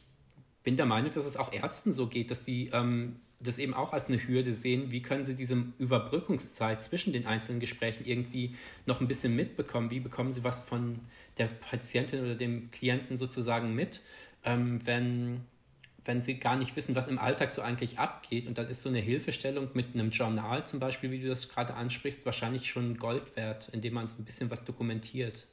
bin 0.63 0.77
der 0.77 0.85
Meinung, 0.85 1.11
dass 1.11 1.25
es 1.25 1.37
auch 1.37 1.51
Ärzten 1.51 1.91
so 1.91 2.05
geht, 2.05 2.29
dass 2.29 2.43
die 2.43 2.69
ähm, 2.71 3.15
das 3.39 3.57
eben 3.57 3.73
auch 3.73 3.93
als 3.93 4.07
eine 4.07 4.25
Hürde 4.25 4.53
sehen, 4.53 4.91
wie 4.91 5.01
können 5.01 5.25
sie 5.25 5.35
diese 5.35 5.65
Überbrückungszeit 5.79 6.83
zwischen 6.83 7.13
den 7.13 7.25
einzelnen 7.25 7.59
Gesprächen 7.59 8.05
irgendwie 8.05 8.55
noch 8.85 9.01
ein 9.01 9.07
bisschen 9.07 9.35
mitbekommen, 9.35 9.89
wie 9.89 9.99
bekommen 9.99 10.31
sie 10.31 10.43
was 10.43 10.63
von 10.63 10.99
der 11.39 11.47
Patientin 11.47 12.21
oder 12.21 12.35
dem 12.35 12.69
Klienten 12.69 13.17
sozusagen 13.17 13.73
mit, 13.73 14.01
ähm, 14.45 14.85
wenn 14.85 15.41
wenn 16.05 16.21
sie 16.21 16.39
gar 16.39 16.55
nicht 16.55 16.75
wissen, 16.75 16.95
was 16.95 17.07
im 17.07 17.19
Alltag 17.19 17.51
so 17.51 17.61
eigentlich 17.61 17.99
abgeht. 17.99 18.47
Und 18.47 18.57
dann 18.57 18.67
ist 18.67 18.81
so 18.81 18.89
eine 18.89 18.99
Hilfestellung 18.99 19.69
mit 19.73 19.93
einem 19.93 20.09
Journal 20.09 20.65
zum 20.65 20.79
Beispiel, 20.79 21.11
wie 21.11 21.19
du 21.19 21.27
das 21.27 21.49
gerade 21.49 21.73
ansprichst, 21.75 22.25
wahrscheinlich 22.25 22.69
schon 22.69 22.97
Gold 22.97 23.35
wert, 23.35 23.69
indem 23.71 23.95
man 23.95 24.07
so 24.07 24.15
ein 24.17 24.25
bisschen 24.25 24.51
was 24.51 24.65
dokumentiert. 24.65 25.47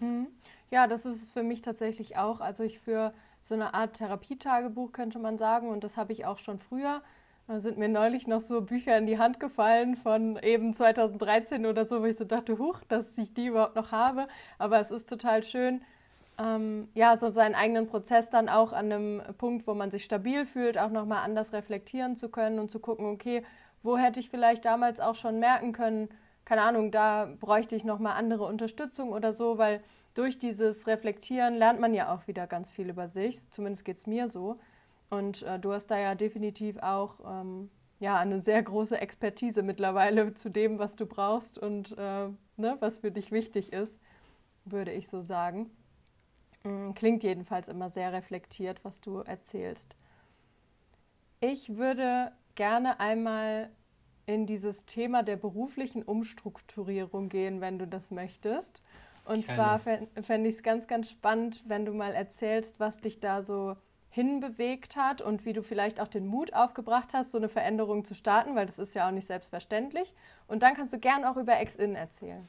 Mhm. 0.00 0.26
Ja, 0.70 0.86
das 0.86 1.06
ist 1.06 1.22
es 1.22 1.32
für 1.32 1.42
mich 1.42 1.62
tatsächlich 1.62 2.16
auch. 2.16 2.40
Also 2.40 2.64
ich 2.64 2.80
führe 2.80 3.14
so 3.42 3.54
eine 3.54 3.74
Art 3.74 3.98
Therapietagebuch, 3.98 4.92
könnte 4.92 5.18
man 5.18 5.38
sagen. 5.38 5.68
Und 5.68 5.84
das 5.84 5.96
habe 5.96 6.12
ich 6.12 6.24
auch 6.24 6.38
schon 6.38 6.58
früher. 6.58 7.02
Da 7.46 7.60
sind 7.60 7.76
mir 7.76 7.90
neulich 7.90 8.26
noch 8.26 8.40
so 8.40 8.62
Bücher 8.62 8.96
in 8.96 9.06
die 9.06 9.18
Hand 9.18 9.38
gefallen 9.38 9.96
von 9.96 10.38
eben 10.42 10.72
2013 10.72 11.66
oder 11.66 11.84
so, 11.84 12.00
wo 12.00 12.06
ich 12.06 12.16
so 12.16 12.24
dachte, 12.24 12.58
huch, 12.58 12.80
dass 12.88 13.18
ich 13.18 13.34
die 13.34 13.46
überhaupt 13.46 13.76
noch 13.76 13.92
habe. 13.92 14.28
Aber 14.58 14.80
es 14.80 14.90
ist 14.90 15.08
total 15.08 15.44
schön, 15.44 15.82
ähm, 16.38 16.88
ja, 16.94 17.16
so 17.16 17.30
seinen 17.30 17.54
eigenen 17.54 17.86
Prozess 17.86 18.30
dann 18.30 18.48
auch 18.48 18.72
an 18.72 18.92
einem 18.92 19.22
Punkt, 19.38 19.66
wo 19.66 19.74
man 19.74 19.90
sich 19.90 20.04
stabil 20.04 20.46
fühlt, 20.46 20.78
auch 20.78 20.90
nochmal 20.90 21.24
anders 21.24 21.52
reflektieren 21.52 22.16
zu 22.16 22.28
können 22.28 22.58
und 22.58 22.70
zu 22.70 22.80
gucken, 22.80 23.06
okay, 23.06 23.44
wo 23.82 23.96
hätte 23.96 24.20
ich 24.20 24.30
vielleicht 24.30 24.64
damals 24.64 25.00
auch 25.00 25.14
schon 25.14 25.38
merken 25.38 25.72
können, 25.72 26.08
keine 26.44 26.62
Ahnung, 26.62 26.90
da 26.90 27.28
bräuchte 27.40 27.76
ich 27.76 27.84
nochmal 27.84 28.16
andere 28.16 28.44
Unterstützung 28.44 29.12
oder 29.12 29.32
so, 29.32 29.58
weil 29.58 29.82
durch 30.14 30.38
dieses 30.38 30.86
Reflektieren 30.86 31.54
lernt 31.54 31.80
man 31.80 31.94
ja 31.94 32.14
auch 32.14 32.26
wieder 32.26 32.46
ganz 32.46 32.70
viel 32.70 32.88
über 32.88 33.08
sich, 33.08 33.50
zumindest 33.50 33.84
geht 33.84 33.98
es 33.98 34.06
mir 34.06 34.28
so. 34.28 34.58
Und 35.10 35.42
äh, 35.42 35.58
du 35.58 35.72
hast 35.72 35.86
da 35.88 35.98
ja 35.98 36.14
definitiv 36.14 36.78
auch 36.78 37.14
ähm, 37.26 37.70
ja, 38.00 38.18
eine 38.18 38.40
sehr 38.40 38.62
große 38.62 39.00
Expertise 39.00 39.62
mittlerweile 39.62 40.34
zu 40.34 40.50
dem, 40.50 40.78
was 40.78 40.96
du 40.96 41.06
brauchst 41.06 41.58
und 41.58 41.92
äh, 41.92 42.28
ne, 42.56 42.76
was 42.80 42.98
für 42.98 43.10
dich 43.10 43.32
wichtig 43.32 43.72
ist, 43.72 43.98
würde 44.64 44.92
ich 44.92 45.08
so 45.08 45.22
sagen. 45.22 45.70
Mm, 46.64 46.92
klingt 46.94 47.22
jedenfalls 47.22 47.68
immer 47.68 47.90
sehr 47.90 48.12
reflektiert, 48.12 48.84
was 48.84 49.00
du 49.00 49.18
erzählst. 49.18 49.94
Ich 51.40 51.76
würde 51.76 52.32
gerne 52.54 53.00
einmal 53.00 53.70
in 54.26 54.46
dieses 54.46 54.84
Thema 54.86 55.22
der 55.22 55.36
beruflichen 55.36 56.02
Umstrukturierung 56.02 57.28
gehen, 57.28 57.60
wenn 57.60 57.78
du 57.78 57.86
das 57.86 58.10
möchtest. 58.10 58.82
Und 59.26 59.46
gerne. 59.46 59.80
zwar 59.82 60.22
fände 60.22 60.48
ich 60.48 60.56
es 60.56 60.62
ganz, 60.62 60.86
ganz 60.86 61.10
spannend, 61.10 61.62
wenn 61.66 61.84
du 61.84 61.92
mal 61.92 62.14
erzählst, 62.14 62.80
was 62.80 62.98
dich 63.00 63.20
da 63.20 63.42
so 63.42 63.76
hinbewegt 64.10 64.96
hat 64.96 65.20
und 65.20 65.44
wie 65.44 65.52
du 65.52 65.62
vielleicht 65.62 66.00
auch 66.00 66.08
den 66.08 66.26
Mut 66.26 66.54
aufgebracht 66.54 67.12
hast, 67.12 67.32
so 67.32 67.38
eine 67.38 67.48
Veränderung 67.48 68.04
zu 68.04 68.14
starten, 68.14 68.54
weil 68.54 68.66
das 68.66 68.78
ist 68.78 68.94
ja 68.94 69.08
auch 69.08 69.12
nicht 69.12 69.26
selbstverständlich. 69.26 70.14
Und 70.46 70.62
dann 70.62 70.74
kannst 70.74 70.92
du 70.92 70.98
gern 70.98 71.24
auch 71.24 71.36
über 71.36 71.58
Ex-In 71.58 71.94
erzählen. 71.96 72.46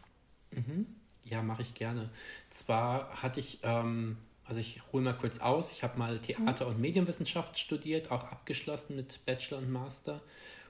Mhm. 0.52 0.86
Ja, 1.26 1.42
mache 1.42 1.64
ich 1.64 1.74
gerne. 1.74 2.10
Zwar 2.50 3.22
hatte 3.22 3.40
ich, 3.40 3.60
ähm, 3.64 4.18
also 4.46 4.62
ich 4.62 4.82
hole 4.94 5.04
mal 5.04 5.14
kurz 5.14 5.40
aus, 5.40 5.72
ich 5.72 5.84
habe 5.84 5.98
mal 5.98 6.20
Theater- 6.20 6.68
und 6.68 6.80
Medienwissenschaft 6.80 7.58
studiert, 7.58 8.12
auch 8.12 8.24
abgeschlossen 8.26 8.96
mit 8.96 9.26
Bachelor 9.26 9.58
und 9.58 9.72
Master 9.72 10.22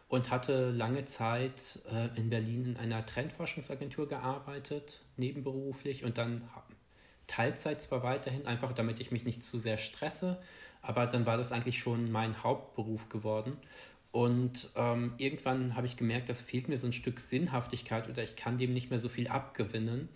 und 0.07 0.31
hatte 0.31 0.71
lange 0.71 1.03
Zeit 1.05 1.79
äh, 1.91 2.07
in 2.17 2.29
Berlin 2.29 2.65
in 2.65 2.77
einer 2.77 3.05
Trendforschungsagentur 3.05 4.07
gearbeitet, 4.07 5.01
nebenberuflich 5.17 6.05
und 6.05 6.17
dann 6.17 6.49
Teilzeit 7.27 7.81
zwar 7.81 8.03
weiterhin, 8.03 8.45
einfach 8.45 8.71
damit 8.71 8.99
ich 9.01 9.11
mich 9.11 9.25
nicht 9.25 9.43
zu 9.43 9.57
sehr 9.57 9.77
stresse, 9.77 10.41
aber 10.81 11.07
dann 11.07 11.25
war 11.25 11.37
das 11.37 11.51
eigentlich 11.51 11.79
schon 11.79 12.11
mein 12.11 12.43
Hauptberuf 12.43 13.09
geworden. 13.09 13.57
Und 14.11 14.69
ähm, 14.75 15.13
irgendwann 15.17 15.75
habe 15.75 15.87
ich 15.87 15.97
gemerkt, 15.97 16.29
das 16.29 16.39
fehlt 16.39 16.69
mir 16.69 16.77
so 16.77 16.87
ein 16.87 16.93
Stück 16.93 17.19
Sinnhaftigkeit 17.19 18.07
oder 18.07 18.23
ich 18.23 18.37
kann 18.37 18.57
dem 18.57 18.73
nicht 18.73 18.89
mehr 18.89 18.99
so 18.99 19.09
viel 19.09 19.27
abgewinnen. 19.27 20.07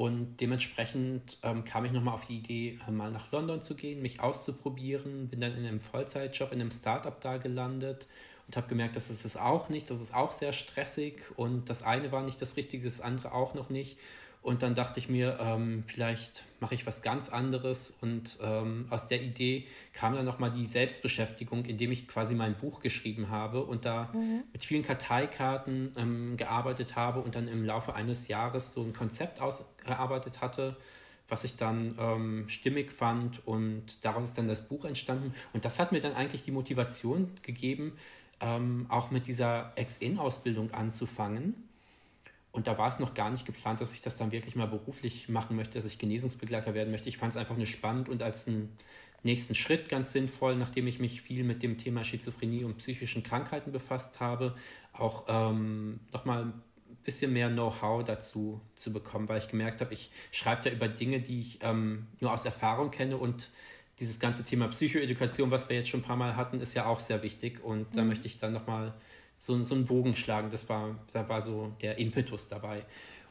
Und 0.00 0.38
dementsprechend 0.40 1.36
ähm, 1.42 1.62
kam 1.64 1.84
ich 1.84 1.92
nochmal 1.92 2.14
auf 2.14 2.26
die 2.26 2.38
Idee, 2.38 2.78
äh, 2.88 2.90
mal 2.90 3.10
nach 3.10 3.30
London 3.32 3.60
zu 3.60 3.74
gehen, 3.74 4.00
mich 4.00 4.18
auszuprobieren, 4.18 5.28
bin 5.28 5.42
dann 5.42 5.54
in 5.54 5.66
einem 5.66 5.82
Vollzeitjob 5.82 6.52
in 6.52 6.60
einem 6.62 6.70
Startup 6.70 7.20
da 7.20 7.36
gelandet 7.36 8.06
und 8.46 8.56
habe 8.56 8.66
gemerkt, 8.66 8.96
das 8.96 9.10
ist 9.10 9.26
es 9.26 9.36
auch 9.36 9.68
nicht, 9.68 9.90
das 9.90 10.00
ist 10.00 10.14
auch 10.14 10.32
sehr 10.32 10.54
stressig 10.54 11.24
und 11.36 11.68
das 11.68 11.82
eine 11.82 12.12
war 12.12 12.22
nicht 12.22 12.40
das 12.40 12.56
Richtige, 12.56 12.84
das 12.84 13.02
andere 13.02 13.34
auch 13.34 13.52
noch 13.52 13.68
nicht. 13.68 13.98
Und 14.42 14.62
dann 14.62 14.74
dachte 14.74 14.98
ich 14.98 15.10
mir, 15.10 15.38
ähm, 15.38 15.84
vielleicht 15.86 16.44
mache 16.60 16.74
ich 16.74 16.86
was 16.86 17.02
ganz 17.02 17.28
anderes. 17.28 17.98
Und 18.00 18.38
ähm, 18.40 18.86
aus 18.88 19.06
der 19.06 19.22
Idee 19.22 19.66
kam 19.92 20.14
dann 20.14 20.24
nochmal 20.24 20.50
die 20.50 20.64
Selbstbeschäftigung, 20.64 21.66
indem 21.66 21.92
ich 21.92 22.08
quasi 22.08 22.34
mein 22.34 22.54
Buch 22.56 22.80
geschrieben 22.80 23.28
habe 23.28 23.62
und 23.62 23.84
da 23.84 24.10
mhm. 24.14 24.44
mit 24.52 24.64
vielen 24.64 24.82
Karteikarten 24.82 25.92
ähm, 25.96 26.36
gearbeitet 26.38 26.96
habe 26.96 27.20
und 27.20 27.34
dann 27.34 27.48
im 27.48 27.64
Laufe 27.64 27.94
eines 27.94 28.28
Jahres 28.28 28.72
so 28.72 28.82
ein 28.82 28.94
Konzept 28.94 29.42
ausgearbeitet 29.42 30.40
hatte, 30.40 30.76
was 31.28 31.44
ich 31.44 31.56
dann 31.56 31.96
ähm, 31.98 32.48
stimmig 32.48 32.92
fand. 32.92 33.46
Und 33.46 34.02
daraus 34.06 34.24
ist 34.24 34.38
dann 34.38 34.48
das 34.48 34.66
Buch 34.66 34.86
entstanden. 34.86 35.34
Und 35.52 35.66
das 35.66 35.78
hat 35.78 35.92
mir 35.92 36.00
dann 36.00 36.14
eigentlich 36.14 36.44
die 36.44 36.50
Motivation 36.50 37.30
gegeben, 37.42 37.92
ähm, 38.40 38.86
auch 38.88 39.10
mit 39.10 39.26
dieser 39.26 39.72
Ex-In-Ausbildung 39.76 40.72
anzufangen 40.72 41.69
und 42.52 42.66
da 42.66 42.78
war 42.78 42.88
es 42.88 42.98
noch 42.98 43.14
gar 43.14 43.30
nicht 43.30 43.46
geplant, 43.46 43.80
dass 43.80 43.92
ich 43.92 44.02
das 44.02 44.16
dann 44.16 44.32
wirklich 44.32 44.56
mal 44.56 44.66
beruflich 44.66 45.28
machen 45.28 45.56
möchte, 45.56 45.74
dass 45.74 45.86
ich 45.86 45.98
Genesungsbegleiter 45.98 46.74
werden 46.74 46.90
möchte. 46.90 47.08
Ich 47.08 47.18
fand 47.18 47.32
es 47.32 47.36
einfach 47.36 47.56
nur 47.56 47.66
spannend 47.66 48.08
und 48.08 48.22
als 48.22 48.48
einen 48.48 48.76
nächsten 49.22 49.54
Schritt 49.54 49.88
ganz 49.88 50.12
sinnvoll, 50.12 50.56
nachdem 50.56 50.86
ich 50.86 50.98
mich 50.98 51.22
viel 51.22 51.44
mit 51.44 51.62
dem 51.62 51.78
Thema 51.78 52.02
Schizophrenie 52.02 52.64
und 52.64 52.78
psychischen 52.78 53.22
Krankheiten 53.22 53.70
befasst 53.70 54.18
habe, 54.18 54.56
auch 54.92 55.26
ähm, 55.28 56.00
nochmal 56.12 56.44
ein 56.44 56.62
bisschen 57.04 57.32
mehr 57.32 57.50
Know-how 57.50 58.02
dazu 58.02 58.60
zu 58.74 58.92
bekommen, 58.92 59.28
weil 59.28 59.38
ich 59.38 59.48
gemerkt 59.48 59.80
habe, 59.80 59.94
ich 59.94 60.10
schreibe 60.32 60.62
da 60.62 60.70
über 60.70 60.88
Dinge, 60.88 61.20
die 61.20 61.40
ich 61.40 61.58
ähm, 61.62 62.06
nur 62.20 62.32
aus 62.32 62.44
Erfahrung 62.44 62.90
kenne 62.90 63.16
und 63.16 63.50
dieses 64.00 64.18
ganze 64.18 64.42
Thema 64.42 64.68
Psychoedukation, 64.68 65.50
was 65.50 65.68
wir 65.68 65.76
jetzt 65.76 65.90
schon 65.90 66.00
ein 66.00 66.04
paar 66.04 66.16
Mal 66.16 66.34
hatten, 66.34 66.60
ist 66.60 66.74
ja 66.74 66.86
auch 66.86 67.00
sehr 67.00 67.22
wichtig 67.22 67.62
und 67.62 67.90
mhm. 67.90 67.96
da 67.96 68.02
möchte 68.02 68.26
ich 68.26 68.38
dann 68.38 68.52
nochmal 68.52 68.94
so, 69.40 69.60
so 69.62 69.74
einen 69.74 69.86
Bogen 69.86 70.14
schlagen. 70.16 70.50
Das 70.50 70.68
war, 70.68 70.94
da 71.14 71.26
war 71.28 71.40
so 71.40 71.72
der 71.80 71.98
Impetus 71.98 72.48
dabei. 72.48 72.84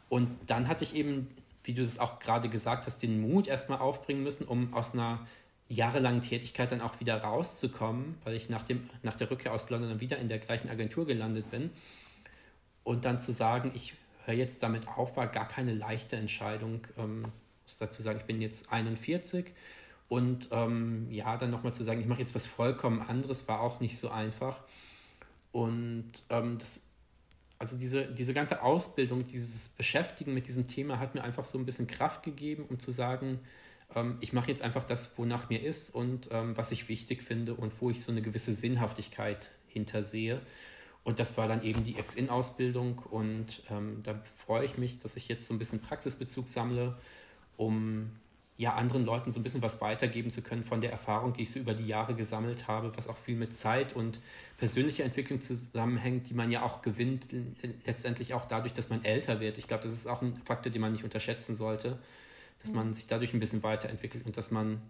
Und 0.10 0.28
dann 0.48 0.68
hatte 0.68 0.84
ich 0.84 0.96
eben, 0.96 1.28
wie 1.64 1.76
du 1.76 1.84
das 1.84 2.00
auch 2.00 2.20
gerade 2.20 2.50
gesagt 2.50 2.88
hast, 2.88 3.04
den 3.04 3.22
Mut 3.22 3.48
erstmal 3.48 3.78
aufbringen 3.78 4.24
müssen, 4.24 4.48
um 4.48 4.74
aus 4.74 4.94
einer 4.94 5.28
jahrelangen 5.68 6.22
Tätigkeit 6.22 6.72
dann 6.72 6.82
auch 6.82 7.00
wieder 7.00 7.22
rauszukommen, 7.22 8.16
weil 8.24 8.34
ich 8.34 8.50
nach, 8.50 8.64
dem, 8.64 8.90
nach 9.04 9.16
der 9.16 9.30
Rückkehr 9.30 9.54
aus 9.54 9.70
London 9.70 9.92
dann 9.92 10.00
wieder 10.00 10.18
in 10.18 10.28
der 10.28 10.40
gleichen 10.40 10.68
Agentur 10.68 11.06
gelandet 11.06 11.52
bin. 11.52 11.70
Und 12.84 13.06
dann 13.06 13.20
zu 13.20 13.32
sagen, 13.32 13.72
ich 13.76 13.94
höre 14.26 14.34
jetzt 14.34 14.64
damit 14.64 14.88
auf, 14.88 15.16
war 15.16 15.28
gar 15.28 15.48
keine 15.48 15.76
leichte 15.76 16.16
Entscheidung. 16.16 16.88
Ähm, 16.98 17.22
muss 17.22 17.78
dazu 17.78 18.02
sagen, 18.02 18.18
ich 18.20 18.26
bin 18.26 18.42
jetzt 18.42 18.72
41 18.72 19.54
und 20.08 20.50
ähm, 20.52 21.06
ja, 21.12 21.38
dann 21.38 21.52
nochmal 21.52 21.76
zu 21.76 21.84
sagen, 21.84 22.02
ich 22.02 22.08
mache 22.08 22.22
jetzt 22.22 22.34
was 22.34 22.48
vollkommen 22.48 23.00
anderes, 23.00 23.48
war 23.48 23.62
auch 23.62 23.80
nicht 23.80 24.00
so 24.00 24.10
einfach. 24.10 24.58
Und 25.52 26.12
ähm, 26.30 26.58
das, 26.58 26.84
also 27.58 27.78
diese, 27.78 28.06
diese 28.06 28.34
ganze 28.34 28.62
Ausbildung, 28.62 29.28
dieses 29.28 29.70
Beschäftigen 29.70 30.34
mit 30.34 30.48
diesem 30.48 30.68
Thema 30.68 31.00
hat 31.00 31.16
mir 31.16 31.24
einfach 31.24 31.46
so 31.46 31.58
ein 31.58 31.66
bisschen 31.66 31.88
Kraft 31.88 32.24
gegeben, 32.24 32.66
um 32.70 32.80
zu 32.80 32.92
sagen, 32.92 33.40
ähm, 33.96 34.18
ich 34.22 34.34
mache 34.34 34.50
jetzt 34.50 34.62
einfach 34.62 34.84
das, 34.84 35.18
wonach 35.18 35.50
mir 35.50 35.62
ist 35.62 35.94
und 35.94 36.30
ähm, 36.32 36.56
was 36.56 36.72
ich 36.72 36.90
wichtig 36.90 37.24
finde 37.24 37.56
und 37.56 37.82
wo 37.82 37.90
ich 37.90 38.04
so 38.04 38.12
eine 38.12 38.22
gewisse 38.22 38.54
Sinnhaftigkeit 38.54 39.52
hintersehe. 39.68 40.42
Und 41.04 41.20
das 41.20 41.38
war 41.38 41.48
dann 41.48 41.64
eben 41.64 41.84
die 41.84 41.98
Ex-In-Ausbildung 41.98 43.00
und 43.00 43.64
ähm, 43.70 44.02
da 44.04 44.16
freue 44.24 44.66
ich 44.66 44.78
mich, 44.78 45.00
dass 45.00 45.16
ich 45.16 45.28
jetzt 45.28 45.48
so 45.48 45.54
ein 45.54 45.60
bisschen 45.60 45.80
Praxisbezug 45.80 46.48
sammle, 46.48 46.98
um 47.58 48.12
ja, 48.60 48.74
anderen 48.74 49.06
Leuten 49.06 49.32
so 49.32 49.40
ein 49.40 49.44
bisschen 49.44 49.62
was 49.62 49.80
weitergeben 49.80 50.32
zu 50.32 50.42
können 50.42 50.66
von 50.66 50.82
der 50.82 50.92
Erfahrung, 50.92 51.32
die 51.32 51.44
ich 51.44 51.52
so 51.52 51.60
über 51.62 51.74
die 51.74 51.88
Jahre 51.88 52.14
gesammelt 52.14 52.68
habe, 52.68 52.96
was 52.98 53.08
auch 53.08 53.16
viel 53.16 53.38
mit 53.38 53.56
Zeit 53.56 53.96
und 53.96 54.20
persönlicher 54.58 55.06
Entwicklung 55.06 55.40
zusammenhängt, 55.40 56.30
die 56.30 56.34
man 56.34 56.52
ja 56.52 56.62
auch 56.62 56.82
gewinnt, 56.82 57.30
letztendlich 57.86 58.34
auch 58.34 58.44
dadurch, 58.44 58.74
dass 58.74 58.90
man 58.90 59.06
älter 59.06 59.40
wird. 59.40 59.58
Ich 59.58 59.70
glaube, 59.70 59.84
das 59.84 59.94
ist 59.94 60.08
auch 60.08 60.22
ein 60.22 60.36
Faktor, 60.44 60.74
den 60.74 60.82
man 60.82 60.92
nicht 60.92 61.06
unterschätzen 61.06 61.56
sollte, 61.56 62.00
dass 62.62 62.74
man 62.74 62.92
sich 62.92 63.08
dadurch 63.08 63.34
ein 63.34 63.40
bisschen 63.40 63.64
weiterentwickelt 63.64 64.26
und 64.26 64.36
dass 64.36 64.52
man, 64.52 64.82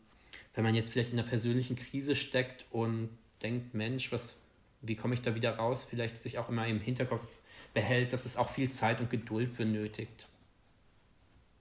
wenn 0.55 0.63
man 0.63 0.73
jetzt 0.73 0.91
vielleicht 0.91 1.13
in 1.13 1.19
einer 1.19 1.27
persönlichen 1.27 1.75
Krise 1.75 2.15
steckt 2.15 2.65
und 2.71 3.09
denkt, 3.43 3.75
Mensch, 3.75 4.11
was, 4.11 4.37
wie 4.81 4.95
komme 4.95 5.13
ich 5.13 5.21
da 5.21 5.35
wieder 5.35 5.57
raus, 5.57 5.85
vielleicht 5.87 6.19
sich 6.19 6.39
auch 6.39 6.49
immer 6.49 6.65
im 6.65 6.79
Hinterkopf 6.79 7.37
behält, 7.75 8.13
dass 8.13 8.25
es 8.25 8.35
auch 8.35 8.49
viel 8.49 8.71
Zeit 8.71 8.99
und 8.99 9.11
Geduld 9.11 9.57
benötigt. 9.57 10.27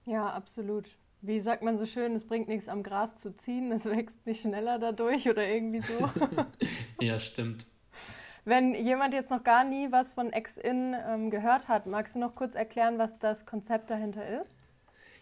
Ja, 0.07 0.33
absolut 0.33 0.89
wie 1.21 1.39
sagt 1.41 1.63
man 1.63 1.77
so 1.77 1.85
schön, 1.85 2.15
es 2.15 2.25
bringt 2.25 2.47
nichts 2.47 2.67
am 2.67 2.83
Gras 2.83 3.15
zu 3.17 3.35
ziehen, 3.35 3.71
es 3.71 3.85
wächst 3.85 4.25
nicht 4.25 4.41
schneller 4.41 4.79
dadurch 4.79 5.29
oder 5.29 5.47
irgendwie 5.47 5.81
so. 5.81 6.09
ja, 7.01 7.19
stimmt. 7.19 7.65
Wenn 8.45 8.73
jemand 8.73 9.13
jetzt 9.13 9.29
noch 9.29 9.43
gar 9.43 9.63
nie 9.63 9.91
was 9.91 10.13
von 10.13 10.31
Ex-In 10.31 10.95
ähm, 11.07 11.29
gehört 11.29 11.67
hat, 11.67 11.85
magst 11.85 12.15
du 12.15 12.19
noch 12.19 12.35
kurz 12.35 12.55
erklären, 12.55 12.97
was 12.97 13.19
das 13.19 13.45
Konzept 13.45 13.89
dahinter 13.89 14.41
ist? 14.41 14.55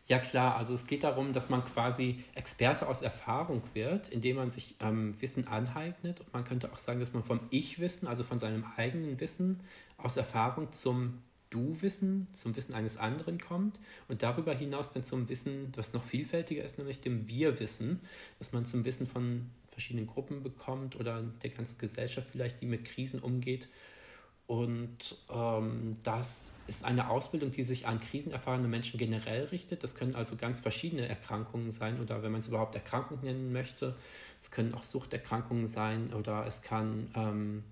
Ja 0.06 0.20
klar, 0.20 0.56
also 0.56 0.74
es 0.74 0.88
geht 0.88 1.04
darum, 1.04 1.34
dass 1.34 1.50
man 1.50 1.66
quasi 1.66 2.24
Experte 2.34 2.88
aus 2.88 3.02
Erfahrung 3.02 3.62
wird, 3.74 4.08
indem 4.08 4.38
man 4.38 4.50
sich 4.50 4.76
ähm, 4.80 5.20
Wissen 5.22 5.50
aneignet. 5.50 6.22
Und 6.22 6.34
man 6.34 6.46
könnte 6.46 6.72
auch 6.72 6.78
sagen, 6.78 7.02
dass 7.02 7.12
man 7.12 7.24
vom 7.24 7.42
Ich-Wissen, 7.50 8.08
also 8.08 8.24
von 8.24 8.40
seinem 8.40 8.64
eigenen 8.78 9.20
Wissen 9.20 9.60
aus 9.98 10.16
Erfahrung 10.16 10.72
zum 10.72 11.22
Du-Wissen 11.50 12.28
zum 12.34 12.56
Wissen 12.56 12.74
eines 12.74 12.98
anderen 12.98 13.40
kommt 13.40 13.80
und 14.08 14.24
darüber 14.24 14.54
hinaus 14.54 14.92
dann 14.92 15.04
zum 15.04 15.30
Wissen, 15.30 15.72
was 15.76 15.94
noch 15.94 16.04
vielfältiger 16.04 16.64
ist, 16.64 16.78
nämlich 16.78 17.02
dem 17.02 17.28
Wir-Wissen, 17.28 18.02
dass 18.40 18.54
man 18.54 18.66
zum 18.66 18.86
Wissen 18.86 19.08
von 19.08 19.50
verschiedenen 19.70 20.08
Gruppen 20.08 20.44
bekommt 20.44 20.96
oder 20.96 21.24
der 21.44 21.50
ganzen 21.52 21.78
Gesellschaft 21.78 22.28
vielleicht, 22.32 22.62
die 22.62 22.66
mit 22.66 22.86
Krisen 22.86 23.20
umgeht. 23.20 23.68
Und 24.48 25.18
ähm, 25.30 25.98
das 26.04 26.56
ist 26.68 26.86
eine 26.86 27.10
Ausbildung, 27.10 27.52
die 27.52 27.64
sich 27.64 27.86
an 27.86 28.00
krisenerfahrene 28.00 28.70
Menschen 28.70 28.98
generell 28.98 29.44
richtet. 29.46 29.84
Das 29.84 29.94
können 29.94 30.16
also 30.16 30.38
ganz 30.38 30.62
verschiedene 30.62 31.06
Erkrankungen 31.06 31.70
sein 31.70 32.00
oder 32.00 32.24
wenn 32.24 32.32
man 32.32 32.40
es 32.40 32.48
überhaupt 32.48 32.74
Erkrankungen 32.74 33.26
nennen 33.26 33.52
möchte. 33.52 33.96
Es 34.42 34.50
können 34.50 34.74
auch 34.74 34.84
Suchterkrankungen 34.84 35.68
sein 35.68 36.14
oder 36.14 36.46
es 36.48 36.62
kann 36.62 37.12
ähm, 37.14 37.64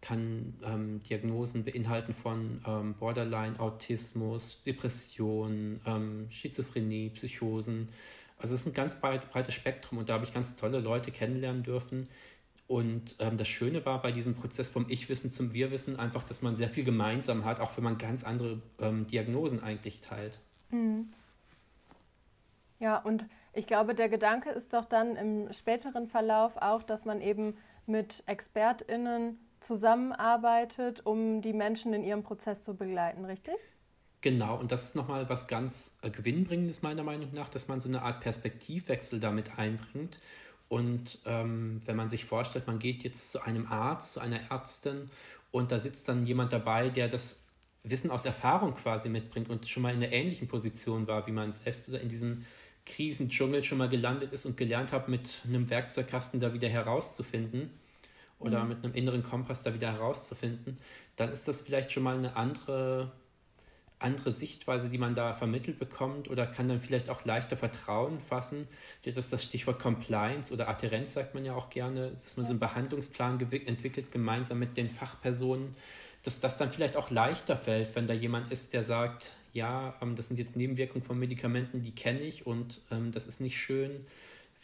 kann 0.00 0.54
ähm, 0.64 1.02
Diagnosen 1.02 1.64
beinhalten 1.64 2.14
von 2.14 2.62
ähm, 2.66 2.94
Borderline, 2.94 3.58
Autismus, 3.58 4.62
Depression, 4.62 5.80
ähm, 5.86 6.26
Schizophrenie, 6.30 7.10
Psychosen. 7.10 7.88
Also 8.38 8.54
es 8.54 8.60
ist 8.60 8.66
ein 8.66 8.74
ganz 8.74 9.00
breit, 9.00 9.30
breites 9.30 9.54
Spektrum 9.54 9.98
und 9.98 10.08
da 10.08 10.14
habe 10.14 10.24
ich 10.24 10.34
ganz 10.34 10.54
tolle 10.56 10.80
Leute 10.80 11.10
kennenlernen 11.10 11.62
dürfen. 11.62 12.08
Und 12.68 13.14
ähm, 13.20 13.36
das 13.36 13.48
Schöne 13.48 13.86
war 13.86 14.02
bei 14.02 14.10
diesem 14.12 14.34
Prozess 14.34 14.68
vom 14.68 14.86
Ich-Wissen 14.88 15.30
zum 15.30 15.52
Wir-Wissen 15.52 15.98
einfach, 15.98 16.24
dass 16.24 16.42
man 16.42 16.56
sehr 16.56 16.68
viel 16.68 16.84
gemeinsam 16.84 17.44
hat, 17.44 17.60
auch 17.60 17.76
wenn 17.76 17.84
man 17.84 17.96
ganz 17.96 18.24
andere 18.24 18.60
ähm, 18.80 19.06
Diagnosen 19.06 19.62
eigentlich 19.62 20.00
teilt. 20.00 20.40
Mhm. 20.70 21.12
Ja, 22.78 22.98
und 22.98 23.24
ich 23.52 23.66
glaube, 23.66 23.94
der 23.94 24.08
Gedanke 24.08 24.50
ist 24.50 24.74
doch 24.74 24.84
dann 24.84 25.16
im 25.16 25.52
späteren 25.52 26.08
Verlauf 26.08 26.56
auch, 26.56 26.82
dass 26.82 27.04
man 27.04 27.22
eben 27.22 27.56
mit 27.86 28.22
ExpertInnen 28.26 29.38
zusammenarbeitet, 29.60 31.04
um 31.04 31.42
die 31.42 31.52
Menschen 31.52 31.92
in 31.92 32.04
ihrem 32.04 32.22
Prozess 32.22 32.64
zu 32.64 32.74
begleiten, 32.74 33.24
richtig? 33.24 33.56
Genau, 34.20 34.58
und 34.58 34.72
das 34.72 34.84
ist 34.84 34.96
nochmal 34.96 35.28
was 35.28 35.46
ganz 35.46 35.98
äh, 36.02 36.10
Gewinnbringendes 36.10 36.82
meiner 36.82 37.04
Meinung 37.04 37.32
nach, 37.32 37.48
dass 37.48 37.68
man 37.68 37.80
so 37.80 37.88
eine 37.88 38.02
Art 38.02 38.20
Perspektivwechsel 38.20 39.20
damit 39.20 39.58
einbringt. 39.58 40.18
Und 40.68 41.20
ähm, 41.26 41.80
wenn 41.84 41.96
man 41.96 42.08
sich 42.08 42.24
vorstellt, 42.24 42.66
man 42.66 42.78
geht 42.78 43.04
jetzt 43.04 43.30
zu 43.30 43.42
einem 43.42 43.66
Arzt, 43.66 44.14
zu 44.14 44.20
einer 44.20 44.40
Ärztin 44.50 45.10
und 45.52 45.70
da 45.70 45.78
sitzt 45.78 46.08
dann 46.08 46.26
jemand 46.26 46.52
dabei, 46.52 46.88
der 46.88 47.08
das 47.08 47.44
Wissen 47.84 48.10
aus 48.10 48.24
Erfahrung 48.24 48.74
quasi 48.74 49.08
mitbringt 49.08 49.48
und 49.48 49.68
schon 49.68 49.84
mal 49.84 49.94
in 49.94 50.02
einer 50.02 50.12
ähnlichen 50.12 50.48
Position 50.48 51.06
war 51.06 51.26
wie 51.28 51.32
man 51.32 51.52
selbst 51.52 51.88
oder 51.88 52.00
in 52.00 52.08
diesem 52.08 52.44
Krisendschungel 52.84 53.62
schon 53.62 53.78
mal 53.78 53.88
gelandet 53.88 54.32
ist 54.32 54.44
und 54.44 54.56
gelernt 54.56 54.90
hat, 54.92 55.08
mit 55.08 55.42
einem 55.46 55.70
Werkzeugkasten 55.70 56.40
da 56.40 56.52
wieder 56.52 56.68
herauszufinden 56.68 57.70
oder 58.38 58.62
mhm. 58.62 58.68
mit 58.68 58.84
einem 58.84 58.94
inneren 58.94 59.22
Kompass 59.22 59.62
da 59.62 59.74
wieder 59.74 59.92
herauszufinden, 59.92 60.78
dann 61.16 61.32
ist 61.32 61.48
das 61.48 61.62
vielleicht 61.62 61.92
schon 61.92 62.02
mal 62.02 62.16
eine 62.16 62.36
andere, 62.36 63.12
andere 63.98 64.30
Sichtweise, 64.30 64.90
die 64.90 64.98
man 64.98 65.14
da 65.14 65.32
vermittelt 65.32 65.78
bekommt 65.78 66.28
oder 66.28 66.46
kann 66.46 66.68
dann 66.68 66.80
vielleicht 66.80 67.08
auch 67.08 67.24
leichter 67.24 67.56
Vertrauen 67.56 68.20
fassen. 68.20 68.68
Das 69.04 69.16
ist 69.16 69.32
das 69.32 69.42
Stichwort 69.42 69.78
Compliance 69.78 70.52
oder 70.52 70.68
Adherenz, 70.68 71.14
sagt 71.14 71.34
man 71.34 71.44
ja 71.44 71.54
auch 71.54 71.70
gerne, 71.70 72.10
dass 72.10 72.36
man 72.36 72.44
so 72.44 72.50
einen 72.50 72.60
Behandlungsplan 72.60 73.40
entwickelt, 73.40 74.12
gemeinsam 74.12 74.58
mit 74.58 74.76
den 74.76 74.90
Fachpersonen, 74.90 75.74
dass 76.22 76.40
das 76.40 76.58
dann 76.58 76.70
vielleicht 76.70 76.96
auch 76.96 77.10
leichter 77.10 77.56
fällt, 77.56 77.94
wenn 77.94 78.06
da 78.06 78.12
jemand 78.12 78.52
ist, 78.52 78.72
der 78.72 78.84
sagt, 78.84 79.32
ja, 79.52 79.94
ähm, 80.02 80.16
das 80.16 80.28
sind 80.28 80.38
jetzt 80.38 80.56
Nebenwirkungen 80.56 81.04
von 81.04 81.18
Medikamenten, 81.18 81.80
die 81.80 81.94
kenne 81.94 82.20
ich 82.20 82.46
und 82.46 82.82
ähm, 82.90 83.12
das 83.12 83.26
ist 83.26 83.40
nicht 83.40 83.58
schön 83.58 84.04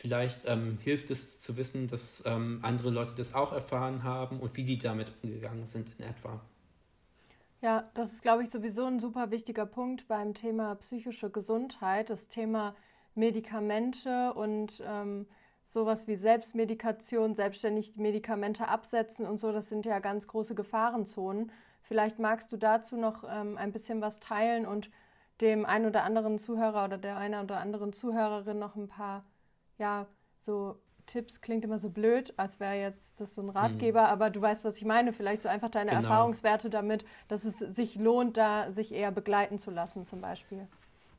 Vielleicht 0.02 0.46
ähm, 0.46 0.78
hilft 0.82 1.12
es 1.12 1.40
zu 1.40 1.56
wissen, 1.56 1.86
dass 1.86 2.24
ähm, 2.26 2.58
andere 2.62 2.90
Leute 2.90 3.14
das 3.16 3.34
auch 3.34 3.52
erfahren 3.52 4.02
haben 4.02 4.40
und 4.40 4.56
wie 4.56 4.64
die 4.64 4.76
damit 4.76 5.12
umgegangen 5.22 5.64
sind 5.64 5.92
in 5.96 6.04
etwa. 6.04 6.40
Ja, 7.60 7.88
das 7.94 8.12
ist, 8.12 8.20
glaube 8.20 8.42
ich, 8.42 8.50
sowieso 8.50 8.84
ein 8.84 8.98
super 8.98 9.30
wichtiger 9.30 9.64
Punkt 9.64 10.08
beim 10.08 10.34
Thema 10.34 10.74
psychische 10.74 11.30
Gesundheit, 11.30 12.10
das 12.10 12.26
Thema 12.26 12.74
Medikamente 13.14 14.32
und 14.34 14.82
ähm, 14.84 15.28
sowas 15.64 16.08
wie 16.08 16.16
Selbstmedikation, 16.16 17.36
selbstständig 17.36 17.94
Medikamente 17.94 18.66
absetzen 18.66 19.24
und 19.24 19.38
so, 19.38 19.52
das 19.52 19.68
sind 19.68 19.86
ja 19.86 20.00
ganz 20.00 20.26
große 20.26 20.56
Gefahrenzonen. 20.56 21.52
Vielleicht 21.80 22.18
magst 22.18 22.50
du 22.50 22.56
dazu 22.56 22.96
noch 22.96 23.22
ähm, 23.22 23.56
ein 23.56 23.70
bisschen 23.70 24.00
was 24.00 24.18
teilen 24.18 24.66
und 24.66 24.90
dem 25.40 25.64
einen 25.64 25.86
oder 25.86 26.02
anderen 26.02 26.40
Zuhörer 26.40 26.86
oder 26.86 26.98
der 26.98 27.18
einen 27.18 27.44
oder 27.44 27.60
anderen 27.60 27.92
Zuhörerin 27.92 28.58
noch 28.58 28.74
ein 28.74 28.88
paar, 28.88 29.24
ja, 29.78 30.06
so 30.40 30.76
Tipps 31.06 31.40
klingt 31.40 31.64
immer 31.64 31.78
so 31.78 31.90
blöd, 31.90 32.32
als 32.36 32.60
wäre 32.60 32.74
jetzt 32.74 33.20
das 33.20 33.34
so 33.34 33.42
ein 33.42 33.50
Ratgeber, 33.50 34.02
mhm. 34.02 34.06
aber 34.06 34.30
du 34.30 34.40
weißt, 34.40 34.64
was 34.64 34.76
ich 34.76 34.84
meine. 34.84 35.12
Vielleicht 35.12 35.42
so 35.42 35.48
einfach 35.48 35.70
deine 35.70 35.90
genau. 35.90 36.02
Erfahrungswerte 36.02 36.70
damit, 36.70 37.04
dass 37.28 37.44
es 37.44 37.58
sich 37.58 37.96
lohnt, 37.96 38.36
da 38.36 38.70
sich 38.70 38.92
eher 38.92 39.10
begleiten 39.10 39.58
zu 39.58 39.70
lassen, 39.70 40.06
zum 40.06 40.20
Beispiel. 40.20 40.68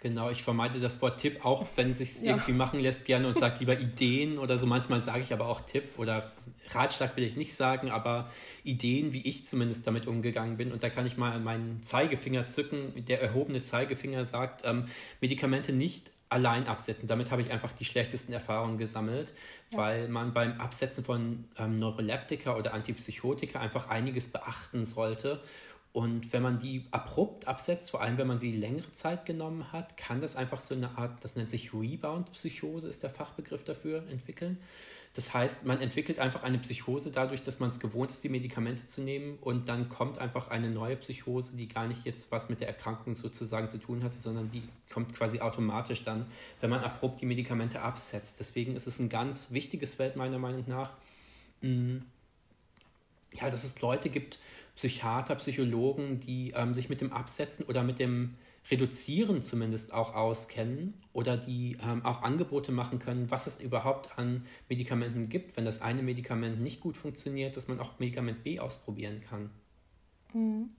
Genau, 0.04 0.30
ich 0.30 0.44
vermeide 0.44 0.82
das 0.82 1.02
Wort 1.02 1.22
Tipp 1.22 1.46
auch, 1.46 1.66
wenn 1.78 1.92
es 1.92 2.00
sich 2.00 2.22
ja. 2.22 2.32
irgendwie 2.32 2.52
machen 2.52 2.82
lässt, 2.82 3.06
gerne 3.06 3.26
und 3.26 3.40
sage 3.40 3.60
lieber 3.60 3.80
Ideen 3.80 4.38
oder 4.38 4.58
so. 4.58 4.68
Manchmal 4.68 5.00
sage 5.00 5.22
ich 5.22 5.32
aber 5.32 5.48
auch 5.48 5.62
Tipp 5.62 5.98
oder 5.98 6.34
Ratschlag 6.72 7.16
will 7.16 7.24
ich 7.24 7.38
nicht 7.38 7.56
sagen, 7.56 7.90
aber 7.90 8.30
Ideen, 8.66 9.14
wie 9.14 9.22
ich 9.22 9.46
zumindest 9.46 9.88
damit 9.88 10.06
umgegangen 10.06 10.58
bin. 10.58 10.74
Und 10.74 10.84
da 10.84 10.90
kann 10.90 11.06
ich 11.06 11.16
mal 11.16 11.40
meinen 11.40 11.82
Zeigefinger 11.84 12.46
zücken. 12.48 13.06
Der 13.06 13.22
erhobene 13.22 13.64
Zeigefinger 13.64 14.26
sagt, 14.26 14.64
ähm, 14.66 14.88
Medikamente 15.22 15.72
nicht 15.72 16.12
allein 16.34 16.68
absetzen. 16.68 17.08
Damit 17.08 17.32
habe 17.32 17.42
ich 17.42 17.52
einfach 17.52 17.72
die 17.72 17.86
schlechtesten 17.86 18.34
Erfahrungen 18.34 18.78
gesammelt, 18.78 19.32
ja. 19.72 19.78
weil 19.78 20.08
man 20.10 20.34
beim 20.34 20.60
Absetzen 20.60 21.06
von 21.06 21.46
ähm, 21.58 21.80
Neuroleptika 21.80 22.58
oder 22.58 22.74
Antipsychotika 22.74 23.60
einfach 23.60 23.90
einiges 23.90 24.28
beachten 24.28 24.84
sollte. 24.84 25.42
Und 25.94 26.34
wenn 26.34 26.42
man 26.42 26.58
die 26.58 26.88
abrupt 26.90 27.48
absetzt, 27.48 27.92
vor 27.92 28.02
allem 28.02 28.18
wenn 28.18 28.26
man 28.26 28.40
sie 28.40 28.52
längere 28.52 28.92
Zeit 28.92 29.28
genommen 29.28 29.72
hat, 29.72 29.96
kann 29.96 30.22
das 30.22 30.36
einfach 30.36 30.60
so 30.60 30.74
eine 30.74 30.98
Art, 30.98 31.24
das 31.24 31.36
nennt 31.36 31.52
sich 31.52 31.72
Rebound-Psychose, 31.72 32.90
ist 32.90 33.04
der 33.04 33.12
Fachbegriff 33.12 33.64
dafür, 33.64 34.04
entwickeln. 34.10 34.58
Das 35.16 35.32
heißt, 35.32 35.66
man 35.66 35.80
entwickelt 35.80 36.18
einfach 36.18 36.42
eine 36.42 36.58
Psychose 36.58 37.12
dadurch, 37.12 37.44
dass 37.44 37.60
man 37.60 37.70
es 37.70 37.80
gewohnt 37.80 38.10
ist, 38.10 38.24
die 38.24 38.30
Medikamente 38.30 38.88
zu 38.88 39.02
nehmen. 39.02 39.38
Und 39.42 39.70
dann 39.70 39.88
kommt 39.88 40.18
einfach 40.18 40.48
eine 40.48 40.72
neue 40.72 40.96
Psychose, 40.98 41.56
die 41.56 41.68
gar 41.68 41.88
nicht 41.88 42.04
jetzt 42.04 42.32
was 42.32 42.50
mit 42.50 42.62
der 42.62 42.68
Erkrankung 42.68 43.16
sozusagen 43.16 43.70
zu 43.70 43.78
tun 43.78 44.04
hatte, 44.04 44.18
sondern 44.18 44.50
die 44.50 44.64
kommt 44.92 45.14
quasi 45.14 45.40
automatisch 45.40 46.04
dann, 46.04 46.26
wenn 46.62 46.72
man 46.72 46.80
abrupt 46.80 47.22
die 47.22 47.28
Medikamente 47.28 47.82
absetzt. 47.82 48.40
Deswegen 48.40 48.76
ist 48.76 48.88
es 48.88 48.98
ein 48.98 49.10
ganz 49.10 49.52
wichtiges 49.52 49.94
Feld 49.96 50.16
meiner 50.16 50.40
Meinung 50.40 50.64
nach, 50.68 50.94
mm, 51.62 51.98
ja, 53.34 53.50
dass 53.52 53.64
es 53.64 53.80
Leute 53.82 54.10
gibt, 54.10 54.40
Psychiater, 54.76 55.36
Psychologen, 55.36 56.22
die 56.22 56.54
ähm, 56.56 56.74
sich 56.74 56.90
mit 56.90 57.02
dem 57.02 57.14
Absetzen 57.14 57.66
oder 57.66 57.84
mit 57.84 58.00
dem 58.00 58.34
Reduzieren 58.72 59.42
zumindest 59.42 59.94
auch 59.94 60.16
auskennen 60.16 60.94
oder 61.12 61.38
die 61.38 61.78
ähm, 61.84 62.06
auch 62.06 62.22
Angebote 62.22 62.72
machen 62.72 63.00
können, 63.00 63.30
was 63.30 63.46
es 63.48 63.60
überhaupt 63.60 64.18
an 64.18 64.46
Medikamenten 64.70 65.30
gibt, 65.30 65.58
wenn 65.58 65.66
das 65.66 65.82
eine 65.82 66.02
Medikament 66.02 66.62
nicht 66.62 66.80
gut 66.80 66.96
funktioniert, 66.96 67.58
dass 67.58 67.68
man 67.68 67.80
auch 67.80 68.00
Medikament 68.00 68.44
B 68.44 68.60
ausprobieren 68.60 69.22
kann. 69.22 69.50
Mhm. 70.34 70.70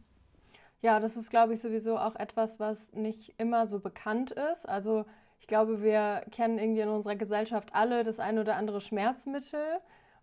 Ja, 0.80 1.00
das 1.00 1.16
ist, 1.16 1.30
glaube 1.30 1.54
ich, 1.54 1.60
sowieso 1.60 1.98
auch 1.98 2.14
etwas, 2.16 2.60
was 2.60 2.92
nicht 2.92 3.34
immer 3.38 3.66
so 3.66 3.78
bekannt 3.78 4.32
ist. 4.32 4.68
Also 4.68 5.06
ich 5.40 5.46
glaube, 5.46 5.82
wir 5.82 6.24
kennen 6.30 6.58
irgendwie 6.58 6.82
in 6.82 6.88
unserer 6.88 7.16
Gesellschaft 7.16 7.70
alle 7.72 8.04
das 8.04 8.18
ein 8.18 8.38
oder 8.38 8.56
andere 8.56 8.80
Schmerzmittel. 8.80 9.60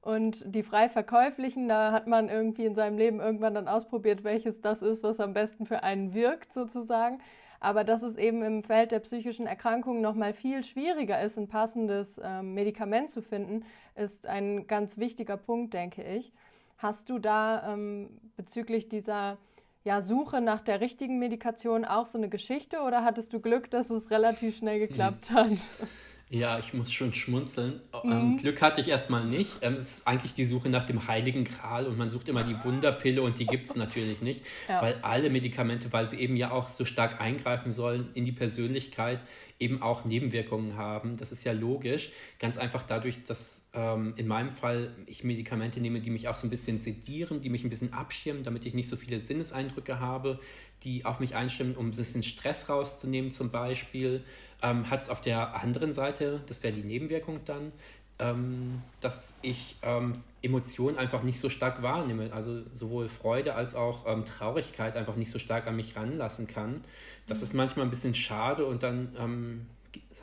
Und 0.01 0.43
die 0.45 0.63
frei 0.63 0.89
verkäuflichen, 0.89 1.69
da 1.69 1.91
hat 1.91 2.07
man 2.07 2.27
irgendwie 2.27 2.65
in 2.65 2.73
seinem 2.73 2.97
Leben 2.97 3.19
irgendwann 3.19 3.53
dann 3.53 3.67
ausprobiert, 3.67 4.23
welches 4.23 4.61
das 4.61 4.81
ist, 4.81 5.03
was 5.03 5.19
am 5.19 5.33
besten 5.33 5.67
für 5.67 5.83
einen 5.83 6.13
wirkt, 6.13 6.53
sozusagen. 6.53 7.19
Aber 7.61 7.83
dass 7.83 8.01
es 8.01 8.17
eben 8.17 8.41
im 8.41 8.63
Feld 8.63 8.91
der 8.91 8.99
psychischen 8.99 9.45
Erkrankungen 9.45 10.01
noch 10.01 10.15
mal 10.15 10.33
viel 10.33 10.63
schwieriger 10.63 11.21
ist, 11.21 11.37
ein 11.37 11.47
passendes 11.47 12.19
ähm, 12.21 12.55
Medikament 12.55 13.11
zu 13.11 13.21
finden, 13.21 13.63
ist 13.95 14.25
ein 14.25 14.65
ganz 14.65 14.97
wichtiger 14.97 15.37
Punkt, 15.37 15.75
denke 15.75 16.03
ich. 16.03 16.33
Hast 16.79 17.07
du 17.11 17.19
da 17.19 17.73
ähm, 17.73 18.09
bezüglich 18.35 18.89
dieser 18.89 19.37
ja, 19.83 20.01
Suche 20.01 20.41
nach 20.41 20.61
der 20.61 20.81
richtigen 20.81 21.19
Medikation 21.19 21.85
auch 21.85 22.07
so 22.07 22.17
eine 22.17 22.29
Geschichte 22.29 22.81
oder 22.81 23.03
hattest 23.03 23.31
du 23.31 23.39
Glück, 23.39 23.69
dass 23.69 23.91
es 23.91 24.09
relativ 24.09 24.57
schnell 24.57 24.79
geklappt 24.79 25.29
hm. 25.29 25.35
hat? 25.35 25.51
Ja, 26.33 26.57
ich 26.59 26.73
muss 26.73 26.93
schon 26.93 27.13
schmunzeln. 27.13 27.81
Ähm, 28.05 28.31
mhm. 28.31 28.37
Glück 28.37 28.61
hatte 28.61 28.79
ich 28.79 28.87
erstmal 28.87 29.25
nicht. 29.25 29.59
Ähm, 29.61 29.73
es 29.73 29.97
ist 29.97 30.07
eigentlich 30.07 30.33
die 30.33 30.45
Suche 30.45 30.69
nach 30.69 30.85
dem 30.85 31.05
heiligen 31.07 31.43
Gral 31.43 31.85
und 31.85 31.97
man 31.97 32.09
sucht 32.09 32.29
immer 32.29 32.45
die 32.45 32.55
Wunderpille 32.63 33.21
und 33.21 33.37
die 33.37 33.45
gibt 33.45 33.65
es 33.65 33.75
natürlich 33.75 34.21
nicht, 34.21 34.41
ja. 34.69 34.81
weil 34.81 34.95
alle 35.01 35.29
Medikamente, 35.29 35.91
weil 35.91 36.07
sie 36.07 36.17
eben 36.21 36.37
ja 36.37 36.51
auch 36.51 36.69
so 36.69 36.85
stark 36.85 37.19
eingreifen 37.19 37.73
sollen 37.73 38.11
in 38.13 38.23
die 38.23 38.31
Persönlichkeit, 38.31 39.19
eben 39.59 39.81
auch 39.81 40.05
Nebenwirkungen 40.05 40.77
haben. 40.77 41.17
Das 41.17 41.33
ist 41.33 41.43
ja 41.43 41.51
logisch. 41.51 42.11
Ganz 42.39 42.57
einfach 42.57 42.83
dadurch, 42.83 43.25
dass 43.25 43.69
ähm, 43.73 44.13
in 44.15 44.25
meinem 44.25 44.51
Fall 44.51 44.95
ich 45.07 45.25
Medikamente 45.25 45.81
nehme, 45.81 45.99
die 45.99 46.11
mich 46.11 46.29
auch 46.29 46.35
so 46.35 46.47
ein 46.47 46.49
bisschen 46.49 46.77
sedieren, 46.79 47.41
die 47.41 47.49
mich 47.49 47.65
ein 47.65 47.69
bisschen 47.69 47.91
abschirmen, 47.91 48.43
damit 48.43 48.65
ich 48.65 48.73
nicht 48.73 48.87
so 48.87 48.95
viele 48.95 49.19
Sinneseindrücke 49.19 49.99
habe, 49.99 50.39
die 50.83 51.03
auf 51.05 51.19
mich 51.19 51.35
einstimmen, 51.35 51.75
um 51.75 51.89
ein 51.89 51.91
bisschen 51.91 52.23
Stress 52.23 52.69
rauszunehmen 52.69 53.31
zum 53.31 53.51
Beispiel 53.51 54.23
ähm, 54.61 54.89
hat 54.89 55.01
es 55.01 55.09
auf 55.09 55.21
der 55.21 55.55
anderen 55.55 55.93
Seite, 55.93 56.41
das 56.47 56.63
wäre 56.63 56.73
die 56.73 56.83
Nebenwirkung 56.83 57.39
dann, 57.45 57.71
ähm, 58.19 58.81
dass 58.99 59.35
ich 59.41 59.77
ähm, 59.81 60.13
Emotionen 60.41 60.97
einfach 60.97 61.23
nicht 61.23 61.39
so 61.39 61.49
stark 61.49 61.81
wahrnehme. 61.81 62.31
Also 62.31 62.61
sowohl 62.71 63.09
Freude 63.09 63.55
als 63.55 63.75
auch 63.75 64.05
ähm, 64.05 64.25
Traurigkeit 64.25 64.95
einfach 64.95 65.15
nicht 65.15 65.31
so 65.31 65.39
stark 65.39 65.67
an 65.67 65.75
mich 65.75 65.95
ranlassen 65.95 66.47
kann. 66.47 66.81
Das 67.25 67.39
mhm. 67.39 67.43
ist 67.43 67.53
manchmal 67.53 67.85
ein 67.85 67.89
bisschen 67.89 68.13
schade 68.13 68.65
und 68.65 68.83
dann 68.83 69.15
ähm, 69.17 69.65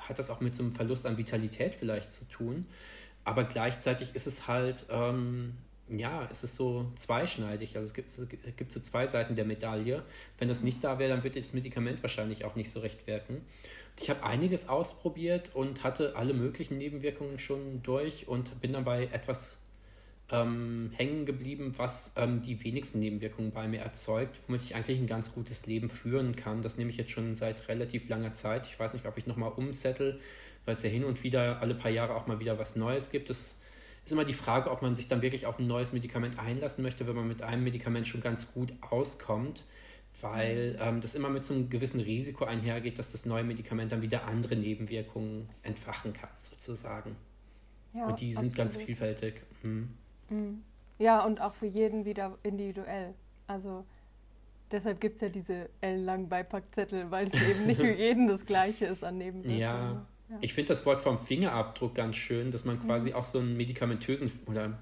hat 0.00 0.18
das 0.18 0.30
auch 0.30 0.40
mit 0.40 0.54
so 0.54 0.62
einem 0.62 0.72
Verlust 0.72 1.06
an 1.06 1.18
Vitalität 1.18 1.74
vielleicht 1.74 2.12
zu 2.12 2.24
tun. 2.26 2.66
Aber 3.24 3.44
gleichzeitig 3.44 4.14
ist 4.14 4.26
es 4.26 4.46
halt 4.46 4.86
ähm, 4.90 5.54
ja, 5.90 6.28
es 6.30 6.44
ist 6.44 6.56
so 6.56 6.90
zweischneidig. 6.96 7.76
Also 7.76 7.88
es 7.88 7.94
gibt, 7.94 8.10
es 8.10 8.56
gibt 8.56 8.72
so 8.72 8.80
zwei 8.80 9.06
Seiten 9.06 9.34
der 9.36 9.44
Medaille. 9.44 10.02
Wenn 10.38 10.48
das 10.48 10.62
nicht 10.62 10.84
da 10.84 10.98
wäre, 10.98 11.10
dann 11.10 11.22
würde 11.22 11.40
das 11.40 11.52
Medikament 11.52 12.02
wahrscheinlich 12.02 12.44
auch 12.44 12.56
nicht 12.56 12.70
so 12.70 12.80
recht 12.80 13.06
wirken. 13.06 13.42
Ich 14.00 14.08
habe 14.10 14.22
einiges 14.22 14.68
ausprobiert 14.68 15.50
und 15.54 15.82
hatte 15.82 16.14
alle 16.14 16.32
möglichen 16.32 16.78
Nebenwirkungen 16.78 17.38
schon 17.38 17.82
durch 17.82 18.28
und 18.28 18.60
bin 18.60 18.72
dabei 18.72 19.06
etwas 19.06 19.58
ähm, 20.30 20.90
hängen 20.94 21.26
geblieben, 21.26 21.74
was 21.76 22.12
ähm, 22.16 22.40
die 22.42 22.62
wenigsten 22.62 23.00
Nebenwirkungen 23.00 23.50
bei 23.50 23.66
mir 23.66 23.80
erzeugt, 23.80 24.38
womit 24.46 24.62
ich 24.62 24.76
eigentlich 24.76 24.98
ein 24.98 25.06
ganz 25.06 25.34
gutes 25.34 25.66
Leben 25.66 25.90
führen 25.90 26.36
kann. 26.36 26.62
Das 26.62 26.76
nehme 26.76 26.90
ich 26.90 26.96
jetzt 26.96 27.10
schon 27.10 27.34
seit 27.34 27.68
relativ 27.68 28.08
langer 28.08 28.32
Zeit. 28.32 28.66
Ich 28.66 28.78
weiß 28.78 28.94
nicht, 28.94 29.06
ob 29.06 29.18
ich 29.18 29.26
nochmal 29.26 29.52
umsettel, 29.56 30.20
weil 30.64 30.74
es 30.74 30.82
ja 30.82 30.90
hin 30.90 31.04
und 31.04 31.24
wieder 31.24 31.60
alle 31.60 31.74
paar 31.74 31.90
Jahre 31.90 32.14
auch 32.14 32.26
mal 32.26 32.38
wieder 32.40 32.58
was 32.58 32.76
Neues 32.76 33.10
gibt. 33.10 33.30
Es 33.30 33.58
ist 34.04 34.12
immer 34.12 34.24
die 34.24 34.32
Frage, 34.32 34.70
ob 34.70 34.80
man 34.80 34.94
sich 34.94 35.08
dann 35.08 35.22
wirklich 35.22 35.46
auf 35.46 35.58
ein 35.58 35.66
neues 35.66 35.92
Medikament 35.92 36.38
einlassen 36.38 36.82
möchte, 36.82 37.06
wenn 37.08 37.16
man 37.16 37.26
mit 37.26 37.42
einem 37.42 37.64
Medikament 37.64 38.06
schon 38.06 38.20
ganz 38.20 38.52
gut 38.52 38.72
auskommt 38.80 39.64
weil 40.20 40.76
ähm, 40.80 41.00
das 41.00 41.14
immer 41.14 41.28
mit 41.28 41.44
so 41.44 41.54
einem 41.54 41.68
gewissen 41.68 42.00
Risiko 42.00 42.44
einhergeht, 42.44 42.98
dass 42.98 43.12
das 43.12 43.26
neue 43.26 43.44
Medikament 43.44 43.92
dann 43.92 44.02
wieder 44.02 44.26
andere 44.26 44.56
Nebenwirkungen 44.56 45.48
entfachen 45.62 46.12
kann, 46.12 46.30
sozusagen. 46.38 47.16
Ja, 47.94 48.06
und 48.06 48.20
die 48.20 48.32
sind 48.32 48.50
absolut. 48.50 48.56
ganz 48.56 48.76
vielfältig. 48.76 49.42
Mhm. 49.62 49.88
Mhm. 50.30 50.62
Ja, 50.98 51.24
und 51.24 51.40
auch 51.40 51.54
für 51.54 51.66
jeden 51.66 52.04
wieder 52.04 52.36
individuell. 52.42 53.14
Also 53.46 53.84
deshalb 54.70 55.00
gibt 55.00 55.16
es 55.16 55.22
ja 55.22 55.28
diese 55.28 55.68
ellenlangen 55.80 56.28
Beipackzettel, 56.28 57.10
weil 57.10 57.28
es 57.28 57.42
eben 57.48 57.66
nicht 57.66 57.80
für 57.80 57.92
jeden 57.96 58.26
das 58.28 58.44
Gleiche 58.44 58.86
ist 58.86 59.04
an 59.04 59.18
Nebenwirkungen. 59.18 59.58
Ja, 59.58 60.06
ja. 60.28 60.36
ich 60.40 60.54
finde 60.54 60.68
das 60.68 60.84
Wort 60.84 61.00
vom 61.00 61.18
Fingerabdruck 61.18 61.94
ganz 61.94 62.16
schön, 62.16 62.50
dass 62.50 62.64
man 62.64 62.80
quasi 62.80 63.10
mhm. 63.10 63.16
auch 63.16 63.24
so 63.24 63.38
einen 63.38 63.56
medikamentösen 63.56 64.30
oder 64.46 64.78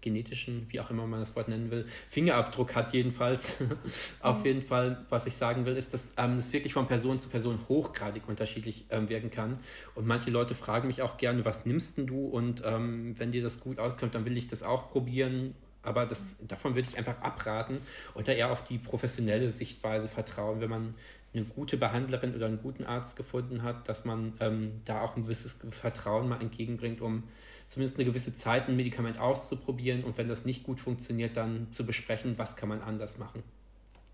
genetischen, 0.00 0.66
wie 0.68 0.80
auch 0.80 0.90
immer 0.90 1.06
man 1.06 1.20
das 1.20 1.36
Wort 1.36 1.48
nennen 1.48 1.70
will, 1.70 1.86
Fingerabdruck 2.08 2.74
hat 2.74 2.92
jedenfalls. 2.92 3.58
Auf 4.20 4.40
mhm. 4.40 4.44
jeden 4.46 4.62
Fall, 4.62 5.04
was 5.08 5.26
ich 5.26 5.34
sagen 5.34 5.66
will, 5.66 5.76
ist, 5.76 5.94
dass 5.94 6.12
ähm, 6.16 6.36
das 6.36 6.52
wirklich 6.52 6.74
von 6.74 6.86
Person 6.86 7.20
zu 7.20 7.28
Person 7.28 7.58
hochgradig 7.68 8.28
unterschiedlich 8.28 8.86
ähm, 8.90 9.08
wirken 9.08 9.30
kann. 9.30 9.60
Und 9.94 10.06
manche 10.06 10.30
Leute 10.30 10.54
fragen 10.54 10.88
mich 10.88 11.02
auch 11.02 11.16
gerne, 11.16 11.44
was 11.44 11.66
nimmst 11.66 11.98
denn 11.98 12.06
du? 12.06 12.26
Und 12.26 12.62
ähm, 12.64 13.18
wenn 13.18 13.32
dir 13.32 13.42
das 13.42 13.60
gut 13.60 13.78
auskommt, 13.78 14.14
dann 14.14 14.24
will 14.24 14.36
ich 14.36 14.48
das 14.48 14.62
auch 14.62 14.90
probieren. 14.90 15.54
Aber 15.82 16.04
das, 16.04 16.36
davon 16.46 16.74
würde 16.74 16.88
ich 16.90 16.98
einfach 16.98 17.20
abraten 17.22 17.78
und 18.12 18.28
da 18.28 18.32
eher 18.32 18.50
auf 18.52 18.62
die 18.62 18.76
professionelle 18.76 19.50
Sichtweise 19.50 20.08
vertrauen, 20.08 20.60
wenn 20.60 20.68
man 20.68 20.94
eine 21.32 21.44
gute 21.44 21.76
Behandlerin 21.76 22.34
oder 22.34 22.46
einen 22.46 22.60
guten 22.60 22.84
Arzt 22.84 23.16
gefunden 23.16 23.62
hat, 23.62 23.88
dass 23.88 24.04
man 24.04 24.32
ähm, 24.40 24.80
da 24.84 25.00
auch 25.00 25.16
ein 25.16 25.22
gewisses 25.22 25.58
Vertrauen 25.70 26.28
mal 26.28 26.40
entgegenbringt, 26.40 27.00
um 27.00 27.24
zumindest 27.70 27.98
eine 27.98 28.04
gewisse 28.04 28.34
Zeit 28.34 28.68
ein 28.68 28.74
Medikament 28.74 29.20
auszuprobieren 29.20 30.02
und 30.02 30.18
wenn 30.18 30.26
das 30.26 30.44
nicht 30.44 30.64
gut 30.64 30.80
funktioniert, 30.80 31.36
dann 31.36 31.72
zu 31.72 31.86
besprechen, 31.86 32.36
was 32.36 32.56
kann 32.56 32.68
man 32.68 32.82
anders 32.82 33.18
machen. 33.18 33.44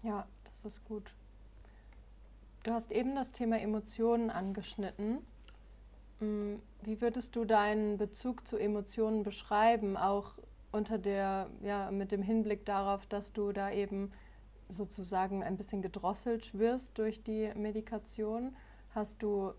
Ja, 0.02 0.26
das 0.44 0.74
ist 0.74 0.84
gut. 0.84 1.10
Du 2.64 2.72
hast 2.72 2.92
eben 2.92 3.16
das 3.16 3.32
Thema 3.32 3.58
Emotionen 3.58 4.28
angeschnitten. 4.28 5.20
Mm, 6.20 6.56
wie 6.82 7.00
würdest 7.00 7.34
du 7.34 7.46
deinen 7.46 7.96
Bezug 7.96 8.46
zu 8.46 8.58
Emotionen 8.58 9.22
beschreiben, 9.22 9.96
auch 9.96 10.34
unter 10.70 10.98
der, 10.98 11.48
ja, 11.62 11.90
mit 11.90 12.12
dem 12.12 12.22
Hinblick 12.22 12.66
darauf, 12.66 13.06
dass 13.06 13.32
du 13.32 13.52
da 13.52 13.70
eben 13.70 14.12
sozusagen 14.68 15.42
ein 15.42 15.56
bisschen 15.56 15.80
gedrosselt 15.80 16.58
wirst 16.58 16.98
durch 16.98 17.22
die 17.22 17.50
Medikation? 17.54 18.54
Hast 18.94 19.22
du 19.22 19.52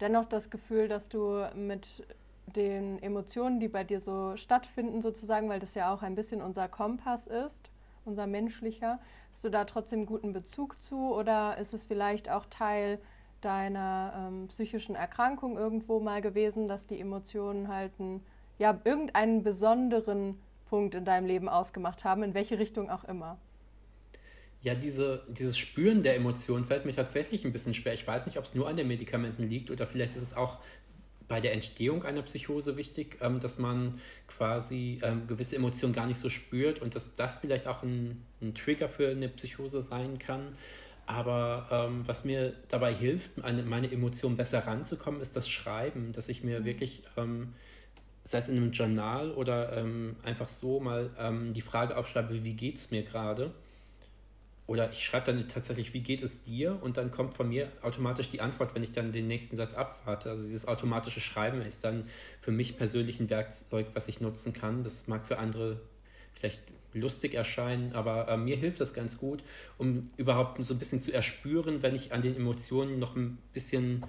dennoch 0.00 0.26
das 0.26 0.48
Gefühl, 0.48 0.86
dass 0.86 1.08
du 1.08 1.50
mit 1.56 2.06
den 2.46 3.02
Emotionen, 3.02 3.60
die 3.60 3.68
bei 3.68 3.84
dir 3.84 4.00
so 4.00 4.36
stattfinden, 4.36 5.02
sozusagen, 5.02 5.48
weil 5.48 5.60
das 5.60 5.74
ja 5.74 5.92
auch 5.92 6.02
ein 6.02 6.14
bisschen 6.14 6.42
unser 6.42 6.68
Kompass 6.68 7.26
ist 7.26 7.70
unser 8.04 8.26
menschlicher. 8.26 8.98
Hast 9.30 9.44
du 9.44 9.50
da 9.50 9.64
trotzdem 9.64 10.06
guten 10.06 10.32
Bezug 10.32 10.80
zu 10.82 11.14
oder 11.14 11.56
ist 11.58 11.74
es 11.74 11.84
vielleicht 11.84 12.30
auch 12.30 12.46
Teil 12.46 12.98
deiner 13.40 14.28
ähm, 14.28 14.48
psychischen 14.48 14.94
Erkrankung 14.94 15.56
irgendwo 15.56 16.00
mal 16.00 16.22
gewesen, 16.22 16.68
dass 16.68 16.86
die 16.86 17.00
Emotionen 17.00 17.68
halt 17.68 17.98
ein, 17.98 18.20
ja, 18.58 18.80
irgendeinen 18.84 19.42
besonderen 19.42 20.38
Punkt 20.68 20.94
in 20.94 21.04
deinem 21.04 21.26
Leben 21.26 21.48
ausgemacht 21.48 22.04
haben, 22.04 22.22
in 22.22 22.34
welche 22.34 22.58
Richtung 22.58 22.88
auch 22.88 23.04
immer? 23.04 23.38
Ja, 24.62 24.76
diese, 24.76 25.26
dieses 25.28 25.58
Spüren 25.58 26.04
der 26.04 26.14
Emotionen 26.14 26.64
fällt 26.64 26.84
mir 26.84 26.92
tatsächlich 26.92 27.44
ein 27.44 27.52
bisschen 27.52 27.74
schwer. 27.74 27.94
Ich 27.94 28.06
weiß 28.06 28.26
nicht, 28.26 28.38
ob 28.38 28.44
es 28.44 28.54
nur 28.54 28.68
an 28.68 28.76
den 28.76 28.86
Medikamenten 28.86 29.42
liegt 29.42 29.72
oder 29.72 29.88
vielleicht 29.88 30.14
ist 30.14 30.22
es 30.22 30.36
auch 30.36 30.58
bei 31.32 31.40
der 31.40 31.54
Entstehung 31.54 32.04
einer 32.04 32.20
Psychose 32.20 32.76
wichtig, 32.76 33.16
ähm, 33.22 33.40
dass 33.40 33.56
man 33.58 33.98
quasi 34.26 35.00
ähm, 35.02 35.26
gewisse 35.26 35.56
Emotionen 35.56 35.94
gar 35.94 36.06
nicht 36.06 36.18
so 36.18 36.28
spürt 36.28 36.82
und 36.82 36.94
dass 36.94 37.16
das 37.16 37.38
vielleicht 37.38 37.66
auch 37.66 37.82
ein, 37.82 38.22
ein 38.42 38.54
Trigger 38.54 38.86
für 38.86 39.08
eine 39.08 39.30
Psychose 39.30 39.80
sein 39.80 40.18
kann. 40.18 40.54
Aber 41.06 41.68
ähm, 41.70 42.06
was 42.06 42.26
mir 42.26 42.52
dabei 42.68 42.92
hilft, 42.92 43.30
an 43.42 43.66
meine 43.66 43.90
Emotionen 43.90 44.36
besser 44.36 44.66
ranzukommen, 44.66 45.22
ist 45.22 45.34
das 45.34 45.48
Schreiben, 45.48 46.12
dass 46.12 46.28
ich 46.28 46.44
mir 46.44 46.60
mhm. 46.60 46.64
wirklich, 46.66 47.02
ähm, 47.16 47.54
sei 48.24 48.36
es 48.36 48.50
in 48.50 48.58
einem 48.58 48.72
Journal 48.72 49.30
oder 49.30 49.74
ähm, 49.78 50.16
einfach 50.24 50.48
so 50.48 50.80
mal 50.80 51.08
ähm, 51.18 51.54
die 51.54 51.62
Frage 51.62 51.96
aufschreibe, 51.96 52.44
wie 52.44 52.52
geht 52.52 52.76
es 52.76 52.90
mir 52.90 53.04
gerade? 53.04 53.54
Oder 54.72 54.90
ich 54.90 55.04
schreibe 55.04 55.26
dann 55.26 55.48
tatsächlich, 55.48 55.92
wie 55.92 56.00
geht 56.00 56.22
es 56.22 56.44
dir? 56.44 56.78
Und 56.80 56.96
dann 56.96 57.10
kommt 57.10 57.34
von 57.34 57.46
mir 57.46 57.70
automatisch 57.82 58.30
die 58.30 58.40
Antwort, 58.40 58.74
wenn 58.74 58.82
ich 58.82 58.90
dann 58.90 59.12
den 59.12 59.26
nächsten 59.26 59.54
Satz 59.54 59.74
abwarte. 59.74 60.30
Also 60.30 60.44
dieses 60.44 60.66
automatische 60.66 61.20
Schreiben 61.20 61.60
ist 61.60 61.84
dann 61.84 62.06
für 62.40 62.52
mich 62.52 62.78
persönlich 62.78 63.20
ein 63.20 63.28
Werkzeug, 63.28 63.88
was 63.92 64.08
ich 64.08 64.22
nutzen 64.22 64.54
kann. 64.54 64.82
Das 64.82 65.08
mag 65.08 65.26
für 65.26 65.36
andere 65.36 65.78
vielleicht 66.32 66.62
lustig 66.94 67.34
erscheinen, 67.34 67.92
aber 67.92 68.28
äh, 68.28 68.38
mir 68.38 68.56
hilft 68.56 68.80
das 68.80 68.94
ganz 68.94 69.18
gut, 69.18 69.44
um 69.76 70.08
überhaupt 70.16 70.64
so 70.64 70.72
ein 70.72 70.78
bisschen 70.78 71.02
zu 71.02 71.12
erspüren, 71.12 71.82
wenn 71.82 71.94
ich 71.94 72.14
an 72.14 72.22
den 72.22 72.34
Emotionen 72.34 72.98
noch 72.98 73.14
ein 73.14 73.36
bisschen 73.52 74.06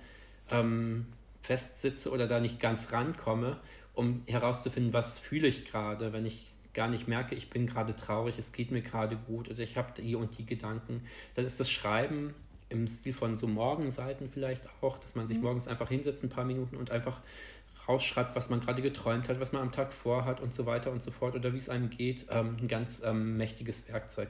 ähm, 0.49 1.07
festsitze 1.41 2.09
oder 2.09 2.26
da 2.26 2.39
nicht 2.39 2.61
ganz 2.61 2.93
rankomme, 2.93 3.59
um 3.93 4.24
herauszufinden, 4.28 4.93
was 4.93 5.20
fühle 5.20 5.49
ich 5.49 5.66
gerade, 5.66 6.14
wenn 6.14 6.26
ich 6.26 6.52
gar 6.74 6.88
nicht 6.88 7.07
merke, 7.07 7.36
ich 7.36 7.49
bin 7.49 7.67
gerade 7.67 7.95
traurig, 7.95 8.38
es 8.38 8.51
geht 8.51 8.71
mir 8.71 8.82
gerade 8.82 9.15
gut 9.15 9.49
oder 9.49 9.59
ich 9.59 9.78
habe 9.78 9.93
die 10.01 10.15
und 10.15 10.38
die 10.38 10.45
Gedanken, 10.45 11.03
dann 11.36 11.45
ist 11.45 11.59
das 11.59 11.69
Schreiben 11.69 12.34
im 12.69 12.88
Stil 12.88 13.13
von 13.13 13.36
so 13.36 13.47
Morgenseiten 13.47 14.30
vielleicht 14.30 14.67
auch, 14.82 14.97
dass 14.97 15.15
man 15.15 15.28
sich 15.28 15.38
mhm. 15.38 15.43
morgens 15.43 15.67
einfach 15.67 15.89
hinsetzt, 15.89 16.24
ein 16.24 16.30
paar 16.30 16.45
Minuten 16.45 16.76
und 16.76 16.91
einfach 16.91 17.21
rausschreibt, 17.88 18.36
was 18.36 18.49
man 18.49 18.61
gerade 18.61 18.82
geträumt 18.82 19.30
hat, 19.30 19.39
was 19.39 19.51
man 19.51 19.61
am 19.61 19.71
Tag 19.71 19.91
vorhat 19.93 20.39
und 20.39 20.53
so 20.53 20.65
weiter 20.65 20.91
und 20.91 21.03
so 21.03 21.11
fort 21.11 21.36
oder 21.36 21.53
wie 21.53 21.57
es 21.57 21.69
einem 21.69 21.89
geht, 21.89 22.28
ähm, 22.30 22.57
ein 22.59 22.67
ganz 22.67 23.03
ähm, 23.03 23.38
mächtiges 23.38 23.88
Werkzeug. 23.89 24.30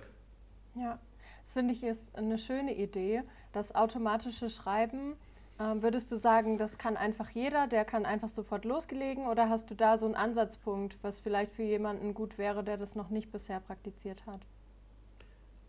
Ja, 0.76 1.00
das 1.44 1.54
finde 1.54 1.74
ich 1.74 1.84
ist 1.84 2.16
eine 2.16 2.38
schöne 2.38 2.76
Idee. 2.76 3.22
Das 3.52 3.76
automatische 3.76 4.50
Schreiben 4.50 5.14
würdest 5.58 6.12
du 6.12 6.18
sagen, 6.18 6.58
das 6.58 6.78
kann 6.78 6.98
einfach 6.98 7.30
jeder, 7.30 7.68
der 7.68 7.86
kann 7.86 8.06
einfach 8.06 8.30
sofort 8.30 8.66
losgelegen 8.66 9.28
oder 9.28 9.50
hast 9.50 9.70
du 9.70 9.76
da 9.76 9.98
so 9.98 10.06
einen 10.06 10.16
Ansatzpunkt, 10.16 10.98
was 11.02 11.20
vielleicht 11.20 11.54
für 11.54 11.64
jemanden 11.64 12.14
gut 12.14 12.38
wäre, 12.38 12.64
der 12.64 12.78
das 12.78 12.96
noch 12.96 13.10
nicht 13.10 13.32
bisher 13.32 13.60
praktiziert 13.60 14.26
hat? 14.26 14.42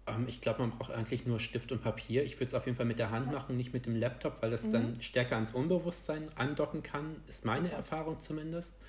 Ähm, 0.07 0.26
ich 0.28 0.41
glaube, 0.41 0.61
man 0.61 0.70
braucht 0.70 0.91
eigentlich 0.91 1.26
nur 1.26 1.41
Stift 1.41 1.72
und 1.72 1.82
Papier. 1.82 2.24
Ich 2.24 2.37
würde 2.37 2.47
es 2.47 2.55
auf 2.55 2.66
jeden 2.66 2.76
Fall 2.76 2.87
mit 2.87 2.99
der 2.99 3.11
Hand 3.11 3.32
machen, 3.32 3.57
nicht 3.57 3.72
mit 3.72 3.87
dem 3.87 3.97
Laptop, 3.97 4.43
weil 4.43 4.51
das 4.51 4.64
mhm. 4.64 4.72
dann 4.72 5.03
stärker 5.03 5.37
ans 5.37 5.53
Unbewusstsein 5.53 6.28
andocken 6.37 6.82
kann, 6.82 7.16
ist 7.26 7.45
meine 7.45 7.70
Erfahrung 7.70 8.18
zumindest. 8.18 8.80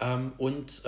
Ähm, 0.00 0.32
und 0.38 0.82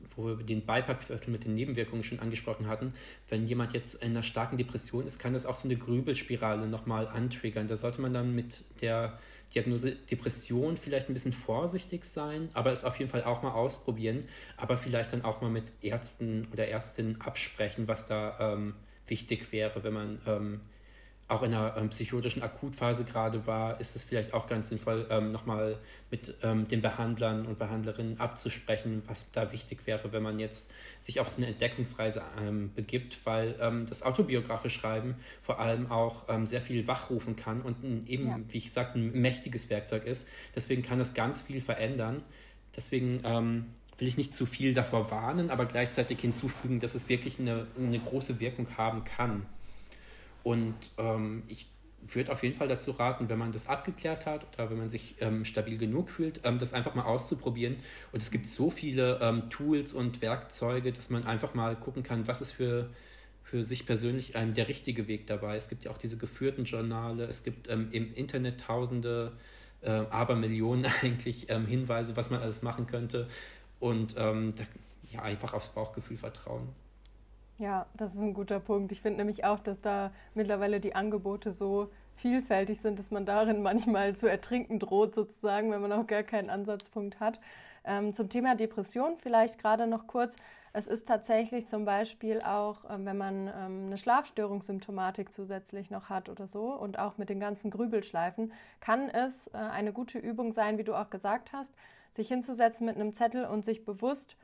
ähm, 0.00 0.08
wo 0.16 0.26
wir 0.26 0.36
den 0.36 0.64
Beipackzettel 0.64 1.30
mit 1.30 1.44
den 1.44 1.54
Nebenwirkungen 1.54 2.04
schon 2.04 2.20
angesprochen 2.20 2.66
hatten, 2.66 2.92
wenn 3.28 3.46
jemand 3.46 3.72
jetzt 3.72 4.02
in 4.02 4.10
einer 4.10 4.22
starken 4.22 4.56
Depression 4.56 5.06
ist, 5.06 5.18
kann 5.18 5.32
das 5.32 5.46
auch 5.46 5.54
so 5.54 5.68
eine 5.68 5.76
Grübelspirale 5.76 6.66
nochmal 6.66 7.08
antriggern. 7.08 7.68
Da 7.68 7.76
sollte 7.76 8.00
man 8.00 8.12
dann 8.12 8.34
mit 8.34 8.64
der 8.80 9.18
Diagnose 9.54 9.96
Depression 10.10 10.76
vielleicht 10.76 11.08
ein 11.08 11.14
bisschen 11.14 11.32
vorsichtig 11.32 12.04
sein, 12.04 12.50
aber 12.52 12.70
es 12.70 12.84
auf 12.84 12.98
jeden 12.98 13.10
Fall 13.10 13.24
auch 13.24 13.42
mal 13.42 13.52
ausprobieren, 13.52 14.24
aber 14.56 14.76
vielleicht 14.76 15.12
dann 15.12 15.22
auch 15.22 15.40
mal 15.40 15.50
mit 15.50 15.72
Ärzten 15.80 16.48
oder 16.52 16.68
Ärztinnen 16.68 17.20
absprechen, 17.20 17.88
was 17.88 18.06
da 18.06 18.36
ähm, 18.40 18.74
wichtig 19.06 19.52
wäre, 19.52 19.82
wenn 19.84 19.94
man 19.94 20.20
ähm, 20.26 20.60
auch 21.28 21.42
in 21.42 21.52
einer 21.52 21.76
ähm, 21.76 21.90
psychotischen 21.90 22.42
Akutphase 22.42 23.04
gerade 23.04 23.46
war, 23.46 23.78
ist 23.80 23.94
es 23.94 24.04
vielleicht 24.04 24.32
auch 24.32 24.46
ganz 24.46 24.68
sinnvoll, 24.68 25.06
ähm, 25.10 25.30
nochmal 25.30 25.78
mit 26.10 26.34
ähm, 26.42 26.66
den 26.68 26.80
Behandlern 26.80 27.44
und 27.44 27.58
Behandlerinnen 27.58 28.18
abzusprechen, 28.18 29.02
was 29.06 29.30
da 29.30 29.52
wichtig 29.52 29.86
wäre, 29.86 30.10
wenn 30.12 30.22
man 30.22 30.38
jetzt 30.38 30.70
sich 31.00 31.20
auf 31.20 31.28
so 31.28 31.36
eine 31.42 31.48
Entdeckungsreise 31.48 32.22
ähm, 32.40 32.72
begibt, 32.74 33.18
weil 33.26 33.54
ähm, 33.60 33.84
das 33.86 34.02
autobiografische 34.02 34.80
Schreiben 34.80 35.16
vor 35.42 35.60
allem 35.60 35.92
auch 35.92 36.24
ähm, 36.28 36.46
sehr 36.46 36.62
viel 36.62 36.86
wachrufen 36.86 37.36
kann 37.36 37.60
und 37.60 37.84
ein, 37.84 38.06
eben, 38.06 38.28
ja. 38.28 38.40
wie 38.48 38.58
ich 38.58 38.72
sagte, 38.72 38.98
ein 38.98 39.12
mächtiges 39.12 39.68
Werkzeug 39.68 40.06
ist. 40.06 40.28
Deswegen 40.56 40.82
kann 40.82 40.98
es 40.98 41.12
ganz 41.12 41.42
viel 41.42 41.60
verändern. 41.60 42.24
Deswegen 42.74 43.24
will 43.98 44.06
ich 44.06 44.16
nicht 44.16 44.34
zu 44.34 44.46
viel 44.46 44.72
davor 44.72 45.10
warnen, 45.10 45.50
aber 45.50 45.66
gleichzeitig 45.66 46.20
hinzufügen, 46.20 46.78
dass 46.78 46.94
es 46.94 47.08
wirklich 47.08 47.40
eine, 47.40 47.66
eine 47.76 47.98
große 47.98 48.38
Wirkung 48.38 48.76
haben 48.76 49.02
kann. 49.02 49.46
Und 50.48 50.76
ähm, 50.96 51.42
ich 51.48 51.66
würde 52.06 52.32
auf 52.32 52.42
jeden 52.42 52.54
Fall 52.54 52.68
dazu 52.68 52.92
raten, 52.92 53.28
wenn 53.28 53.36
man 53.36 53.52
das 53.52 53.68
abgeklärt 53.68 54.24
hat 54.24 54.46
oder 54.54 54.70
wenn 54.70 54.78
man 54.78 54.88
sich 54.88 55.16
ähm, 55.20 55.44
stabil 55.44 55.76
genug 55.76 56.08
fühlt, 56.08 56.40
ähm, 56.42 56.58
das 56.58 56.72
einfach 56.72 56.94
mal 56.94 57.04
auszuprobieren. 57.04 57.76
Und 58.12 58.22
es 58.22 58.30
gibt 58.30 58.46
so 58.46 58.70
viele 58.70 59.18
ähm, 59.20 59.50
Tools 59.50 59.92
und 59.92 60.22
Werkzeuge, 60.22 60.90
dass 60.90 61.10
man 61.10 61.26
einfach 61.26 61.52
mal 61.52 61.76
gucken 61.76 62.02
kann, 62.02 62.26
was 62.26 62.40
ist 62.40 62.52
für, 62.52 62.88
für 63.42 63.62
sich 63.62 63.84
persönlich 63.84 64.36
ähm, 64.36 64.54
der 64.54 64.68
richtige 64.68 65.06
Weg 65.06 65.26
dabei. 65.26 65.56
Es 65.56 65.68
gibt 65.68 65.84
ja 65.84 65.90
auch 65.90 65.98
diese 65.98 66.16
geführten 66.16 66.64
Journale, 66.64 67.24
es 67.24 67.44
gibt 67.44 67.68
ähm, 67.68 67.88
im 67.92 68.14
Internet 68.14 68.60
tausende, 68.60 69.32
äh, 69.82 69.90
aber 69.90 70.34
Millionen 70.34 70.86
eigentlich 71.02 71.50
ähm, 71.50 71.66
Hinweise, 71.66 72.16
was 72.16 72.30
man 72.30 72.40
alles 72.40 72.62
machen 72.62 72.86
könnte. 72.86 73.28
Und 73.80 74.16
da, 74.16 74.34
ja, 75.12 75.22
einfach 75.22 75.52
aufs 75.52 75.68
Bauchgefühl 75.68 76.16
vertrauen. 76.16 76.70
Ja, 77.58 77.86
das 77.96 78.14
ist 78.14 78.20
ein 78.20 78.34
guter 78.34 78.60
Punkt. 78.60 78.92
Ich 78.92 79.00
finde 79.00 79.18
nämlich 79.18 79.44
auch, 79.44 79.58
dass 79.58 79.80
da 79.80 80.12
mittlerweile 80.34 80.78
die 80.78 80.94
Angebote 80.94 81.50
so 81.52 81.90
vielfältig 82.14 82.80
sind, 82.80 82.98
dass 83.00 83.10
man 83.10 83.26
darin 83.26 83.62
manchmal 83.64 84.14
zu 84.14 84.30
ertrinken 84.30 84.78
droht, 84.78 85.14
sozusagen, 85.14 85.70
wenn 85.72 85.80
man 85.80 85.92
auch 85.92 86.06
gar 86.06 86.22
keinen 86.22 86.50
Ansatzpunkt 86.50 87.18
hat. 87.18 87.40
Ähm, 87.84 88.14
zum 88.14 88.28
Thema 88.28 88.54
Depression 88.54 89.16
vielleicht 89.16 89.58
gerade 89.58 89.88
noch 89.88 90.06
kurz. 90.06 90.36
Es 90.72 90.86
ist 90.86 91.08
tatsächlich 91.08 91.66
zum 91.66 91.84
Beispiel 91.84 92.42
auch, 92.42 92.84
ähm, 92.90 93.06
wenn 93.06 93.16
man 93.16 93.48
ähm, 93.48 93.86
eine 93.86 93.96
Schlafstörungssymptomatik 93.98 95.32
zusätzlich 95.32 95.90
noch 95.90 96.10
hat 96.10 96.28
oder 96.28 96.46
so 96.46 96.72
und 96.72 96.98
auch 96.98 97.18
mit 97.18 97.28
den 97.28 97.40
ganzen 97.40 97.70
Grübelschleifen, 97.72 98.52
kann 98.80 99.08
es 99.08 99.48
äh, 99.48 99.56
eine 99.56 99.92
gute 99.92 100.18
Übung 100.18 100.52
sein, 100.52 100.78
wie 100.78 100.84
du 100.84 100.94
auch 100.94 101.10
gesagt 101.10 101.52
hast, 101.52 101.72
sich 102.12 102.28
hinzusetzen 102.28 102.86
mit 102.86 102.96
einem 102.96 103.14
Zettel 103.14 103.46
und 103.46 103.64
sich 103.64 103.84
bewusst 103.84 104.36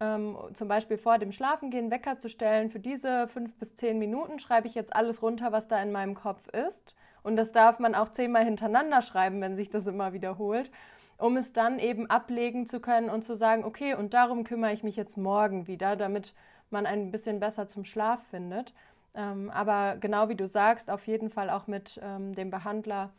ähm, 0.00 0.36
zum 0.54 0.68
Beispiel 0.68 0.98
vor 0.98 1.18
dem 1.18 1.32
Schlafengehen 1.32 1.90
Wecker 1.90 2.18
zu 2.18 2.28
stellen, 2.28 2.70
für 2.70 2.80
diese 2.80 3.28
fünf 3.28 3.54
bis 3.56 3.74
zehn 3.76 3.98
Minuten 3.98 4.38
schreibe 4.38 4.68
ich 4.68 4.74
jetzt 4.74 4.94
alles 4.94 5.22
runter, 5.22 5.52
was 5.52 5.68
da 5.68 5.80
in 5.82 5.92
meinem 5.92 6.14
Kopf 6.14 6.48
ist. 6.48 6.94
Und 7.22 7.36
das 7.36 7.52
darf 7.52 7.78
man 7.78 7.94
auch 7.94 8.10
zehnmal 8.10 8.44
hintereinander 8.44 9.02
schreiben, 9.02 9.40
wenn 9.40 9.56
sich 9.56 9.70
das 9.70 9.86
immer 9.86 10.12
wiederholt, 10.12 10.70
um 11.18 11.36
es 11.36 11.52
dann 11.52 11.78
eben 11.78 12.08
ablegen 12.08 12.66
zu 12.66 12.78
können 12.78 13.10
und 13.10 13.24
zu 13.24 13.36
sagen, 13.36 13.64
okay, 13.64 13.94
und 13.94 14.14
darum 14.14 14.44
kümmere 14.44 14.72
ich 14.72 14.82
mich 14.82 14.96
jetzt 14.96 15.16
morgen 15.16 15.66
wieder, 15.66 15.96
damit 15.96 16.34
man 16.70 16.86
ein 16.86 17.10
bisschen 17.10 17.40
besser 17.40 17.66
zum 17.68 17.84
Schlaf 17.84 18.22
findet. 18.26 18.74
Ähm, 19.14 19.50
aber 19.50 19.96
genau 19.98 20.28
wie 20.28 20.36
du 20.36 20.46
sagst, 20.46 20.90
auf 20.90 21.06
jeden 21.06 21.30
Fall 21.30 21.48
auch 21.48 21.66
mit 21.66 21.98
ähm, 22.02 22.34
dem 22.34 22.50
Behandler 22.50 23.10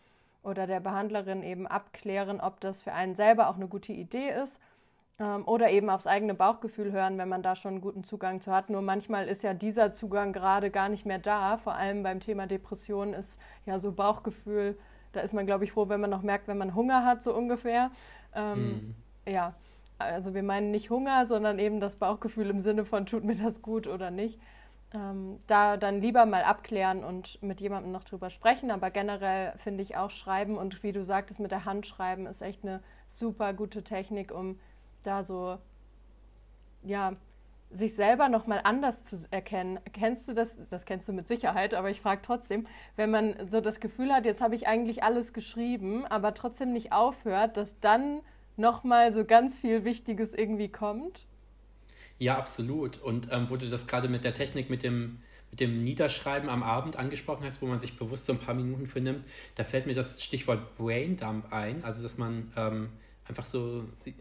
oder 0.43 0.67
der 0.67 0.79
Behandlerin 0.79 1.41
eben 1.43 1.65
abklären, 1.65 2.39
ob 2.39 2.61
das 2.61 2.83
für 2.83 2.93
einen 2.93 3.15
selber 3.15 3.49
auch 3.49 3.55
eine 3.55 3.67
gute 3.67 3.93
Idee 3.93 4.29
ist 4.29 4.61
oder 5.19 5.71
eben 5.71 5.89
aufs 5.89 6.05
eigene 6.05 6.35
Bauchgefühl 6.35 6.91
hören, 6.91 7.17
wenn 7.17 7.27
man 7.27 7.41
da 7.41 7.55
schon 7.55 7.71
einen 7.71 7.81
guten 7.81 8.03
Zugang 8.03 8.39
zu 8.39 8.51
hat. 8.51 8.69
Nur 8.69 8.83
manchmal 8.83 9.27
ist 9.27 9.41
ja 9.41 9.55
dieser 9.55 9.91
Zugang 9.91 10.31
gerade 10.31 10.69
gar 10.69 10.89
nicht 10.89 11.07
mehr 11.07 11.17
da. 11.17 11.57
Vor 11.57 11.73
allem 11.73 12.03
beim 12.03 12.19
Thema 12.19 12.45
Depression 12.45 13.13
ist 13.13 13.39
ja 13.65 13.79
so 13.79 13.91
Bauchgefühl, 13.91 14.77
da 15.13 15.21
ist 15.21 15.33
man, 15.33 15.47
glaube 15.47 15.63
ich, 15.63 15.71
froh, 15.71 15.89
wenn 15.89 16.01
man 16.01 16.11
noch 16.11 16.21
merkt, 16.21 16.47
wenn 16.47 16.59
man 16.59 16.75
Hunger 16.75 17.03
hat, 17.03 17.23
so 17.23 17.33
ungefähr. 17.33 17.89
Ähm, 18.35 18.63
mhm. 18.63 18.95
Ja, 19.27 19.55
also 19.97 20.35
wir 20.35 20.43
meinen 20.43 20.69
nicht 20.69 20.91
Hunger, 20.91 21.25
sondern 21.25 21.57
eben 21.57 21.79
das 21.79 21.95
Bauchgefühl 21.95 22.51
im 22.51 22.61
Sinne 22.61 22.85
von, 22.85 23.07
tut 23.07 23.23
mir 23.23 23.35
das 23.35 23.63
gut 23.63 23.87
oder 23.87 24.11
nicht. 24.11 24.39
Ähm, 24.93 25.39
da 25.47 25.75
dann 25.75 25.99
lieber 25.99 26.25
mal 26.27 26.43
abklären 26.43 27.03
und 27.03 27.41
mit 27.41 27.59
jemandem 27.59 27.91
noch 27.91 28.03
drüber 28.03 28.29
sprechen. 28.29 28.69
Aber 28.69 28.91
generell 28.91 29.53
finde 29.57 29.81
ich 29.81 29.97
auch 29.97 30.11
Schreiben 30.11 30.57
und 30.57 30.83
wie 30.83 30.91
du 30.91 31.03
sagtest, 31.03 31.39
mit 31.39 31.51
der 31.51 31.65
Hand 31.65 31.87
schreiben 31.87 32.27
ist 32.27 32.41
echt 32.41 32.63
eine 32.63 32.81
super 33.09 33.53
gute 33.53 33.83
Technik, 33.83 34.31
um 34.31 34.59
da 35.07 35.23
so, 35.23 35.57
ja, 36.83 37.15
sich 37.71 37.95
selber 37.95 38.29
nochmal 38.29 38.61
anders 38.63 39.03
zu 39.03 39.25
erkennen. 39.29 39.79
Kennst 39.91 40.27
du 40.27 40.33
das? 40.33 40.57
Das 40.69 40.85
kennst 40.85 41.07
du 41.09 41.13
mit 41.13 41.27
Sicherheit, 41.27 41.73
aber 41.73 41.89
ich 41.89 42.01
frage 42.01 42.21
trotzdem, 42.23 42.65
wenn 42.95 43.11
man 43.11 43.49
so 43.49 43.59
das 43.59 43.79
Gefühl 43.79 44.11
hat, 44.11 44.25
jetzt 44.25 44.41
habe 44.41 44.55
ich 44.55 44.67
eigentlich 44.67 45.03
alles 45.03 45.33
geschrieben, 45.33 46.05
aber 46.05 46.33
trotzdem 46.33 46.71
nicht 46.71 46.91
aufhört, 46.93 47.57
dass 47.57 47.79
dann 47.79 48.21
nochmal 48.55 49.11
so 49.11 49.25
ganz 49.25 49.59
viel 49.59 49.83
Wichtiges 49.83 50.33
irgendwie 50.33 50.69
kommt? 50.69 51.25
Ja, 52.19 52.37
absolut. 52.37 53.01
Und 53.01 53.27
ähm, 53.31 53.49
wo 53.49 53.57
du 53.57 53.69
das 53.69 53.85
gerade 53.87 54.07
mit 54.07 54.23
der 54.23 54.33
Technik, 54.33 54.69
mit 54.69 54.81
dem, 54.81 55.19
mit 55.51 55.59
dem 55.59 55.83
Niederschreiben 55.83 56.49
am 56.49 56.63
Abend 56.63 56.97
angesprochen 56.97 57.45
hast, 57.45 57.61
wo 57.61 57.67
man 57.67 57.79
sich 57.79 57.97
bewusst 57.97 58.25
so 58.25 58.33
ein 58.33 58.39
paar 58.39 58.55
Minuten 58.55 58.87
für 58.87 59.01
nimmt, 59.01 59.25
da 59.55 59.63
fällt 59.63 59.85
mir 59.85 59.93
das 59.93 60.23
Stichwort 60.23 60.77
Braindump 60.77 61.51
ein. 61.51 61.83
Also, 61.83 62.01
dass 62.01 62.17
man 62.17 62.51
ähm, 62.55 62.89
einfach 63.27 63.45
so, 63.45 63.83
so 63.93 64.11